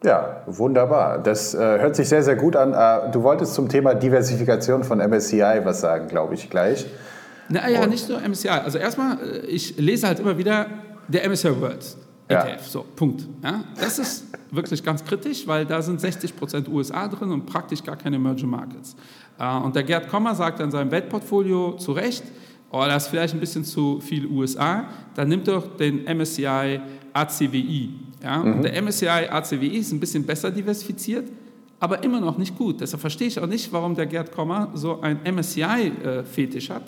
Ja, 0.03 0.43
wunderbar. 0.47 1.19
Das 1.19 1.55
äh, 1.55 1.59
hört 1.59 1.95
sich 1.95 2.09
sehr, 2.09 2.23
sehr 2.23 2.37
gut 2.37 2.57
an. 2.57 2.73
Äh, 2.73 3.11
du 3.13 3.23
wolltest 3.23 3.55
zum 3.55 3.69
Thema 3.69 3.95
Diversifikation 3.95 4.83
von 4.83 4.99
MSCI 4.99 5.61
was 5.63 5.81
sagen, 5.81 6.09
glaube 6.09 6.35
ich, 6.35 6.49
gleich. 6.49 6.87
Naja, 7.51 7.87
nicht 7.87 8.09
nur 8.09 8.21
MSCI. 8.21 8.49
Also 8.49 8.79
erstmal, 8.79 9.19
äh, 9.21 9.47
ich 9.47 9.77
lese 9.77 10.07
halt 10.07 10.21
immer 10.21 10.39
wieder 10.39 10.67
der 11.09 11.29
MSCI 11.29 11.61
World 11.61 11.85
ETF. 12.29 12.47
Ja. 12.47 12.59
So, 12.61 12.87
Punkt. 12.97 13.27
Ja, 13.43 13.65
das 13.79 13.99
ist 13.99 14.25
wirklich 14.51 14.83
ganz 14.83 15.05
kritisch, 15.05 15.47
weil 15.47 15.67
da 15.67 15.83
sind 15.83 16.01
60 16.01 16.35
Prozent 16.37 16.69
USA 16.69 17.09
drin 17.09 17.31
und 17.31 17.45
praktisch 17.45 17.83
gar 17.83 17.97
keine 17.97 18.17
Emerging 18.17 18.49
Markets. 18.49 18.97
Äh, 19.39 19.57
und 19.59 19.77
der 19.77 19.83
Gerd 19.83 20.09
Kommer 20.09 20.35
sagt 20.35 20.61
in 20.61 20.71
seinem 20.71 20.91
Weltportfolio 20.91 21.73
zu 21.73 21.93
Recht, 21.93 22.23
oh, 22.71 22.85
das 22.87 23.05
ist 23.05 23.09
vielleicht 23.11 23.35
ein 23.35 23.41
bisschen 23.41 23.65
zu 23.65 24.01
viel 24.01 24.27
USA, 24.27 24.89
dann 25.15 25.29
nimmt 25.29 25.49
doch 25.49 25.77
den 25.77 26.05
MSCI 26.05 26.81
ACWI. 27.13 27.91
Ja? 28.23 28.39
Mhm. 28.39 28.53
Und 28.55 28.63
der 28.63 28.81
MSCI 28.83 29.29
ACWI 29.29 29.79
ist 29.79 29.93
ein 29.93 30.01
bisschen 30.01 30.25
besser 30.25 30.51
diversifiziert, 30.51 31.29
aber 31.79 32.03
immer 32.05 32.21
noch 32.21 32.39
nicht 32.39 32.57
gut. 32.57 32.81
Deshalb 32.81 33.01
verstehe 33.01 33.29
ich 33.29 33.39
auch 33.41 33.47
nicht, 33.47 33.73
warum 33.73 33.95
der 33.95 34.07
Gerd 34.07 34.33
Kommer 34.33 34.71
so 34.75 35.01
ein 35.01 35.19
MSCI-Fetisch 35.25 36.71
hat, 36.71 36.83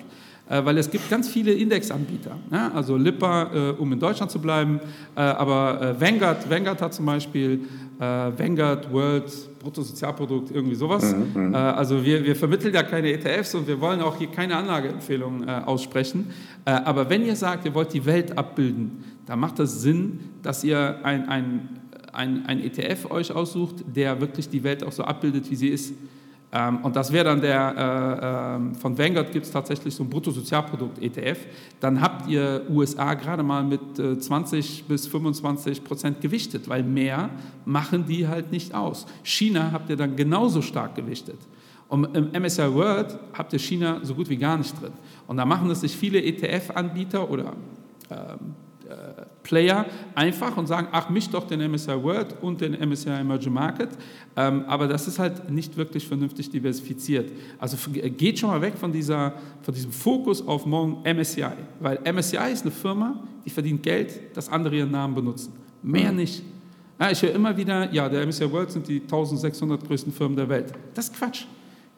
äh, 0.48 0.64
weil 0.64 0.76
es 0.78 0.90
gibt 0.90 1.08
ganz 1.08 1.28
viele 1.28 1.52
Indexanbieter. 1.52 2.36
Ja? 2.50 2.70
Also 2.74 2.96
Lipper, 2.96 3.50
äh, 3.54 3.80
um 3.80 3.92
in 3.92 3.98
Deutschland 3.98 4.30
zu 4.30 4.38
bleiben, 4.38 4.80
äh, 5.16 5.20
aber 5.20 5.96
Vanguard, 5.98 6.48
Vanguard 6.48 6.80
hat 6.82 6.94
zum 6.94 7.06
Beispiel 7.06 7.60
Vanguard 8.02 8.92
World 8.92 9.30
Bruttosozialprodukt, 9.60 10.50
irgendwie 10.50 10.74
sowas. 10.74 11.14
Mhm, 11.14 11.48
mhm, 11.48 11.54
also 11.54 12.04
wir, 12.04 12.24
wir 12.24 12.34
vermitteln 12.34 12.74
ja 12.74 12.82
keine 12.82 13.12
ETFs 13.12 13.54
und 13.54 13.68
wir 13.68 13.80
wollen 13.80 14.00
auch 14.00 14.16
hier 14.16 14.26
keine 14.26 14.56
Anlageempfehlungen 14.56 15.48
aussprechen. 15.48 16.30
aber 16.64 17.08
wenn 17.08 17.24
ihr 17.24 17.36
sagt, 17.36 17.64
ihr 17.64 17.74
wollt 17.74 17.92
die 17.92 18.04
Welt 18.04 18.36
abbilden, 18.36 19.04
da 19.26 19.36
macht 19.36 19.60
es 19.60 19.82
Sinn, 19.82 20.18
dass 20.42 20.64
ihr 20.64 20.98
ein, 21.04 21.28
ein, 21.28 21.68
ein, 22.12 22.44
ein 22.46 22.60
ETF 22.60 23.10
euch 23.10 23.32
aussucht, 23.32 23.76
der 23.94 24.20
wirklich 24.20 24.48
die 24.48 24.64
Welt 24.64 24.84
auch 24.84 24.92
so 24.92 25.04
abbildet, 25.04 25.50
wie 25.50 25.56
sie 25.56 25.68
ist. 25.68 25.94
Ähm, 26.54 26.78
und 26.82 26.94
das 26.96 27.10
wäre 27.12 27.24
dann 27.24 27.40
der, 27.40 28.60
äh, 28.70 28.72
äh, 28.72 28.74
von 28.74 28.98
Vanguard 28.98 29.32
gibt 29.32 29.46
es 29.46 29.50
tatsächlich 29.50 29.94
so 29.94 30.04
ein 30.04 30.10
Bruttosozialprodukt-ETF. 30.10 31.38
Dann 31.80 32.00
habt 32.00 32.28
ihr 32.28 32.66
USA 32.68 33.14
gerade 33.14 33.42
mal 33.42 33.64
mit 33.64 33.98
äh, 33.98 34.18
20 34.18 34.84
bis 34.84 35.06
25 35.06 35.82
Prozent 35.82 36.20
gewichtet, 36.20 36.68
weil 36.68 36.82
mehr 36.82 37.30
machen 37.64 38.04
die 38.06 38.28
halt 38.28 38.52
nicht 38.52 38.74
aus. 38.74 39.06
China 39.22 39.70
habt 39.72 39.88
ihr 39.88 39.96
dann 39.96 40.14
genauso 40.14 40.60
stark 40.60 40.94
gewichtet. 40.94 41.38
Und 41.88 42.14
im 42.16 42.30
MSCI 42.32 42.72
World 42.74 43.18
habt 43.32 43.52
ihr 43.54 43.58
China 43.58 44.00
so 44.02 44.14
gut 44.14 44.28
wie 44.28 44.36
gar 44.36 44.58
nicht 44.58 44.80
drin. 44.80 44.92
Und 45.26 45.38
da 45.38 45.46
machen 45.46 45.70
es 45.70 45.80
sich 45.80 45.96
viele 45.96 46.22
ETF-Anbieter 46.22 47.30
oder 47.30 47.54
ähm, 48.10 48.18
äh, 48.18 48.36
Player 49.42 49.86
einfach 50.14 50.56
und 50.56 50.66
sagen, 50.66 50.88
ach, 50.92 51.10
mich 51.10 51.28
doch 51.30 51.46
den 51.46 51.60
MSCI 51.70 52.02
World 52.02 52.36
und 52.40 52.60
den 52.60 52.72
MSCI 52.72 53.10
Emerging 53.10 53.52
Market. 53.52 53.90
Ähm, 54.36 54.64
aber 54.66 54.88
das 54.88 55.08
ist 55.08 55.18
halt 55.18 55.50
nicht 55.50 55.76
wirklich 55.76 56.06
vernünftig 56.06 56.50
diversifiziert. 56.50 57.30
Also 57.58 57.76
geht 57.92 58.38
schon 58.38 58.50
mal 58.50 58.60
weg 58.60 58.74
von, 58.76 58.92
dieser, 58.92 59.34
von 59.62 59.74
diesem 59.74 59.92
Fokus 59.92 60.46
auf 60.46 60.66
morgen 60.66 61.02
MSCI. 61.04 61.44
Weil 61.80 61.98
MSCI 62.10 62.52
ist 62.52 62.62
eine 62.62 62.70
Firma, 62.70 63.22
die 63.44 63.50
verdient 63.50 63.82
Geld, 63.82 64.36
dass 64.36 64.48
andere 64.48 64.76
ihren 64.76 64.90
Namen 64.90 65.14
benutzen. 65.14 65.52
Mehr 65.82 66.12
nicht. 66.12 66.42
Ja, 67.00 67.10
ich 67.10 67.20
höre 67.20 67.32
immer 67.32 67.56
wieder, 67.56 67.92
ja, 67.92 68.08
der 68.08 68.26
MSCI 68.26 68.50
World 68.50 68.70
sind 68.70 68.86
die 68.86 69.00
1600 69.00 69.84
größten 69.86 70.12
Firmen 70.12 70.36
der 70.36 70.48
Welt. 70.48 70.72
Das 70.94 71.06
ist 71.08 71.16
Quatsch. 71.16 71.46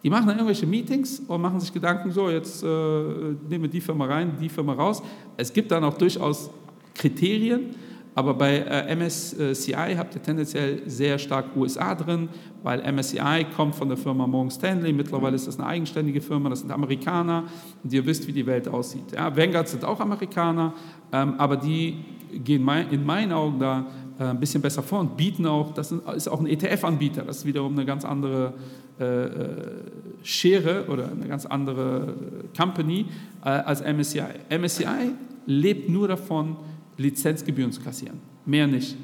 Die 0.04 0.10
machen 0.10 0.26
dann 0.26 0.36
irgendwelche 0.36 0.66
Meetings 0.66 1.22
und 1.26 1.40
machen 1.40 1.58
sich 1.60 1.72
Gedanken, 1.72 2.10
so, 2.10 2.28
jetzt 2.28 2.62
äh, 2.62 2.66
nehmen 2.66 3.62
wir 3.62 3.68
die 3.68 3.80
Firma 3.80 4.04
rein, 4.04 4.36
die 4.38 4.50
Firma 4.50 4.74
raus. 4.74 5.02
Es 5.38 5.50
gibt 5.50 5.70
dann 5.70 5.82
auch 5.82 5.96
durchaus 5.96 6.50
Kriterien. 6.94 7.74
Aber 8.16 8.34
bei 8.34 8.58
äh, 8.58 8.94
MSCI 8.94 9.96
habt 9.96 10.14
ihr 10.14 10.22
tendenziell 10.22 10.82
sehr 10.88 11.18
stark 11.18 11.56
USA 11.56 11.94
drin, 11.96 12.28
weil 12.62 12.80
MSCI 12.92 13.46
kommt 13.56 13.74
von 13.74 13.88
der 13.88 13.98
Firma 13.98 14.26
Morgan 14.26 14.52
Stanley. 14.52 14.92
Mittlerweile 14.92 15.34
ist 15.34 15.48
das 15.48 15.58
eine 15.58 15.66
eigenständige 15.66 16.20
Firma, 16.20 16.48
das 16.48 16.60
sind 16.60 16.70
Amerikaner 16.70 17.44
und 17.82 17.92
ihr 17.92 18.06
wisst, 18.06 18.28
wie 18.28 18.32
die 18.32 18.46
Welt 18.46 18.68
aussieht. 18.68 19.12
Ja, 19.12 19.36
Vanguard 19.36 19.68
sind 19.68 19.84
auch 19.84 19.98
Amerikaner, 19.98 20.74
ähm, 21.12 21.34
aber 21.38 21.56
die 21.56 22.04
gehen 22.32 22.68
in 22.90 23.04
meinen 23.04 23.32
Augen 23.32 23.58
da 23.58 23.86
äh, 24.20 24.24
ein 24.24 24.38
bisschen 24.38 24.62
besser 24.62 24.84
vor 24.84 25.00
und 25.00 25.16
bieten 25.16 25.44
auch, 25.44 25.74
das 25.74 25.90
ist 25.90 26.28
auch 26.28 26.38
ein 26.38 26.46
ETF-Anbieter, 26.46 27.22
das 27.22 27.38
ist 27.38 27.46
wiederum 27.46 27.72
eine 27.72 27.84
ganz 27.84 28.04
andere 28.04 28.54
äh, 29.00 30.22
Schere 30.22 30.86
oder 30.88 31.10
eine 31.10 31.26
ganz 31.26 31.46
andere 31.46 32.14
Company 32.56 33.06
als 33.42 33.82
MSCI. 33.82 34.22
MSCI 34.56 35.10
lebt 35.46 35.90
nur 35.90 36.08
davon, 36.08 36.56
Lizenzgebühren 36.96 37.72
zu 37.72 37.80
kassieren. 37.80 38.20
Mehr 38.46 38.66
nicht. 38.66 38.96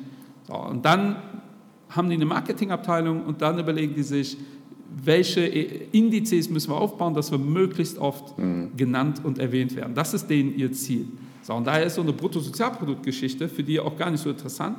So, 0.46 0.54
und 0.54 0.84
dann 0.84 1.16
haben 1.88 2.08
die 2.08 2.16
eine 2.16 2.24
Marketingabteilung 2.24 3.24
und 3.24 3.42
dann 3.42 3.58
überlegen 3.58 3.94
die 3.94 4.02
sich, 4.02 4.36
welche 5.04 5.42
Indizes 5.42 6.50
müssen 6.50 6.70
wir 6.70 6.76
aufbauen, 6.76 7.14
dass 7.14 7.30
wir 7.30 7.38
möglichst 7.38 7.98
oft 7.98 8.36
mhm. 8.38 8.70
genannt 8.76 9.20
und 9.24 9.38
erwähnt 9.38 9.74
werden. 9.76 9.94
Das 9.94 10.14
ist 10.14 10.28
denen 10.28 10.56
ihr 10.56 10.72
Ziel. 10.72 11.06
So, 11.42 11.54
und 11.54 11.66
daher 11.66 11.84
ist 11.84 11.94
so 11.94 12.02
eine 12.02 12.12
Bruttosozialproduktgeschichte 12.12 13.48
für 13.48 13.62
die 13.62 13.80
auch 13.80 13.96
gar 13.96 14.10
nicht 14.10 14.20
so 14.20 14.30
interessant. 14.30 14.78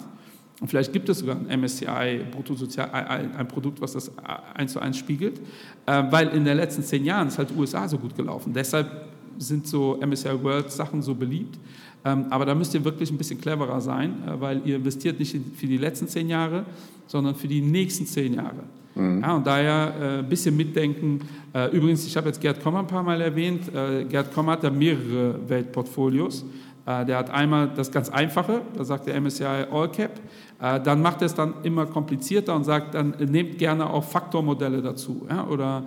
Und 0.59 0.67
vielleicht 0.67 0.93
gibt 0.93 1.09
es 1.09 1.19
sogar 1.19 1.37
ein 1.37 1.59
MSCI 1.59 2.21
Bruttosozial, 2.29 2.91
ein 2.91 3.47
Produkt, 3.47 3.81
was 3.81 3.93
das 3.93 4.11
eins 4.53 4.73
zu 4.73 4.79
eins 4.79 4.97
spiegelt, 4.97 5.41
äh, 5.87 6.03
weil 6.11 6.27
in 6.27 6.45
den 6.45 6.55
letzten 6.55 6.83
zehn 6.83 7.03
Jahren 7.03 7.29
ist 7.29 7.39
halt 7.39 7.49
USA 7.57 7.87
so 7.87 7.97
gut 7.97 8.15
gelaufen. 8.15 8.53
Deshalb 8.53 9.07
sind 9.39 9.65
so 9.65 9.99
MSCI 9.99 10.43
World 10.43 10.71
Sachen 10.71 11.01
so 11.01 11.15
beliebt. 11.15 11.57
Ähm, 12.03 12.25
aber 12.29 12.45
da 12.45 12.55
müsst 12.55 12.73
ihr 12.73 12.83
wirklich 12.83 13.11
ein 13.11 13.17
bisschen 13.17 13.39
cleverer 13.39 13.79
sein, 13.79 14.15
äh, 14.27 14.39
weil 14.39 14.61
ihr 14.65 14.77
investiert 14.77 15.19
nicht 15.19 15.35
für 15.55 15.67
die 15.67 15.77
letzten 15.77 16.07
zehn 16.07 16.29
Jahre, 16.29 16.65
sondern 17.07 17.35
für 17.35 17.47
die 17.47 17.61
nächsten 17.61 18.05
zehn 18.05 18.33
Jahre. 18.33 18.63
Mhm. 18.95 19.21
Ja, 19.21 19.35
und 19.35 19.45
daher 19.45 19.93
äh, 19.99 20.19
ein 20.19 20.29
bisschen 20.29 20.57
mitdenken. 20.57 21.21
Äh, 21.53 21.75
übrigens, 21.75 22.05
ich 22.05 22.17
habe 22.17 22.27
jetzt 22.27 22.41
Gerd 22.41 22.61
Kommer 22.63 22.79
ein 22.79 22.87
paar 22.87 23.03
Mal 23.03 23.21
erwähnt. 23.21 23.71
Gerd 24.09 24.33
Kommer 24.33 24.53
hat 24.53 24.63
da 24.63 24.69
mehrere 24.69 25.35
Weltportfolios. 25.47 26.45
der 26.85 27.17
hat 27.17 27.29
einmal 27.29 27.69
das 27.75 27.91
ganz 27.91 28.09
Einfache, 28.09 28.61
da 28.75 28.83
sagt 28.83 29.05
der 29.07 29.19
MSCI 29.21 29.67
All 29.71 29.89
Cap. 29.91 30.19
dann 30.59 31.01
macht 31.01 31.21
er 31.21 31.27
es 31.27 31.35
dann 31.35 31.53
immer 31.63 31.85
komplizierter 31.85 32.55
und 32.55 32.63
sagt, 32.63 32.95
dann 32.95 33.13
nehmt 33.19 33.57
gerne 33.59 33.87
auch 33.87 34.03
Faktormodelle 34.03 34.81
dazu 34.81 35.27
ja, 35.29 35.45
oder 35.45 35.83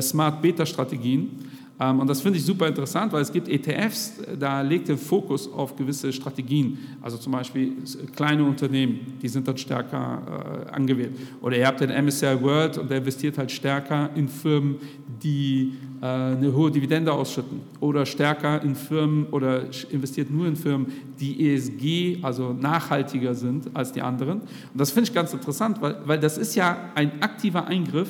Smart 0.00 0.40
Beta 0.40 0.64
Strategien. 0.64 1.30
Ähm, 1.78 2.00
und 2.00 2.08
das 2.08 2.20
finde 2.20 2.38
ich 2.38 2.44
super 2.44 2.66
interessant, 2.66 3.12
weil 3.12 3.22
es 3.22 3.32
gibt 3.32 3.48
ETFs, 3.48 4.14
da 4.38 4.62
legt 4.62 4.88
der 4.88 4.96
Fokus 4.96 5.50
auf 5.50 5.76
gewisse 5.76 6.12
Strategien. 6.12 6.78
Also 7.02 7.18
zum 7.18 7.32
Beispiel 7.32 7.72
kleine 8.14 8.44
Unternehmen, 8.44 9.18
die 9.20 9.28
sind 9.28 9.46
dann 9.46 9.58
stärker 9.58 10.66
äh, 10.68 10.70
angewählt. 10.70 11.12
Oder 11.42 11.58
ihr 11.58 11.66
habt 11.66 11.80
den 11.80 11.90
MSCI 11.90 12.40
World 12.40 12.78
und 12.78 12.90
der 12.90 12.98
investiert 12.98 13.36
halt 13.38 13.50
stärker 13.50 14.10
in 14.14 14.28
Firmen, 14.28 14.76
die 15.22 15.74
äh, 16.00 16.06
eine 16.06 16.54
hohe 16.54 16.70
Dividende 16.70 17.12
ausschütten. 17.12 17.60
Oder 17.80 18.06
stärker 18.06 18.62
in 18.62 18.74
Firmen 18.74 19.26
oder 19.26 19.64
investiert 19.90 20.30
nur 20.30 20.46
in 20.46 20.56
Firmen, 20.56 20.86
die 21.20 21.52
ESG, 21.52 22.18
also 22.22 22.52
nachhaltiger 22.52 23.34
sind 23.34 23.68
als 23.74 23.92
die 23.92 24.00
anderen. 24.00 24.40
Und 24.40 24.48
das 24.80 24.90
finde 24.90 25.10
ich 25.10 25.14
ganz 25.14 25.32
interessant, 25.32 25.80
weil, 25.82 25.96
weil 26.06 26.18
das 26.18 26.38
ist 26.38 26.54
ja 26.54 26.90
ein 26.94 27.22
aktiver 27.22 27.66
Eingriff 27.66 28.08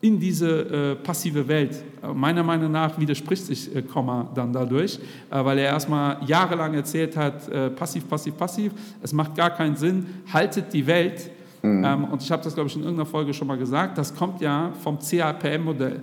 in 0.00 0.18
diese 0.18 0.48
äh, 0.48 0.94
passive 0.96 1.46
Welt. 1.46 1.82
Äh, 2.02 2.08
meiner 2.14 2.42
Meinung 2.42 2.72
nach 2.72 2.98
widerspricht 2.98 3.46
sich 3.46 3.74
äh, 3.74 3.82
Komma 3.82 4.30
dann 4.34 4.52
dadurch, 4.52 4.98
äh, 5.30 5.44
weil 5.44 5.58
er 5.58 5.66
erstmal 5.66 6.18
jahrelang 6.26 6.74
erzählt 6.74 7.16
hat, 7.16 7.48
äh, 7.48 7.70
passiv, 7.70 8.08
passiv, 8.08 8.36
passiv, 8.36 8.72
es 9.02 9.12
macht 9.12 9.34
gar 9.34 9.50
keinen 9.50 9.76
Sinn, 9.76 10.06
haltet 10.32 10.72
die 10.72 10.86
Welt 10.86 11.30
Mhm. 11.62 11.84
Ähm, 11.84 12.04
und 12.04 12.22
ich 12.22 12.30
habe 12.30 12.42
das, 12.42 12.54
glaube 12.54 12.68
ich, 12.68 12.76
in 12.76 12.82
irgendeiner 12.82 13.06
Folge 13.06 13.34
schon 13.34 13.46
mal 13.46 13.58
gesagt, 13.58 13.98
das 13.98 14.14
kommt 14.14 14.40
ja 14.40 14.72
vom 14.82 14.98
CAPM-Modell. 14.98 16.00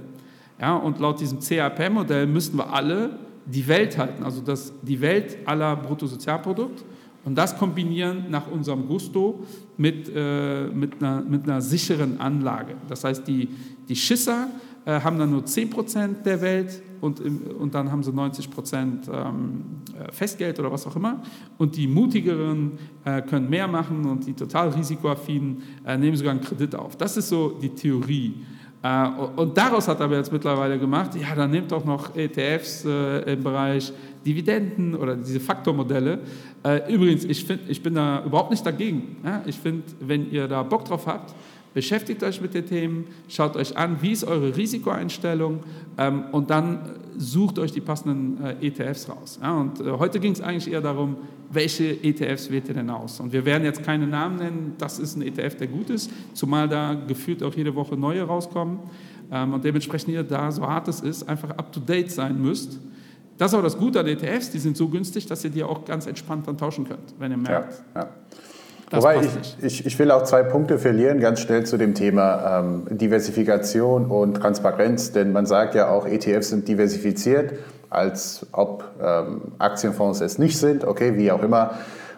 Ja, 0.59 0.75
und 0.75 0.99
laut 0.99 1.19
diesem 1.19 1.39
CAPM-Modell 1.39 2.27
müssten 2.27 2.57
wir 2.57 2.71
alle 2.71 3.11
die 3.45 3.67
Welt 3.67 3.97
halten, 3.97 4.23
also 4.23 4.41
das, 4.41 4.73
die 4.81 4.99
Welt 4.99 5.37
aller 5.45 5.75
Bruttosozialprodukt 5.75 6.83
und 7.27 7.35
das 7.35 7.57
kombinieren 7.57 8.27
nach 8.29 8.49
unserem 8.49 8.87
Gusto 8.87 9.43
mit, 9.75 10.09
äh, 10.15 10.67
mit, 10.67 11.03
einer, 11.03 11.21
mit 11.21 11.43
einer 11.43 11.59
sicheren 11.59 12.21
Anlage. 12.21 12.75
Das 12.87 13.03
heißt, 13.03 13.27
die, 13.27 13.49
die 13.89 13.97
Schisser 13.97 14.47
äh, 14.85 15.01
haben 15.01 15.19
dann 15.19 15.31
nur 15.31 15.41
10% 15.41 16.23
der 16.23 16.39
Welt 16.39 16.81
und, 17.01 17.19
und 17.19 17.75
dann 17.75 17.91
haben 17.91 18.01
sie 18.01 18.11
90% 18.11 19.11
ähm, 19.11 19.65
äh, 19.99 20.09
Festgeld 20.13 20.57
oder 20.57 20.71
was 20.71 20.87
auch 20.87 20.95
immer. 20.95 21.21
Und 21.57 21.75
die 21.75 21.85
mutigeren 21.85 22.79
äh, 23.03 23.21
können 23.21 23.49
mehr 23.49 23.67
machen 23.67 24.05
und 24.05 24.25
die 24.25 24.33
total 24.33 24.69
risikoaffinen 24.69 25.63
äh, 25.85 25.97
nehmen 25.97 26.15
sogar 26.15 26.31
einen 26.31 26.39
Kredit 26.39 26.75
auf. 26.75 26.95
Das 26.95 27.17
ist 27.17 27.27
so 27.27 27.59
die 27.61 27.71
Theorie. 27.71 28.35
Äh, 28.87 29.09
und 29.35 29.57
daraus 29.57 29.87
hat 29.87 29.99
er 29.99 30.11
jetzt 30.11 30.31
mittlerweile 30.31 30.79
gemacht, 30.79 31.11
ja, 31.15 31.35
dann 31.35 31.51
nehmt 31.51 31.71
doch 31.71 31.83
noch 31.83 32.15
ETFs 32.15 32.85
äh, 32.85 33.33
im 33.33 33.43
Bereich 33.43 33.91
Dividenden 34.25 34.95
oder 34.95 35.15
diese 35.15 35.39
Faktormodelle. 35.39 36.19
Äh, 36.63 36.93
übrigens, 36.93 37.23
ich, 37.25 37.43
find, 37.43 37.61
ich 37.67 37.81
bin 37.81 37.95
da 37.95 38.23
überhaupt 38.25 38.51
nicht 38.51 38.65
dagegen. 38.65 39.17
Ich 39.45 39.57
finde, 39.57 39.83
wenn 39.99 40.29
ihr 40.31 40.47
da 40.47 40.63
Bock 40.63 40.85
drauf 40.85 41.07
habt, 41.07 41.33
beschäftigt 41.77 42.23
euch 42.23 42.41
mit 42.41 42.55
den 42.55 42.65
Themen, 42.65 43.05
schaut 43.27 43.55
euch 43.55 43.77
an, 43.77 44.01
wie 44.01 44.11
ist 44.11 44.23
eure 44.23 44.57
Risikoeinstellung 44.57 45.59
ähm, 45.99 46.23
und 46.31 46.49
dann 46.49 46.95
sucht 47.17 47.59
euch 47.59 47.71
die 47.71 47.81
passenden 47.81 48.43
ETFs 48.61 49.07
raus. 49.07 49.39
Und 49.39 49.79
heute 49.99 50.19
ging 50.19 50.31
es 50.31 50.41
eigentlich 50.41 50.73
eher 50.73 50.81
darum, 50.81 51.17
welche 51.51 52.03
ETFs 52.03 52.49
wählt 52.49 52.67
ihr 52.67 52.73
denn 52.73 52.89
aus? 52.89 53.19
Und 53.19 53.31
wir 53.31 53.45
werden 53.45 53.63
jetzt 53.63 53.83
keine 53.83 54.07
Namen 54.07 54.37
nennen, 54.37 54.73
das 54.79 54.97
ist 54.97 55.17
ein 55.17 55.21
ETF, 55.21 55.55
der 55.57 55.67
gut 55.67 55.91
ist, 55.91 56.09
zumal 56.33 56.67
da 56.67 56.95
gefühlt 56.95 57.43
auch 57.43 57.53
jede 57.53 57.75
Woche 57.75 57.95
neue 57.95 58.23
rauskommen 58.23 58.79
ähm, 59.31 59.53
und 59.53 59.63
dementsprechend 59.63 60.15
ihr 60.15 60.23
da, 60.23 60.51
so 60.51 60.63
hart 60.63 60.87
es 60.87 61.01
ist, 61.01 61.29
einfach 61.29 61.51
up-to-date 61.51 62.09
sein 62.09 62.41
müsst. 62.41 62.79
Das 63.37 63.51
ist 63.51 63.53
aber 63.53 63.63
das 63.63 63.77
Gute 63.77 63.99
an 63.99 64.07
ETFs, 64.07 64.49
die 64.49 64.57
sind 64.57 64.75
so 64.77 64.87
günstig, 64.87 65.27
dass 65.27 65.43
ihr 65.43 65.51
die 65.51 65.63
auch 65.63 65.85
ganz 65.85 66.07
entspannt 66.07 66.47
dann 66.47 66.57
tauschen 66.57 66.87
könnt, 66.87 67.13
wenn 67.19 67.29
ihr 67.29 67.37
merkt. 67.37 67.83
Ja, 67.93 68.01
ja. 68.01 68.09
Wobei 68.89 69.19
ich, 69.19 69.57
ich, 69.61 69.85
ich, 69.85 69.99
will 69.99 70.11
auch 70.11 70.23
zwei 70.23 70.43
Punkte 70.43 70.79
verlieren, 70.79 71.19
ganz 71.19 71.41
schnell 71.41 71.65
zu 71.65 71.77
dem 71.77 71.93
Thema 71.93 72.59
ähm, 72.59 72.83
Diversifikation 72.89 74.05
und 74.05 74.35
Transparenz, 74.35 75.11
denn 75.11 75.33
man 75.33 75.45
sagt 75.45 75.75
ja 75.75 75.89
auch, 75.89 76.05
ETFs 76.07 76.49
sind 76.49 76.67
diversifiziert 76.69 77.53
als 77.89 78.45
ob 78.51 78.83
ähm, 79.01 79.53
Aktienfonds 79.59 80.21
es 80.21 80.37
nicht 80.37 80.57
sind, 80.57 80.85
okay, 80.85 81.17
wie 81.17 81.31
auch 81.31 81.41
immer. 81.41 81.71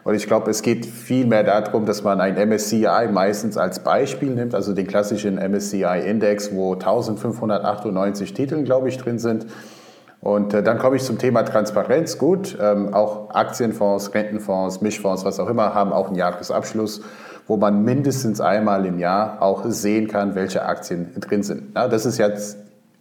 Und 0.03 0.15
ich 0.15 0.27
glaube, 0.27 0.49
es 0.49 0.61
geht 0.61 0.85
viel 0.85 1.25
mehr 1.25 1.43
darum, 1.43 1.85
dass 1.85 2.03
man 2.03 2.21
ein 2.21 2.35
MSCI 2.35 3.09
meistens 3.11 3.57
als 3.57 3.79
Beispiel 3.79 4.29
nimmt, 4.29 4.55
also 4.55 4.73
den 4.73 4.87
klassischen 4.87 5.35
MSCI-Index, 5.35 6.53
wo 6.53 6.73
1598 6.73 8.33
Titel, 8.33 8.63
glaube 8.63 8.89
ich, 8.89 8.97
drin 8.97 9.19
sind. 9.19 9.45
Und 10.21 10.53
äh, 10.53 10.61
dann 10.61 10.79
komme 10.79 10.97
ich 10.97 11.03
zum 11.03 11.17
Thema 11.17 11.43
Transparenz. 11.43 12.17
Gut, 12.17 12.57
ähm, 12.61 12.93
auch 12.93 13.29
Aktienfonds, 13.29 14.13
Rentenfonds, 14.13 14.81
Mischfonds, 14.81 15.23
was 15.23 15.39
auch 15.39 15.49
immer, 15.49 15.73
haben 15.73 15.93
auch 15.93 16.07
einen 16.07 16.15
Jahresabschluss, 16.15 17.01
wo 17.47 17.57
man 17.57 17.83
mindestens 17.83 18.41
einmal 18.41 18.85
im 18.85 18.99
Jahr 18.99 19.41
auch 19.41 19.63
sehen 19.65 20.07
kann, 20.07 20.35
welche 20.35 20.65
Aktien 20.65 21.13
drin 21.19 21.43
sind. 21.43 21.75
Ja, 21.75 21.87
das 21.87 22.05
ist 22.05 22.17
jetzt 22.17 22.57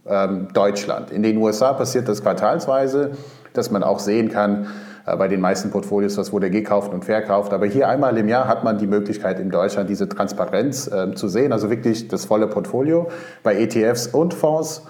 ähm, 0.06 0.48
Deutschland. 0.54 1.10
In 1.10 1.22
den 1.22 1.36
USA 1.38 1.72
passiert 1.72 2.08
das 2.08 2.22
quartalsweise, 2.22 3.12
dass 3.52 3.70
man 3.70 3.82
auch 3.82 3.98
sehen 3.98 4.30
kann, 4.30 4.68
äh, 5.06 5.16
bei 5.16 5.28
den 5.28 5.40
meisten 5.40 5.70
Portfolios, 5.70 6.16
was 6.18 6.32
wurde 6.32 6.50
gekauft 6.50 6.92
und 6.92 7.04
verkauft. 7.04 7.52
Aber 7.52 7.66
hier 7.66 7.88
einmal 7.88 8.16
im 8.16 8.28
Jahr 8.28 8.46
hat 8.46 8.64
man 8.64 8.78
die 8.78 8.86
Möglichkeit 8.86 9.40
in 9.40 9.50
Deutschland 9.50 9.90
diese 9.90 10.08
Transparenz 10.08 10.86
äh, 10.86 11.14
zu 11.14 11.28
sehen, 11.28 11.52
also 11.52 11.70
wirklich 11.70 12.08
das 12.08 12.24
volle 12.24 12.46
Portfolio 12.46 13.08
bei 13.42 13.60
ETFs 13.60 14.06
und 14.06 14.34
Fonds, 14.34 14.82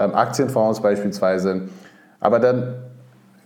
Aktienfonds 0.00 0.80
beispielsweise. 0.80 1.68
Aber 2.20 2.38
dann 2.38 2.74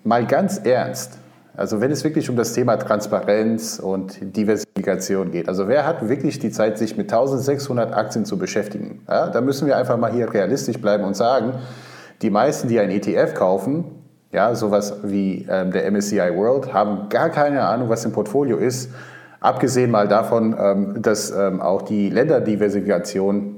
mal 0.04 0.26
ganz 0.26 0.58
ernst, 0.58 1.18
also 1.56 1.80
wenn 1.80 1.90
es 1.90 2.04
wirklich 2.04 2.28
um 2.28 2.36
das 2.36 2.52
Thema 2.52 2.76
Transparenz 2.76 3.78
und 3.78 4.36
Diversifikation 4.36 5.30
geht, 5.30 5.48
also 5.48 5.68
wer 5.68 5.86
hat 5.86 6.06
wirklich 6.06 6.38
die 6.38 6.50
Zeit, 6.50 6.76
sich 6.76 6.98
mit 6.98 7.10
1600 7.10 7.94
Aktien 7.94 8.26
zu 8.26 8.38
beschäftigen? 8.38 9.00
Ja, 9.08 9.28
da 9.28 9.40
müssen 9.40 9.66
wir 9.66 9.76
einfach 9.78 9.96
mal 9.96 10.12
hier 10.12 10.32
realistisch 10.32 10.78
bleiben 10.78 11.04
und 11.04 11.16
sagen, 11.16 11.54
die 12.20 12.28
meisten, 12.28 12.68
die 12.68 12.78
ein 12.78 12.90
ETF 12.90 13.32
kaufen, 13.34 13.84
ja, 14.32 14.54
sowas 14.54 14.98
wie 15.02 15.46
ähm, 15.48 15.70
der 15.70 15.90
MSCI 15.90 16.36
World, 16.36 16.74
haben 16.74 17.08
gar 17.08 17.30
keine 17.30 17.62
Ahnung, 17.62 17.88
was 17.88 18.04
im 18.04 18.12
Portfolio 18.12 18.58
ist. 18.58 18.90
Abgesehen 19.40 19.90
mal 19.90 20.08
davon, 20.08 20.54
ähm, 20.58 21.00
dass 21.00 21.30
ähm, 21.30 21.62
auch 21.62 21.82
die 21.82 22.10
Länderdiversifikation 22.10 23.55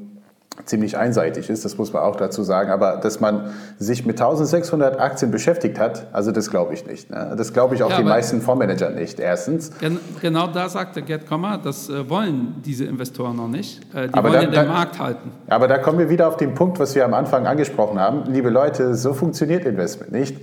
ziemlich 0.69 0.97
einseitig 0.97 1.51
ist, 1.51 1.65
das 1.65 1.79
muss 1.79 1.93
man 1.93 2.03
auch 2.03 2.17
dazu 2.17 2.43
sagen. 2.43 2.71
Aber 2.71 2.97
dass 2.97 3.21
man 3.21 3.51
sich 3.79 4.05
mit 4.07 4.21
1600 4.21 5.01
Aktien 5.01 5.31
beschäftigt 5.31 5.79
hat, 5.79 6.07
also 6.13 6.31
das 6.31 6.51
glaube 6.51 6.75
ich 6.75 6.87
nicht. 6.87 7.11
Ne? 7.11 7.35
Das 7.37 7.53
glaube 7.53 7.75
ich 7.75 7.83
auch 7.83 7.91
ja, 7.91 7.99
die 7.99 8.05
meisten 8.05 8.41
Fondsmanager 8.41 8.91
nicht, 8.91 9.19
erstens. 9.19 9.73
Gen 9.79 9.99
genau 10.21 10.47
da 10.47 10.69
sagt 10.69 10.97
der 10.97 11.03
Gerd 11.03 11.27
Kommer, 11.27 11.59
das 11.59 11.89
äh, 11.89 12.09
wollen 12.09 12.57
diese 12.65 12.85
Investoren 12.85 13.37
noch 13.37 13.49
nicht. 13.49 13.81
Äh, 13.95 14.09
die 14.09 14.15
aber 14.15 14.31
wollen 14.31 14.53
da, 14.53 14.63
den 14.63 14.67
da, 14.69 14.73
Markt 14.73 14.99
halten. 14.99 15.33
Aber 15.49 15.69
da 15.69 15.79
kommen 15.79 15.99
wir 15.99 16.11
wieder 16.11 16.29
auf 16.29 16.37
den 16.37 16.55
Punkt, 16.55 16.79
was 16.79 16.95
wir 16.95 17.05
am 17.05 17.15
Anfang 17.15 17.47
angesprochen 17.47 17.99
haben. 17.99 18.25
Liebe 18.31 18.51
Leute, 18.51 18.95
so 18.95 19.15
funktioniert 19.15 19.65
Investment 19.65 20.13
nicht. 20.13 20.37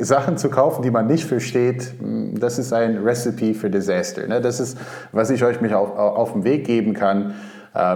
Sachen 0.00 0.36
zu 0.36 0.50
kaufen, 0.50 0.82
die 0.82 0.90
man 0.90 1.06
nicht 1.06 1.24
versteht, 1.24 1.94
hm, 1.98 2.38
das 2.38 2.58
ist 2.58 2.72
ein 2.72 2.98
Recipe 2.98 3.54
für 3.54 3.70
Disaster. 3.70 4.26
Ne? 4.26 4.40
Das 4.40 4.60
ist, 4.60 4.76
was 5.12 5.30
ich 5.30 5.44
euch 5.44 5.60
mich 5.60 5.74
auf, 5.74 5.96
auf 5.96 6.32
den 6.32 6.44
Weg 6.44 6.66
geben 6.66 6.94
kann 6.94 7.34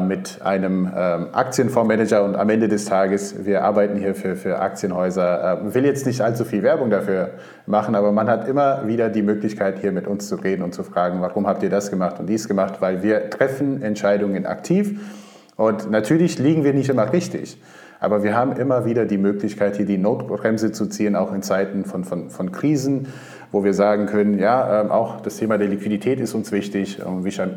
mit 0.07 0.41
einem 0.43 0.87
ähm, 0.95 1.29
Aktienfondsmanager 1.33 2.23
und 2.25 2.37
am 2.37 2.49
Ende 2.51 2.69
des 2.69 2.85
Tages, 2.85 3.45
wir 3.45 3.65
arbeiten 3.65 3.97
hier 3.97 4.15
für, 4.15 4.37
für 4.37 4.59
Aktienhäuser, 4.59 5.63
äh, 5.65 5.75
will 5.75 5.85
jetzt 5.85 6.07
nicht 6.07 6.21
allzu 6.21 6.45
viel 6.45 6.63
Werbung 6.63 6.91
dafür 6.91 7.31
machen, 7.67 7.95
aber 7.95 8.13
man 8.13 8.29
hat 8.29 8.47
immer 8.47 8.87
wieder 8.87 9.09
die 9.09 9.23
Möglichkeit, 9.23 9.79
hier 9.81 9.93
mit 9.93 10.07
uns 10.07 10.29
zu 10.29 10.37
reden 10.37 10.63
und 10.63 10.75
zu 10.75 10.83
fragen, 10.85 11.21
warum 11.21 11.47
habt 11.47 11.63
ihr 11.63 11.71
das 11.71 11.91
gemacht 11.91 12.21
und 12.21 12.27
dies 12.27 12.49
gemacht, 12.49 12.75
weil 12.81 13.03
wir 13.03 13.31
treffen 13.31 13.83
Entscheidungen 13.83 14.47
aktiv 14.47 15.01
und 15.57 15.91
natürlich 15.91 16.39
liegen 16.39 16.65
wir 16.65 16.75
nicht 16.75 16.91
immer 16.91 17.13
richtig. 17.13 17.61
Aber 18.03 18.25
wir 18.25 18.37
haben 18.37 18.57
immer 18.57 18.85
wieder 18.85 19.05
die 19.05 19.17
Möglichkeit, 19.17 19.77
hier 19.77 19.87
die 19.87 19.97
Notbremse 19.97 20.73
zu 20.73 20.87
ziehen, 20.87 21.15
auch 21.15 21.33
in 21.33 21.43
Zeiten 21.43 21.85
von, 21.85 22.03
von, 22.03 22.31
von 22.31 22.51
Krisen 22.51 23.07
wo 23.53 23.63
wir 23.63 23.75
sagen 23.75 24.07
können, 24.07 24.39
ja, 24.39 24.81
ähm, 24.81 24.91
auch 24.91 25.21
das 25.21 25.37
Thema 25.37 25.59
der 25.59 25.69
Liquidität 25.69 26.19
ist 26.19 26.35
uns 26.35 26.51
wichtig. 26.53 27.01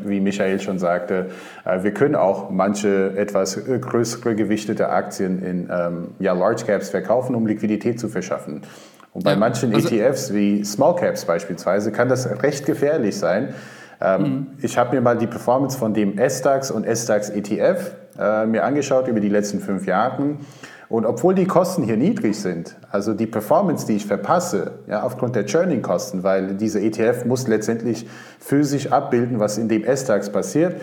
Wie 0.04 0.20
Michael 0.20 0.60
schon 0.60 0.78
sagte, 0.78 1.30
äh, 1.64 1.82
wir 1.82 1.92
können 1.92 2.14
auch 2.14 2.50
manche 2.50 3.16
etwas 3.16 3.56
äh, 3.56 3.78
größere 3.78 4.34
gewichtete 4.34 4.90
Aktien 4.90 5.42
in 5.42 5.70
ähm, 5.72 6.08
ja, 6.18 6.34
Large 6.34 6.64
Caps 6.66 6.90
verkaufen, 6.90 7.34
um 7.34 7.46
Liquidität 7.46 7.98
zu 7.98 8.08
verschaffen. 8.08 8.60
Und 9.14 9.24
bei 9.24 9.32
ja, 9.32 9.36
manchen 9.38 9.74
also 9.74 9.88
ETFs 9.88 10.34
wie 10.34 10.62
Small 10.62 10.94
Caps 10.96 11.24
beispielsweise 11.24 11.90
kann 11.90 12.10
das 12.10 12.28
recht 12.42 12.66
gefährlich 12.66 13.16
sein. 13.16 13.54
Ähm, 13.98 14.22
mhm. 14.22 14.46
Ich 14.60 14.76
habe 14.76 14.94
mir 14.94 15.00
mal 15.00 15.16
die 15.16 15.26
Performance 15.26 15.78
von 15.78 15.94
dem 15.94 16.18
SDAX 16.18 16.70
und 16.70 16.84
SDAX 16.84 17.30
ETF 17.30 17.92
äh, 18.18 18.44
mir 18.44 18.64
angeschaut 18.64 19.08
über 19.08 19.20
die 19.20 19.30
letzten 19.30 19.60
fünf 19.60 19.86
Jahre. 19.86 20.36
Und 20.88 21.04
obwohl 21.04 21.34
die 21.34 21.46
Kosten 21.46 21.82
hier 21.82 21.96
niedrig 21.96 22.38
sind, 22.38 22.76
also 22.90 23.12
die 23.12 23.26
Performance, 23.26 23.86
die 23.86 23.96
ich 23.96 24.06
verpasse, 24.06 24.78
ja, 24.86 25.02
aufgrund 25.02 25.34
der 25.34 25.46
Churning-Kosten, 25.46 26.22
weil 26.22 26.54
diese 26.54 26.80
ETF 26.80 27.24
muss 27.24 27.48
letztendlich 27.48 28.06
physisch 28.38 28.92
abbilden, 28.92 29.40
was 29.40 29.58
in 29.58 29.68
dem 29.68 29.82
S-DAX 29.82 30.30
passiert. 30.30 30.80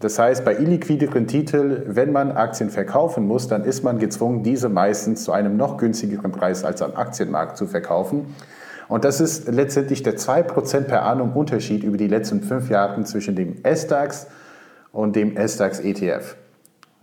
Das 0.00 0.18
heißt, 0.18 0.44
bei 0.44 0.54
illiquideren 0.54 1.26
Titeln, 1.26 1.84
wenn 1.86 2.12
man 2.12 2.32
Aktien 2.32 2.68
verkaufen 2.68 3.26
muss, 3.26 3.48
dann 3.48 3.64
ist 3.64 3.82
man 3.82 3.98
gezwungen, 3.98 4.42
diese 4.42 4.68
meistens 4.68 5.24
zu 5.24 5.32
einem 5.32 5.56
noch 5.56 5.78
günstigeren 5.78 6.32
Preis 6.32 6.64
als 6.64 6.82
am 6.82 6.94
Aktienmarkt 6.94 7.56
zu 7.56 7.66
verkaufen. 7.66 8.34
Und 8.88 9.04
das 9.04 9.20
ist 9.22 9.48
letztendlich 9.48 10.02
der 10.02 10.16
2% 10.16 10.82
per 10.82 11.04
annum 11.04 11.32
Unterschied 11.32 11.82
über 11.82 11.96
die 11.96 12.08
letzten 12.08 12.42
fünf 12.42 12.68
Jahre 12.68 13.02
zwischen 13.04 13.34
dem 13.34 13.56
S-DAX 13.62 14.26
und 14.92 15.16
dem 15.16 15.34
S-DAX 15.34 15.80
ETF. 15.80 16.36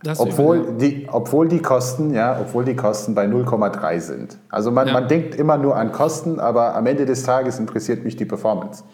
Das 0.04 0.20
obwohl, 0.20 0.76
die, 0.78 1.08
obwohl, 1.10 1.48
die 1.48 1.60
Kosten, 1.60 2.12
ja, 2.12 2.38
obwohl 2.38 2.64
die 2.66 2.76
Kosten 2.76 3.14
bei 3.14 3.24
0,3 3.26 4.00
sind. 4.00 4.38
Also 4.50 4.70
man, 4.70 4.86
ja. 4.86 4.92
man 4.92 5.08
denkt 5.08 5.34
immer 5.34 5.56
nur 5.56 5.74
an 5.76 5.92
Kosten, 5.92 6.38
aber 6.38 6.76
am 6.76 6.86
Ende 6.86 7.06
des 7.06 7.22
Tages 7.22 7.58
interessiert 7.58 8.04
mich 8.04 8.14
die 8.14 8.26
Performance. 8.26 8.84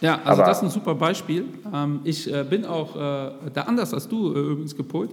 Ja, 0.00 0.20
also 0.24 0.42
aber 0.42 0.50
das 0.50 0.58
ist 0.58 0.64
ein 0.64 0.70
super 0.70 0.94
Beispiel. 0.94 1.44
Ähm, 1.72 2.00
ich 2.04 2.32
äh, 2.32 2.44
bin 2.44 2.64
auch 2.64 2.94
äh, 2.94 3.30
da 3.52 3.62
anders 3.66 3.92
als 3.92 4.08
du 4.08 4.32
äh, 4.34 4.38
übrigens 4.38 4.76
gepolt. 4.76 5.10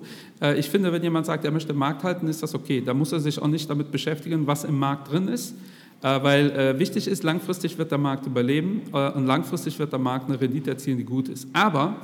Ich 0.57 0.69
finde, 0.69 0.91
wenn 0.91 1.01
jemand 1.01 1.25
sagt, 1.25 1.45
er 1.45 1.51
möchte 1.51 1.73
Markt 1.73 2.03
halten, 2.03 2.27
ist 2.27 2.43
das 2.43 2.53
okay. 2.53 2.81
Da 2.81 2.93
muss 2.93 3.11
er 3.11 3.19
sich 3.19 3.41
auch 3.41 3.47
nicht 3.47 3.69
damit 3.69 3.91
beschäftigen, 3.91 4.47
was 4.47 4.63
im 4.63 4.77
Markt 4.77 5.11
drin 5.11 5.27
ist. 5.27 5.55
Weil 6.01 6.77
wichtig 6.77 7.07
ist, 7.07 7.23
langfristig 7.23 7.77
wird 7.79 7.89
der 7.89 7.97
Markt 7.97 8.27
überleben 8.27 8.81
und 8.91 9.25
langfristig 9.25 9.79
wird 9.79 9.91
der 9.91 9.97
Markt 9.97 10.27
eine 10.29 10.39
Rendite 10.39 10.71
erzielen, 10.71 10.97
die 10.97 11.05
gut 11.05 11.29
ist. 11.29 11.47
Aber 11.53 11.95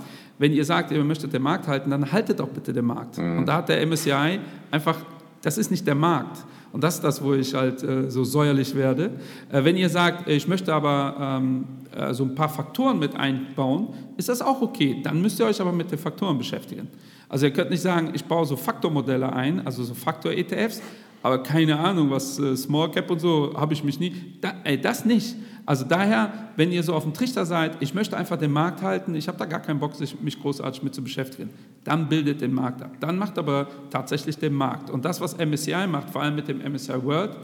wenn 0.41 0.53
ihr 0.53 0.65
sagt, 0.65 0.91
ihr 0.91 1.03
möchtet 1.03 1.33
den 1.33 1.43
Markt 1.43 1.67
halten, 1.67 1.91
dann 1.91 2.11
haltet 2.11 2.39
doch 2.39 2.47
bitte 2.47 2.73
den 2.73 2.85
Markt. 2.85 3.19
Mhm. 3.19 3.37
Und 3.37 3.45
da 3.45 3.57
hat 3.57 3.69
der 3.69 3.85
MSCI 3.85 4.39
einfach, 4.71 4.97
das 5.43 5.59
ist 5.59 5.69
nicht 5.69 5.85
der 5.85 5.93
Markt. 5.93 6.43
Und 6.71 6.83
das 6.83 6.95
ist 6.95 7.03
das, 7.03 7.23
wo 7.23 7.33
ich 7.35 7.53
halt 7.53 7.83
äh, 7.83 8.09
so 8.09 8.23
säuerlich 8.23 8.73
werde. 8.73 9.11
Äh, 9.51 9.63
wenn 9.63 9.77
ihr 9.77 9.87
sagt, 9.87 10.27
ich 10.27 10.47
möchte 10.47 10.73
aber 10.73 11.39
ähm, 11.39 11.65
äh, 11.95 12.11
so 12.15 12.23
ein 12.23 12.33
paar 12.33 12.49
Faktoren 12.49 12.97
mit 12.97 13.15
einbauen, 13.15 13.89
ist 14.17 14.29
das 14.29 14.41
auch 14.41 14.63
okay. 14.63 14.99
Dann 15.03 15.21
müsst 15.21 15.39
ihr 15.39 15.45
euch 15.45 15.61
aber 15.61 15.71
mit 15.71 15.91
den 15.91 15.99
Faktoren 15.99 16.39
beschäftigen. 16.39 16.87
Also 17.29 17.45
ihr 17.45 17.53
könnt 17.53 17.69
nicht 17.69 17.83
sagen, 17.83 18.09
ich 18.15 18.25
baue 18.25 18.47
so 18.47 18.55
Faktormodelle 18.55 19.31
ein, 19.31 19.63
also 19.63 19.83
so 19.83 19.93
Faktor-ETFs, 19.93 20.81
aber 21.21 21.43
keine 21.43 21.77
Ahnung, 21.77 22.09
was 22.09 22.39
äh, 22.39 22.57
Small 22.57 22.89
Cap 22.89 23.11
und 23.11 23.19
so, 23.19 23.53
habe 23.55 23.73
ich 23.73 23.83
mich 23.83 23.99
nie. 23.99 24.15
Da, 24.41 24.53
ey, 24.63 24.81
das 24.81 25.05
nicht. 25.05 25.35
Also 25.65 25.85
daher, 25.85 26.31
wenn 26.55 26.71
ihr 26.71 26.83
so 26.83 26.93
auf 26.93 27.03
dem 27.03 27.13
Trichter 27.13 27.45
seid, 27.45 27.77
ich 27.81 27.93
möchte 27.93 28.17
einfach 28.17 28.37
den 28.37 28.51
Markt 28.51 28.81
halten, 28.81 29.15
ich 29.15 29.27
habe 29.27 29.37
da 29.37 29.45
gar 29.45 29.59
keinen 29.59 29.79
Bock, 29.79 29.93
mich 29.99 30.41
großartig 30.41 30.83
mit 30.83 30.95
zu 30.95 31.03
beschäftigen, 31.03 31.49
dann 31.83 32.09
bildet 32.09 32.41
den 32.41 32.53
Markt 32.53 32.81
ab. 32.81 32.91
Dann 32.99 33.17
macht 33.17 33.37
aber 33.37 33.67
tatsächlich 33.89 34.37
den 34.37 34.53
Markt. 34.53 34.89
Und 34.89 35.05
das, 35.05 35.21
was 35.21 35.37
MSCI 35.37 35.87
macht, 35.87 36.09
vor 36.09 36.21
allem 36.21 36.35
mit 36.35 36.47
dem 36.47 36.59
MSCI 36.59 37.03
World, 37.03 37.37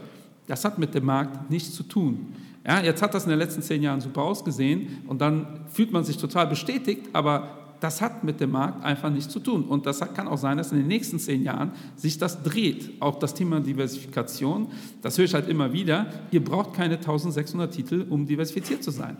das 0.46 0.64
hat 0.64 0.78
mit 0.78 0.94
dem 0.94 1.04
Markt 1.04 1.50
nichts 1.50 1.74
zu 1.74 1.82
tun. 1.82 2.34
Ja, 2.66 2.80
jetzt 2.80 3.02
hat 3.02 3.14
das 3.14 3.24
in 3.24 3.30
den 3.30 3.38
letzten 3.38 3.62
zehn 3.62 3.82
Jahren 3.82 4.00
super 4.00 4.22
ausgesehen 4.22 4.98
und 5.06 5.20
dann 5.20 5.46
fühlt 5.72 5.92
man 5.92 6.04
sich 6.04 6.18
total 6.18 6.46
bestätigt, 6.46 7.06
aber 7.12 7.57
das 7.80 8.00
hat 8.00 8.24
mit 8.24 8.40
dem 8.40 8.52
Markt 8.52 8.84
einfach 8.84 9.10
nichts 9.10 9.32
zu 9.32 9.40
tun. 9.40 9.64
Und 9.64 9.86
das 9.86 10.00
kann 10.14 10.28
auch 10.28 10.38
sein, 10.38 10.58
dass 10.58 10.72
in 10.72 10.78
den 10.78 10.88
nächsten 10.88 11.18
zehn 11.18 11.42
Jahren 11.42 11.72
sich 11.96 12.18
das 12.18 12.42
dreht. 12.42 13.00
Auch 13.00 13.18
das 13.18 13.34
Thema 13.34 13.60
Diversifikation, 13.60 14.68
das 15.02 15.18
höre 15.18 15.24
ich 15.24 15.34
halt 15.34 15.48
immer 15.48 15.72
wieder. 15.72 16.06
Ihr 16.30 16.44
braucht 16.44 16.74
keine 16.74 16.96
1600 16.96 17.72
Titel, 17.72 18.06
um 18.08 18.26
diversifiziert 18.26 18.82
zu 18.82 18.90
sein. 18.90 19.16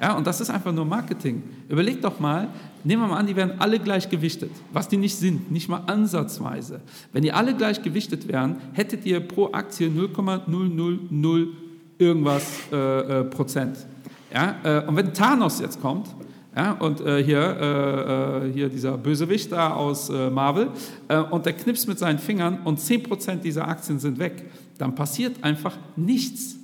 Ja, 0.00 0.16
und 0.16 0.26
das 0.26 0.40
ist 0.40 0.48
einfach 0.48 0.72
nur 0.72 0.84
Marketing. 0.84 1.42
Überlegt 1.68 2.04
doch 2.04 2.20
mal, 2.20 2.48
nehmen 2.84 3.02
wir 3.02 3.08
mal 3.08 3.16
an, 3.16 3.26
die 3.26 3.34
werden 3.34 3.54
alle 3.58 3.80
gleich 3.80 4.08
gewichtet, 4.08 4.52
was 4.72 4.86
die 4.88 4.96
nicht 4.96 5.16
sind, 5.16 5.50
nicht 5.50 5.68
mal 5.68 5.82
ansatzweise. 5.86 6.80
Wenn 7.12 7.22
die 7.22 7.32
alle 7.32 7.56
gleich 7.56 7.82
gewichtet 7.82 8.28
wären, 8.28 8.58
hättet 8.74 9.04
ihr 9.06 9.18
pro 9.18 9.50
Aktie 9.52 9.88
0,000 9.88 11.48
irgendwas 11.98 12.44
äh, 12.70 12.76
äh, 12.76 13.24
Prozent. 13.24 13.76
Ja, 14.32 14.56
äh, 14.62 14.86
und 14.86 14.94
wenn 14.94 15.12
Thanos 15.12 15.58
jetzt 15.60 15.80
kommt 15.80 16.08
ja, 16.58 16.72
und 16.72 17.00
äh, 17.00 17.22
hier, 17.22 17.38
äh, 17.38 18.48
äh, 18.48 18.52
hier 18.52 18.68
dieser 18.68 18.98
Bösewicht 18.98 19.52
da 19.52 19.74
aus 19.74 20.10
äh, 20.10 20.28
Marvel 20.28 20.72
äh, 21.06 21.18
und 21.18 21.46
der 21.46 21.52
knipst 21.52 21.86
mit 21.86 22.00
seinen 22.00 22.18
Fingern 22.18 22.58
und 22.64 22.80
10% 22.80 23.36
dieser 23.36 23.68
Aktien 23.68 24.00
sind 24.00 24.18
weg, 24.18 24.44
dann 24.76 24.96
passiert 24.96 25.44
einfach 25.44 25.76
nichts. 25.94 26.56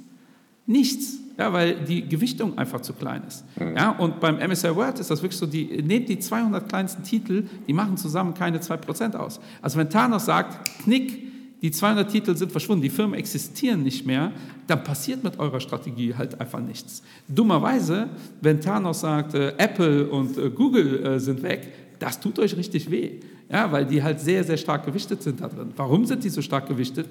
Nichts. 0.66 1.18
Ja, 1.38 1.52
weil 1.52 1.76
die 1.76 2.08
Gewichtung 2.08 2.58
einfach 2.58 2.80
zu 2.80 2.92
klein 2.92 3.22
ist. 3.28 3.44
Mhm. 3.56 3.76
Ja, 3.76 3.90
und 3.90 4.18
beim 4.18 4.36
MSI 4.36 4.74
World 4.74 4.98
ist 4.98 5.12
das 5.12 5.22
wirklich 5.22 5.38
so, 5.38 5.46
die, 5.46 5.80
nehmt 5.80 6.08
die 6.08 6.18
200 6.18 6.68
kleinsten 6.68 7.04
Titel, 7.04 7.46
die 7.68 7.72
machen 7.72 7.96
zusammen 7.96 8.34
keine 8.34 8.58
2% 8.58 9.14
aus. 9.14 9.38
Also 9.62 9.78
wenn 9.78 9.90
Thanos 9.90 10.24
sagt, 10.24 10.82
knick, 10.82 11.33
die 11.64 11.70
200 11.70 12.10
Titel 12.10 12.36
sind 12.36 12.52
verschwunden, 12.52 12.82
die 12.82 12.90
Firmen 12.90 13.18
existieren 13.18 13.82
nicht 13.82 14.04
mehr, 14.04 14.32
dann 14.66 14.84
passiert 14.84 15.24
mit 15.24 15.38
eurer 15.38 15.60
Strategie 15.60 16.14
halt 16.14 16.38
einfach 16.38 16.60
nichts. 16.60 17.02
Dummerweise, 17.26 18.10
wenn 18.42 18.60
Thanos 18.60 19.00
sagt, 19.00 19.32
äh, 19.32 19.54
Apple 19.56 20.06
und 20.10 20.36
äh, 20.36 20.50
Google 20.50 21.02
äh, 21.02 21.18
sind 21.18 21.42
weg, 21.42 21.72
das 21.98 22.20
tut 22.20 22.38
euch 22.38 22.54
richtig 22.54 22.90
weh, 22.90 23.12
ja, 23.50 23.72
weil 23.72 23.86
die 23.86 24.02
halt 24.02 24.20
sehr, 24.20 24.44
sehr 24.44 24.58
stark 24.58 24.84
gewichtet 24.84 25.22
sind 25.22 25.40
da 25.40 25.48
drin. 25.48 25.72
Warum 25.74 26.04
sind 26.04 26.22
die 26.22 26.28
so 26.28 26.42
stark 26.42 26.68
gewichtet? 26.68 27.08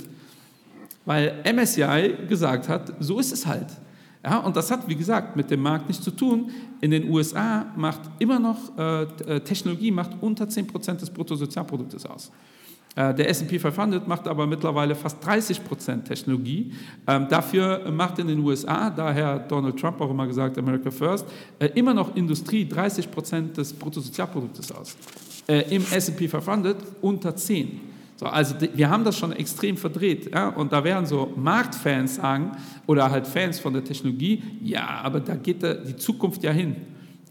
Weil 1.03 1.33
MSCI 1.51 2.27
gesagt 2.29 2.69
hat, 2.69 2.93
so 2.99 3.17
ist 3.17 3.33
es 3.33 3.47
halt. 3.47 3.69
Ja, 4.23 4.37
und 4.37 4.55
das 4.55 4.69
hat, 4.69 4.87
wie 4.87 4.95
gesagt, 4.95 5.35
mit 5.35 5.49
dem 5.49 5.63
Markt 5.63 5.87
nichts 5.87 6.03
zu 6.03 6.11
tun. 6.11 6.51
In 6.79 6.91
den 6.91 7.09
USA 7.09 7.73
macht 7.75 8.01
immer 8.19 8.37
noch 8.37 8.77
äh, 8.77 9.39
Technologie 9.39 9.89
macht 9.89 10.11
unter 10.21 10.45
10% 10.45 10.97
des 10.97 11.09
Bruttosozialproduktes 11.09 12.05
aus. 12.05 12.31
Äh, 12.95 13.13
der 13.13 13.29
SP 13.29 13.57
500 13.57 14.07
macht 14.07 14.27
aber 14.27 14.45
mittlerweile 14.45 14.95
fast 14.95 15.25
30 15.25 15.63
Prozent 15.63 16.05
Technologie. 16.05 16.73
Ähm, 17.07 17.27
dafür 17.29 17.89
macht 17.91 18.19
in 18.19 18.27
den 18.27 18.39
USA, 18.39 18.89
daher 18.89 19.39
Donald 19.39 19.79
Trump 19.79 19.99
auch 19.99 20.11
immer 20.11 20.27
gesagt, 20.27 20.57
America 20.57 20.91
First, 20.91 21.25
äh, 21.59 21.69
immer 21.75 21.93
noch 21.93 22.15
Industrie 22.15 22.67
30 22.67 23.09
Prozent 23.09 23.57
des 23.57 23.73
Bruttosozialproduktes 23.73 24.71
aus. 24.71 24.95
Äh, 25.47 25.75
Im 25.75 25.83
SP 25.89 26.29
500 26.29 26.77
unter 27.01 27.35
10. 27.35 27.93
So, 28.15 28.27
also 28.27 28.55
wir 28.75 28.89
haben 28.89 29.03
das 29.03 29.17
schon 29.17 29.31
extrem 29.31 29.75
verdreht. 29.75 30.31
Ja? 30.31 30.49
Und 30.49 30.71
da 30.71 30.83
werden 30.83 31.07
so 31.07 31.33
Marktfans 31.35 32.15
sagen, 32.15 32.51
oder 32.85 33.09
halt 33.09 33.25
Fans 33.25 33.59
von 33.59 33.73
der 33.73 33.83
Technologie, 33.83 34.43
ja, 34.61 34.87
aber 35.03 35.19
da 35.19 35.35
geht 35.35 35.63
die 35.63 35.95
Zukunft 35.95 36.43
ja 36.43 36.51
hin. 36.51 36.75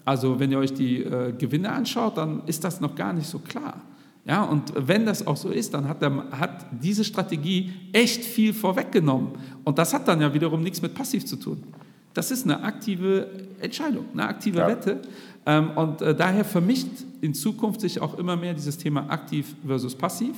Also 0.05 0.41
wenn 0.41 0.51
ihr 0.51 0.59
euch 0.59 0.75
die 0.75 1.05
äh, 1.05 1.33
Gewinne 1.33 1.71
anschaut, 1.71 2.17
dann 2.17 2.43
ist 2.47 2.65
das 2.65 2.81
noch 2.81 2.97
gar 2.97 3.13
nicht 3.13 3.29
so 3.29 3.39
klar. 3.39 3.81
Ja, 4.25 4.45
und 4.45 4.73
wenn 4.77 5.05
das 5.05 5.27
auch 5.27 5.37
so 5.37 5.49
ist, 5.49 5.75
dann 5.75 5.89
hat, 5.89 6.01
der, 6.01 6.25
hat 6.31 6.67
diese 6.71 7.05
Strategie 7.05 7.73
echt 7.93 8.25
viel 8.25 8.55
vorweggenommen. 8.55 9.33
Und 9.65 9.79
das 9.79 9.93
hat 9.93 10.07
dann 10.07 10.21
ja 10.21 10.33
wiederum 10.33 10.63
nichts 10.63 10.81
mit 10.81 10.95
passiv 10.95 11.27
zu 11.27 11.37
tun. 11.37 11.63
Das 12.15 12.31
ist 12.31 12.45
eine 12.45 12.63
aktive 12.63 13.27
Entscheidung, 13.61 14.05
eine 14.13 14.29
aktive 14.29 14.59
ja. 14.59 14.69
Wette. 14.69 15.03
Ähm, 15.45 15.71
und 15.71 16.03
äh, 16.03 16.15
daher 16.15 16.45
vermischt 16.45 16.87
in 17.21 17.35
Zukunft 17.35 17.81
sich 17.81 18.01
auch 18.01 18.17
immer 18.17 18.37
mehr 18.37 18.55
dieses 18.55 18.79
Thema 18.79 19.09
aktiv 19.11 19.57
versus 19.67 19.95
passiv. 19.95 20.37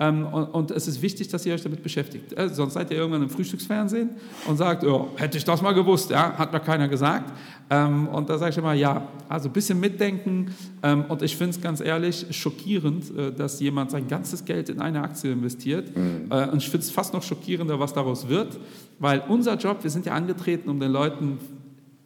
Ähm, 0.00 0.26
und, 0.26 0.44
und, 0.46 0.70
es 0.72 0.88
ist 0.88 1.02
wichtig, 1.02 1.28
dass 1.28 1.46
ihr 1.46 1.54
euch 1.54 1.62
damit 1.62 1.80
beschäftigt. 1.80 2.36
Äh, 2.36 2.48
sonst 2.48 2.74
seid 2.74 2.90
ihr 2.90 2.96
irgendwann 2.96 3.22
im 3.22 3.30
Frühstücksfernsehen 3.30 4.10
und 4.46 4.56
sagt, 4.56 4.82
oh, 4.82 5.10
hätte 5.14 5.38
ich 5.38 5.44
das 5.44 5.62
mal 5.62 5.72
gewusst, 5.72 6.10
ja, 6.10 6.36
hat 6.36 6.52
mir 6.52 6.58
keiner 6.58 6.88
gesagt. 6.88 7.32
Ähm, 7.70 8.08
und 8.08 8.28
da 8.28 8.36
sage 8.36 8.50
ich 8.50 8.58
immer, 8.58 8.72
ja, 8.72 9.06
also 9.28 9.48
ein 9.48 9.52
bisschen 9.52 9.78
mitdenken. 9.78 10.52
Ähm, 10.82 11.04
und 11.08 11.22
ich 11.22 11.36
finde 11.36 11.50
es 11.50 11.60
ganz 11.60 11.80
ehrlich 11.80 12.26
schockierend, 12.30 13.16
äh, 13.16 13.32
dass 13.32 13.60
jemand 13.60 13.92
sein 13.92 14.08
ganzes 14.08 14.44
Geld 14.44 14.68
in 14.68 14.80
eine 14.80 15.00
Aktie 15.00 15.30
investiert. 15.30 15.96
Mhm. 15.96 16.26
Äh, 16.28 16.48
und 16.48 16.58
ich 16.58 16.68
finde 16.68 16.84
es 16.84 16.90
fast 16.90 17.14
noch 17.14 17.22
schockierender, 17.22 17.78
was 17.78 17.92
daraus 17.92 18.28
wird, 18.28 18.58
weil 18.98 19.22
unser 19.28 19.56
Job, 19.56 19.84
wir 19.84 19.90
sind 19.90 20.06
ja 20.06 20.12
angetreten, 20.14 20.70
um 20.70 20.80
den 20.80 20.90
Leuten 20.90 21.38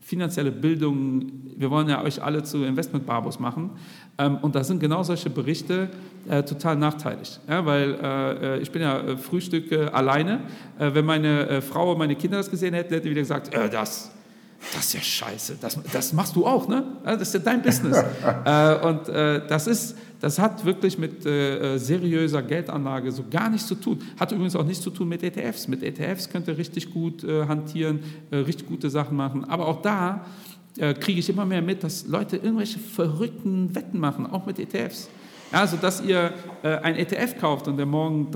finanzielle 0.08 0.50
Bildung, 0.50 1.30
wir 1.54 1.70
wollen 1.70 1.86
ja 1.86 2.02
euch 2.02 2.22
alle 2.22 2.42
zu 2.42 2.64
Investmentbarbos 2.64 3.38
machen. 3.38 3.72
Ähm, 4.16 4.38
und 4.40 4.54
da 4.54 4.64
sind 4.64 4.80
genau 4.80 5.02
solche 5.02 5.28
Berichte 5.28 5.90
äh, 6.26 6.42
total 6.42 6.76
nachteilig. 6.76 7.38
Ja, 7.46 7.66
weil 7.66 7.94
äh, 8.02 8.56
äh 8.56 8.58
ich 8.60 8.72
bin 8.72 8.80
ja 8.80 9.00
äh, 9.00 9.16
Frühstücke 9.18 9.92
alleine. 9.92 10.40
Äh, 10.78 10.94
wenn 10.94 11.04
meine 11.04 11.46
äh, 11.48 11.60
Frau 11.60 11.92
und 11.92 11.98
meine 11.98 12.16
Kinder 12.16 12.38
das 12.38 12.50
gesehen 12.50 12.72
hätten, 12.72 12.94
hätte 12.94 13.04
sie 13.04 13.10
wieder 13.10 13.20
gesagt, 13.20 13.54
das, 13.54 14.10
das 14.74 14.86
ist 14.86 14.94
ja 14.94 15.00
scheiße, 15.02 15.58
das, 15.60 15.78
das 15.92 16.14
machst 16.14 16.34
du 16.34 16.46
auch, 16.46 16.68
ne? 16.68 16.84
Das 17.04 17.20
ist 17.20 17.34
ja 17.34 17.40
dein 17.40 17.60
Business. 17.60 17.98
und 18.82 19.08
das 19.08 19.66
ist 19.66 19.94
das 20.20 20.38
hat 20.38 20.64
wirklich 20.64 20.98
mit 20.98 21.24
äh, 21.26 21.74
äh, 21.74 21.78
seriöser 21.78 22.42
Geldanlage 22.42 23.12
so 23.12 23.24
gar 23.30 23.48
nichts 23.48 23.68
zu 23.68 23.76
tun. 23.76 24.00
Hat 24.18 24.32
übrigens 24.32 24.56
auch 24.56 24.64
nichts 24.64 24.82
zu 24.82 24.90
tun 24.90 25.08
mit 25.08 25.22
ETFs. 25.22 25.68
Mit 25.68 25.82
ETFs 25.82 26.28
könnt 26.28 26.48
ihr 26.48 26.58
richtig 26.58 26.92
gut 26.92 27.22
äh, 27.22 27.46
hantieren, 27.46 28.00
äh, 28.30 28.38
richtig 28.38 28.66
gute 28.66 28.90
Sachen 28.90 29.16
machen. 29.16 29.44
Aber 29.44 29.68
auch 29.68 29.80
da 29.80 30.26
äh, 30.76 30.94
kriege 30.94 31.20
ich 31.20 31.28
immer 31.28 31.44
mehr 31.44 31.62
mit, 31.62 31.84
dass 31.84 32.06
Leute 32.06 32.36
irgendwelche 32.36 32.78
verrückten 32.78 33.74
Wetten 33.74 33.98
machen, 33.98 34.26
auch 34.26 34.46
mit 34.46 34.58
ETFs. 34.58 35.08
Ja, 35.52 35.60
also, 35.60 35.76
dass 35.76 36.02
ihr 36.02 36.32
äh, 36.62 36.76
ein 36.78 36.96
ETF 36.96 37.38
kauft 37.40 37.68
und 37.68 37.76
der 37.76 37.86
morgen 37.86 38.28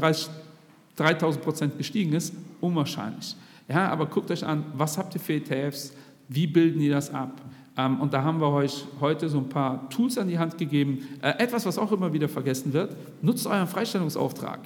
3000 0.97 1.45
Prozent 1.45 1.79
gestiegen 1.79 2.13
ist, 2.13 2.33
unwahrscheinlich. 2.61 3.37
Ja, 3.69 3.89
aber 3.89 4.07
guckt 4.07 4.31
euch 4.31 4.45
an, 4.45 4.65
was 4.75 4.99
habt 4.99 5.15
ihr 5.15 5.21
für 5.21 5.35
ETFs? 5.35 5.93
Wie 6.29 6.47
bilden 6.47 6.81
die 6.81 6.89
das 6.89 7.13
ab? 7.13 7.41
Ähm, 7.77 8.01
und 8.01 8.13
da 8.13 8.23
haben 8.23 8.41
wir 8.41 8.49
euch 8.49 8.85
heute 9.01 9.29
so 9.29 9.39
ein 9.39 9.49
paar 9.49 9.89
Tools 9.89 10.19
an 10.19 10.29
die 10.29 10.39
Hand 10.39 10.59
gegeben. 10.59 11.09
Äh, 11.23 11.43
etwas, 11.43 11.65
was 11.65 11.79
auch 11.79 11.91
immer 11.93 12.13
wieder 12.13 12.29
vergessen 12.29 12.73
wird, 12.73 12.97
nutzt 13.23 13.47
euren 13.47 13.67
Freistellungsauftrag. 13.67 14.61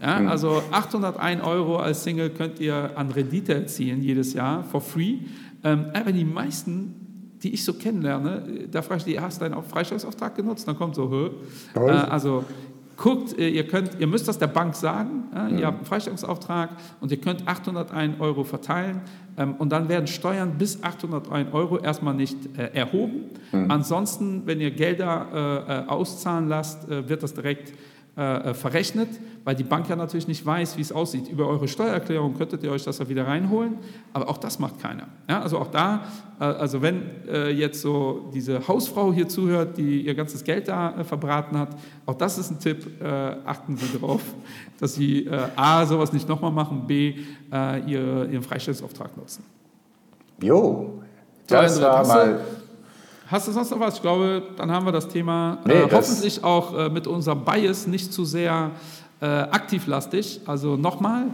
Ja, 0.00 0.20
mhm. 0.20 0.28
also 0.28 0.62
801 0.70 1.42
Euro 1.42 1.76
als 1.76 2.04
Single 2.04 2.30
könnt 2.30 2.58
ihr 2.60 2.92
an 2.96 3.10
Rendite 3.10 3.54
erzielen 3.54 4.02
jedes 4.02 4.32
Jahr, 4.32 4.64
for 4.64 4.80
free. 4.80 5.18
Ähm, 5.62 5.86
aber 5.92 6.12
die 6.12 6.24
meisten, 6.24 7.36
die 7.42 7.52
ich 7.52 7.64
so 7.64 7.74
kennenlerne, 7.74 8.68
da 8.70 8.82
frage 8.82 8.98
ich 8.98 9.04
die, 9.04 9.20
hast 9.20 9.40
du 9.40 9.48
deinen 9.48 9.62
Freistellungsauftrag 9.62 10.34
genutzt? 10.34 10.66
Dann 10.68 10.76
kommt 10.76 10.94
so, 10.94 11.10
Hö. 11.10 11.30
Äh, 11.74 11.90
also 11.90 12.44
guckt, 13.00 13.36
äh, 13.38 13.48
ihr, 13.48 13.66
könnt, 13.66 13.98
ihr 13.98 14.06
müsst 14.06 14.28
das 14.28 14.38
der 14.38 14.46
Bank 14.46 14.74
sagen, 14.76 15.24
ja, 15.34 15.48
ihr 15.48 15.66
habt 15.66 15.78
einen 15.78 15.86
Freistellungsauftrag 15.86 16.70
und 17.00 17.10
ihr 17.10 17.20
könnt 17.20 17.48
801 17.48 18.20
Euro 18.20 18.44
verteilen 18.44 19.00
ähm, 19.38 19.54
und 19.56 19.70
dann 19.70 19.88
werden 19.88 20.06
Steuern 20.06 20.58
bis 20.58 20.82
801 20.82 21.52
Euro 21.52 21.78
erstmal 21.78 22.14
nicht 22.14 22.36
äh, 22.58 22.66
erhoben. 22.74 23.30
Mhm. 23.52 23.70
Ansonsten, 23.70 24.42
wenn 24.44 24.60
ihr 24.60 24.70
Gelder 24.70 25.64
äh, 25.66 25.72
äh 25.72 25.88
auszahlen 25.88 26.48
lasst, 26.48 26.88
äh, 26.90 27.08
wird 27.08 27.22
das 27.22 27.32
direkt 27.32 27.72
äh, 28.16 28.54
verrechnet, 28.54 29.08
weil 29.44 29.54
die 29.54 29.64
Bank 29.64 29.88
ja 29.88 29.96
natürlich 29.96 30.28
nicht 30.28 30.44
weiß, 30.44 30.76
wie 30.76 30.82
es 30.82 30.92
aussieht. 30.92 31.28
Über 31.28 31.46
eure 31.46 31.68
Steuererklärung 31.68 32.34
könntet 32.34 32.62
ihr 32.62 32.72
euch 32.72 32.84
das 32.84 32.98
ja 32.98 33.08
wieder 33.08 33.26
reinholen, 33.26 33.78
aber 34.12 34.28
auch 34.28 34.38
das 34.38 34.58
macht 34.58 34.80
keiner. 34.80 35.08
Ja, 35.28 35.40
also 35.40 35.58
auch 35.58 35.68
da, 35.68 36.04
äh, 36.40 36.44
also 36.44 36.82
wenn 36.82 37.02
äh, 37.28 37.50
jetzt 37.50 37.80
so 37.80 38.30
diese 38.34 38.66
Hausfrau 38.66 39.12
hier 39.12 39.28
zuhört, 39.28 39.78
die 39.78 40.02
ihr 40.02 40.14
ganzes 40.14 40.44
Geld 40.44 40.68
da 40.68 40.98
äh, 40.98 41.04
verbraten 41.04 41.58
hat, 41.58 41.70
auch 42.04 42.14
das 42.14 42.36
ist 42.36 42.50
ein 42.50 42.58
Tipp, 42.58 43.00
äh, 43.00 43.06
achten 43.06 43.76
Sie 43.76 43.86
darauf, 43.98 44.22
dass 44.80 44.94
Sie 44.94 45.26
äh, 45.26 45.48
A, 45.56 45.86
sowas 45.86 46.12
nicht 46.12 46.28
nochmal 46.28 46.52
machen, 46.52 46.86
B, 46.86 47.14
ihr, 47.52 48.28
Ihren 48.30 48.42
Freistellungsauftrag 48.42 49.16
nutzen. 49.16 49.44
Jo, 50.40 51.02
das 51.46 51.80
war 51.80 52.06
mal 52.06 52.40
Hast 53.30 53.46
du 53.46 53.52
sonst 53.52 53.70
noch 53.70 53.78
was? 53.78 53.94
Ich 53.94 54.02
glaube, 54.02 54.42
dann 54.56 54.70
haben 54.72 54.84
wir 54.84 54.92
das 54.92 55.06
Thema 55.06 55.58
nee, 55.64 55.74
äh, 55.74 55.88
hoffentlich 55.90 56.42
auch 56.42 56.76
äh, 56.76 56.88
mit 56.88 57.06
unserem 57.06 57.44
Bias 57.44 57.86
nicht 57.86 58.12
zu 58.12 58.24
sehr 58.24 58.72
äh, 59.20 59.26
aktivlastig. 59.26 60.40
Also 60.46 60.76
nochmal, 60.76 61.26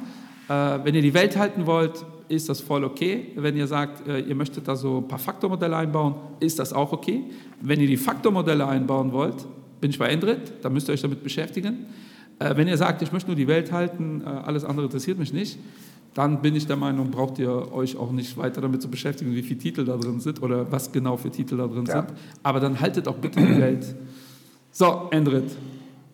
Äh, 0.49 0.85
wenn 0.85 0.95
ihr 0.95 1.03
die 1.03 1.13
Welt 1.13 1.37
halten 1.37 1.67
wollt, 1.67 2.05
ist 2.29 2.49
das 2.49 2.61
voll 2.61 2.85
okay. 2.85 3.33
Wenn 3.35 3.57
ihr 3.57 3.67
sagt, 3.67 4.07
äh, 4.07 4.21
ihr 4.21 4.37
möchtet 4.37 4.69
da 4.69 4.77
so 4.77 4.99
ein 4.99 5.09
paar 5.09 5.19
Faktormodelle 5.19 5.77
einbauen, 5.77 6.15
ist 6.39 6.61
das 6.61 6.73
auch 6.73 6.93
okay. 6.93 7.25
Wenn 7.61 7.81
ihr 7.81 7.89
die 7.89 7.97
Faktormodelle 7.97 8.65
einbauen 8.65 9.11
wollt, 9.11 9.45
bin 9.81 9.91
ich 9.91 9.99
bei 9.99 10.07
Endrit, 10.09 10.53
da 10.63 10.71
müsst 10.71 10.89
ihr 10.89 10.93
euch 10.93 11.03
damit 11.03 11.25
beschäftigen. 11.25 11.87
Äh, 12.39 12.57
wenn 12.57 12.69
ihr 12.69 12.77
sagt, 12.77 13.03
ich 13.03 13.11
möchte 13.11 13.29
nur 13.29 13.37
die 13.37 13.49
Welt 13.49 13.73
halten, 13.73 14.23
äh, 14.25 14.29
alles 14.29 14.65
andere 14.65 14.87
interessiert 14.87 15.19
mich 15.19 15.33
nicht, 15.33 15.59
dann 16.17 16.41
bin 16.41 16.57
ich 16.57 16.67
der 16.67 16.77
Meinung, 16.77 17.11
braucht 17.11 17.39
ihr 17.39 17.71
euch 17.75 17.99
auch 17.99 18.11
nicht 18.11 18.39
weiter 18.39 18.62
damit 18.62 18.81
zu 18.81 18.89
beschäftigen, 18.89 19.35
wie 19.35 19.43
viele 19.43 19.61
Titel 19.61 19.85
da 19.85 19.99
drin 19.99 20.19
sind 20.19 20.43
oder 20.43 20.73
was 20.73 20.91
genau 20.91 21.19
für 21.19 21.31
Titel 21.31 21.59
da 21.59 21.67
drin 21.67 21.85
ja. 21.85 21.93
sind. 21.93 22.07
Aber 22.43 22.59
dann 22.59 22.81
haltet 22.81 23.07
auch 23.07 23.17
bitte 23.17 23.39
die 23.39 23.61
Welt. 23.61 23.95
So, 24.73 25.09
Endrit. 25.11 25.55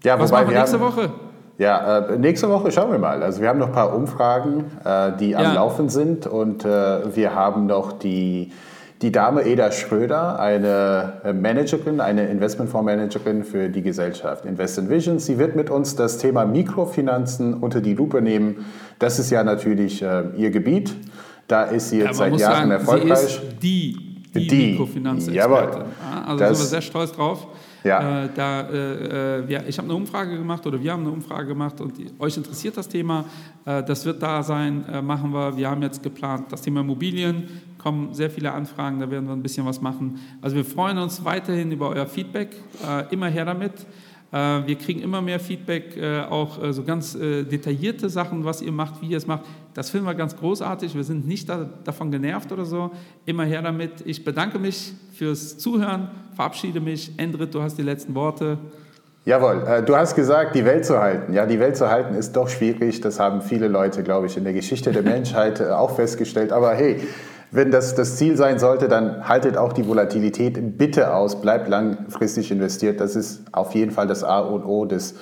Ja, 0.02 0.18
was 0.18 0.32
machen 0.32 0.50
wir 0.50 0.58
nächste 0.58 0.80
haben, 0.80 0.96
Woche? 0.96 1.10
Ja, 1.56 1.98
äh, 1.98 2.18
nächste 2.18 2.48
Woche 2.48 2.72
schauen 2.72 2.90
wir 2.90 2.98
mal. 2.98 3.22
Also 3.22 3.40
wir 3.40 3.48
haben 3.48 3.60
noch 3.60 3.68
ein 3.68 3.72
paar 3.72 3.94
Umfragen, 3.94 4.64
äh, 4.84 5.16
die 5.18 5.36
am 5.36 5.44
ja. 5.44 5.52
Laufen 5.54 5.88
sind 5.88 6.26
und 6.26 6.64
äh, 6.64 7.14
wir 7.14 7.36
haben 7.36 7.66
noch 7.66 7.92
die, 7.92 8.50
die 9.02 9.10
Dame 9.10 9.42
Eda 9.42 9.72
Schröder, 9.72 10.38
eine 10.38 11.20
äh, 11.24 11.32
Managerin, 11.32 12.00
eine 12.00 12.28
Investmentfondsmanagerin 12.28 13.42
für 13.42 13.68
die 13.68 13.82
Gesellschaft 13.82 14.44
Invest 14.44 14.78
in 14.78 14.88
Vision. 14.88 15.18
Sie 15.18 15.38
wird 15.38 15.56
mit 15.56 15.70
uns 15.70 15.96
das 15.96 16.18
Thema 16.18 16.44
Mikrofinanzen 16.44 17.54
unter 17.54 17.80
die 17.80 17.94
Lupe 17.94 18.22
nehmen. 18.22 18.64
Das 19.00 19.18
ist 19.18 19.30
ja 19.30 19.42
natürlich 19.42 20.02
äh, 20.02 20.24
ihr 20.36 20.50
Gebiet. 20.50 20.94
Da 21.48 21.64
ist 21.64 21.90
sie 21.90 21.98
jetzt 21.98 22.06
ja, 22.06 22.14
seit 22.14 22.36
Jahren 22.36 22.40
sagen, 22.40 22.70
erfolgreich. 22.70 23.18
Sie 23.18 23.26
ist 23.26 23.40
die, 23.60 23.96
die, 24.34 24.46
die. 24.46 24.70
Mikrofinanzexpertin. 24.70 25.82
Also 26.24 26.38
da 26.38 26.54
sind 26.54 26.64
wir 26.64 26.68
sehr 26.68 26.82
stolz 26.82 27.12
drauf. 27.12 27.48
Ja. 27.84 28.24
Äh, 28.24 28.28
da, 28.34 28.60
äh, 28.62 29.38
äh, 29.40 29.48
wir, 29.48 29.66
ich 29.66 29.78
habe 29.78 29.86
eine 29.86 29.96
Umfrage 29.96 30.36
gemacht 30.36 30.66
oder 30.66 30.80
wir 30.80 30.92
haben 30.92 31.02
eine 31.02 31.10
Umfrage 31.10 31.48
gemacht 31.48 31.80
und 31.80 31.94
euch 32.18 32.36
interessiert 32.36 32.76
das 32.76 32.88
Thema. 32.88 33.24
Äh, 33.64 33.82
das 33.82 34.04
wird 34.04 34.22
da 34.22 34.42
sein, 34.42 34.84
äh, 34.88 35.02
machen 35.02 35.32
wir. 35.32 35.56
Wir 35.56 35.68
haben 35.70 35.82
jetzt 35.82 36.02
geplant, 36.02 36.46
das 36.50 36.62
Thema 36.62 36.80
Immobilien, 36.80 37.48
kommen 37.78 38.14
sehr 38.14 38.30
viele 38.30 38.52
Anfragen, 38.52 39.00
da 39.00 39.10
werden 39.10 39.26
wir 39.26 39.32
ein 39.32 39.42
bisschen 39.42 39.66
was 39.66 39.80
machen. 39.80 40.20
Also 40.40 40.56
wir 40.56 40.64
freuen 40.64 40.98
uns 40.98 41.24
weiterhin 41.24 41.72
über 41.72 41.88
euer 41.88 42.06
Feedback, 42.06 42.56
äh, 42.86 43.12
immer 43.12 43.26
her 43.28 43.44
damit. 43.44 43.72
Äh, 44.32 44.66
wir 44.66 44.76
kriegen 44.76 45.00
immer 45.00 45.20
mehr 45.20 45.38
Feedback, 45.38 45.96
äh, 45.96 46.20
auch 46.22 46.62
äh, 46.62 46.72
so 46.72 46.82
ganz 46.82 47.12
detaillierte 47.12 48.08
Sachen, 48.08 48.44
was 48.44 48.62
ihr 48.62 48.72
macht, 48.72 49.02
wie 49.02 49.08
ihr 49.08 49.18
es 49.18 49.26
macht. 49.26 49.44
Das 49.74 49.90
finden 49.90 50.06
wir 50.06 50.14
ganz 50.14 50.36
großartig. 50.36 50.94
Wir 50.94 51.04
sind 51.04 51.26
nicht 51.26 51.48
davon 51.84 52.10
genervt 52.10 52.50
oder 52.52 52.64
so. 52.64 52.90
Immer 53.26 53.44
her 53.44 53.62
damit. 53.62 54.02
Ich 54.04 54.24
bedanke 54.24 54.58
mich 54.58 54.92
fürs 55.14 55.58
Zuhören, 55.58 56.10
verabschiede 56.34 56.80
mich. 56.80 57.12
Endrit, 57.18 57.54
du 57.54 57.62
hast 57.62 57.76
die 57.76 57.82
letzten 57.82 58.14
Worte. 58.14 58.58
Jawohl, 59.24 59.84
du 59.86 59.96
hast 59.96 60.14
gesagt, 60.14 60.54
die 60.56 60.64
Welt 60.64 60.84
zu 60.84 60.98
halten. 60.98 61.32
Ja, 61.32 61.46
die 61.46 61.60
Welt 61.60 61.76
zu 61.76 61.88
halten 61.88 62.14
ist 62.14 62.32
doch 62.32 62.48
schwierig. 62.48 63.00
Das 63.00 63.20
haben 63.20 63.40
viele 63.40 63.68
Leute, 63.68 64.02
glaube 64.02 64.26
ich, 64.26 64.36
in 64.36 64.44
der 64.44 64.52
Geschichte 64.52 64.92
der 64.92 65.02
Menschheit 65.02 65.62
auch 65.62 65.94
festgestellt. 65.94 66.52
Aber 66.52 66.74
hey, 66.74 67.00
wenn 67.52 67.70
das 67.70 67.94
das 67.94 68.16
Ziel 68.16 68.38
sein 68.38 68.58
sollte, 68.58 68.88
dann 68.88 69.28
haltet 69.28 69.58
auch 69.58 69.74
die 69.74 69.86
Volatilität 69.86 70.78
bitte 70.78 71.14
aus, 71.14 71.40
bleibt 71.42 71.68
langfristig 71.68 72.50
investiert. 72.50 72.98
Das 72.98 73.14
ist 73.14 73.42
auf 73.52 73.74
jeden 73.74 73.90
Fall 73.90 74.06
das 74.06 74.24
A 74.24 74.40
und 74.40 74.64
O 74.64 74.86
des, 74.86 75.16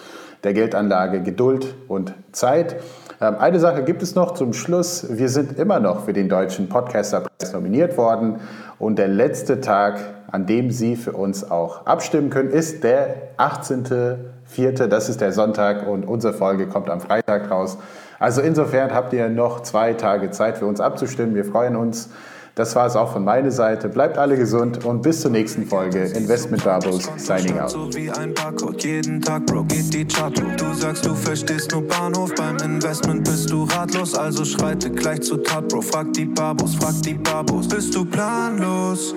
der 0.45 0.55
Geldanlage, 0.55 1.23
Geduld 1.23 1.75
und 1.89 2.15
Zeit. 2.31 2.77
Ähm, 3.21 3.35
eine 3.41 3.59
Sache 3.59 3.83
gibt 3.83 4.01
es 4.03 4.15
noch 4.15 4.35
zum 4.35 4.53
Schluss. 4.53 5.07
Wir 5.11 5.29
sind 5.29 5.59
immer 5.59 5.81
noch 5.81 6.05
für 6.05 6.13
den 6.13 6.29
Deutschen 6.29 6.69
Podcasterpreis 6.69 7.53
nominiert 7.53 7.99
worden. 7.99 8.37
Und 8.79 9.01
der 9.01 9.09
letzte 9.09 9.61
Tag, 9.61 9.99
an 10.31 10.47
dem 10.47 10.71
Sie 10.71 10.95
für 10.95 11.13
uns 11.13 11.51
auch 11.51 11.85
abstimmen 11.87 12.31
können, 12.31 12.51
ist 12.51 12.85
der 12.85 13.37
18.04. 13.39 14.87
Das 14.87 15.09
ist 15.09 15.21
der 15.21 15.33
Sonntag 15.33 15.85
und 15.89 16.07
unsere 16.07 16.33
Folge 16.33 16.69
kommt 16.69 16.91
am 16.91 17.01
Freitag 17.01 17.51
raus. 17.51 17.77
Also 18.21 18.43
insofern 18.43 18.93
habt 18.93 19.15
ihr 19.15 19.31
noch 19.31 19.63
zwei 19.63 19.95
Tage 19.95 20.31
Zeit 20.31 20.59
für 20.59 20.67
uns 20.67 20.79
abzustimmen. 20.79 21.35
Wir 21.35 21.47
freuen 21.47 21.75
uns. 21.75 22.11
Das 22.55 22.77
war 22.77 22.87
es 22.87 22.95
auch 22.95 23.13
von 23.13 23.25
meiner 23.25 23.51
Seite. 23.51 23.89
Bleibt 23.89 24.19
alle 24.19 24.37
gesund 24.37 24.85
und 24.85 25.01
bis 25.01 25.23
zur 25.23 25.31
nächsten 25.31 25.65
Folge 25.65 26.01
Investment 26.01 26.63
Barbos 26.63 27.11
signing 27.17 27.59
out. 27.59 27.71
So 27.71 27.95
wie 27.95 28.11
ein 28.11 28.35
Barcode, 28.35 28.85
jeden 28.85 29.23
Tag, 29.23 29.47
Bro, 29.47 29.65
geht 29.65 29.95
die 29.95 30.05
Chart 30.05 30.37
Du 30.39 30.75
sagst, 30.75 31.07
du 31.07 31.15
verstehst 31.15 31.73
nur 31.73 31.87
Bahnhof, 31.87 32.35
beim 32.35 32.59
Investment 32.59 33.25
bist 33.25 33.51
du 33.51 33.65
ratlos, 33.65 34.15
also 34.15 34.45
schreite 34.45 34.91
gleich 34.91 35.23
zu 35.23 35.39
Tat, 35.39 35.69
Bro. 35.69 35.81
Frag 35.81 36.13
die 36.13 36.27
Barbos, 36.27 36.75
frag 36.75 37.01
die 37.03 37.15
Barbos, 37.15 37.69
bist 37.69 37.95
du 37.95 38.05
planlos? 38.05 39.15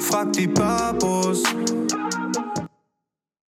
Frag 0.00 0.32
die 0.32 0.48
Barbos. 0.48 1.44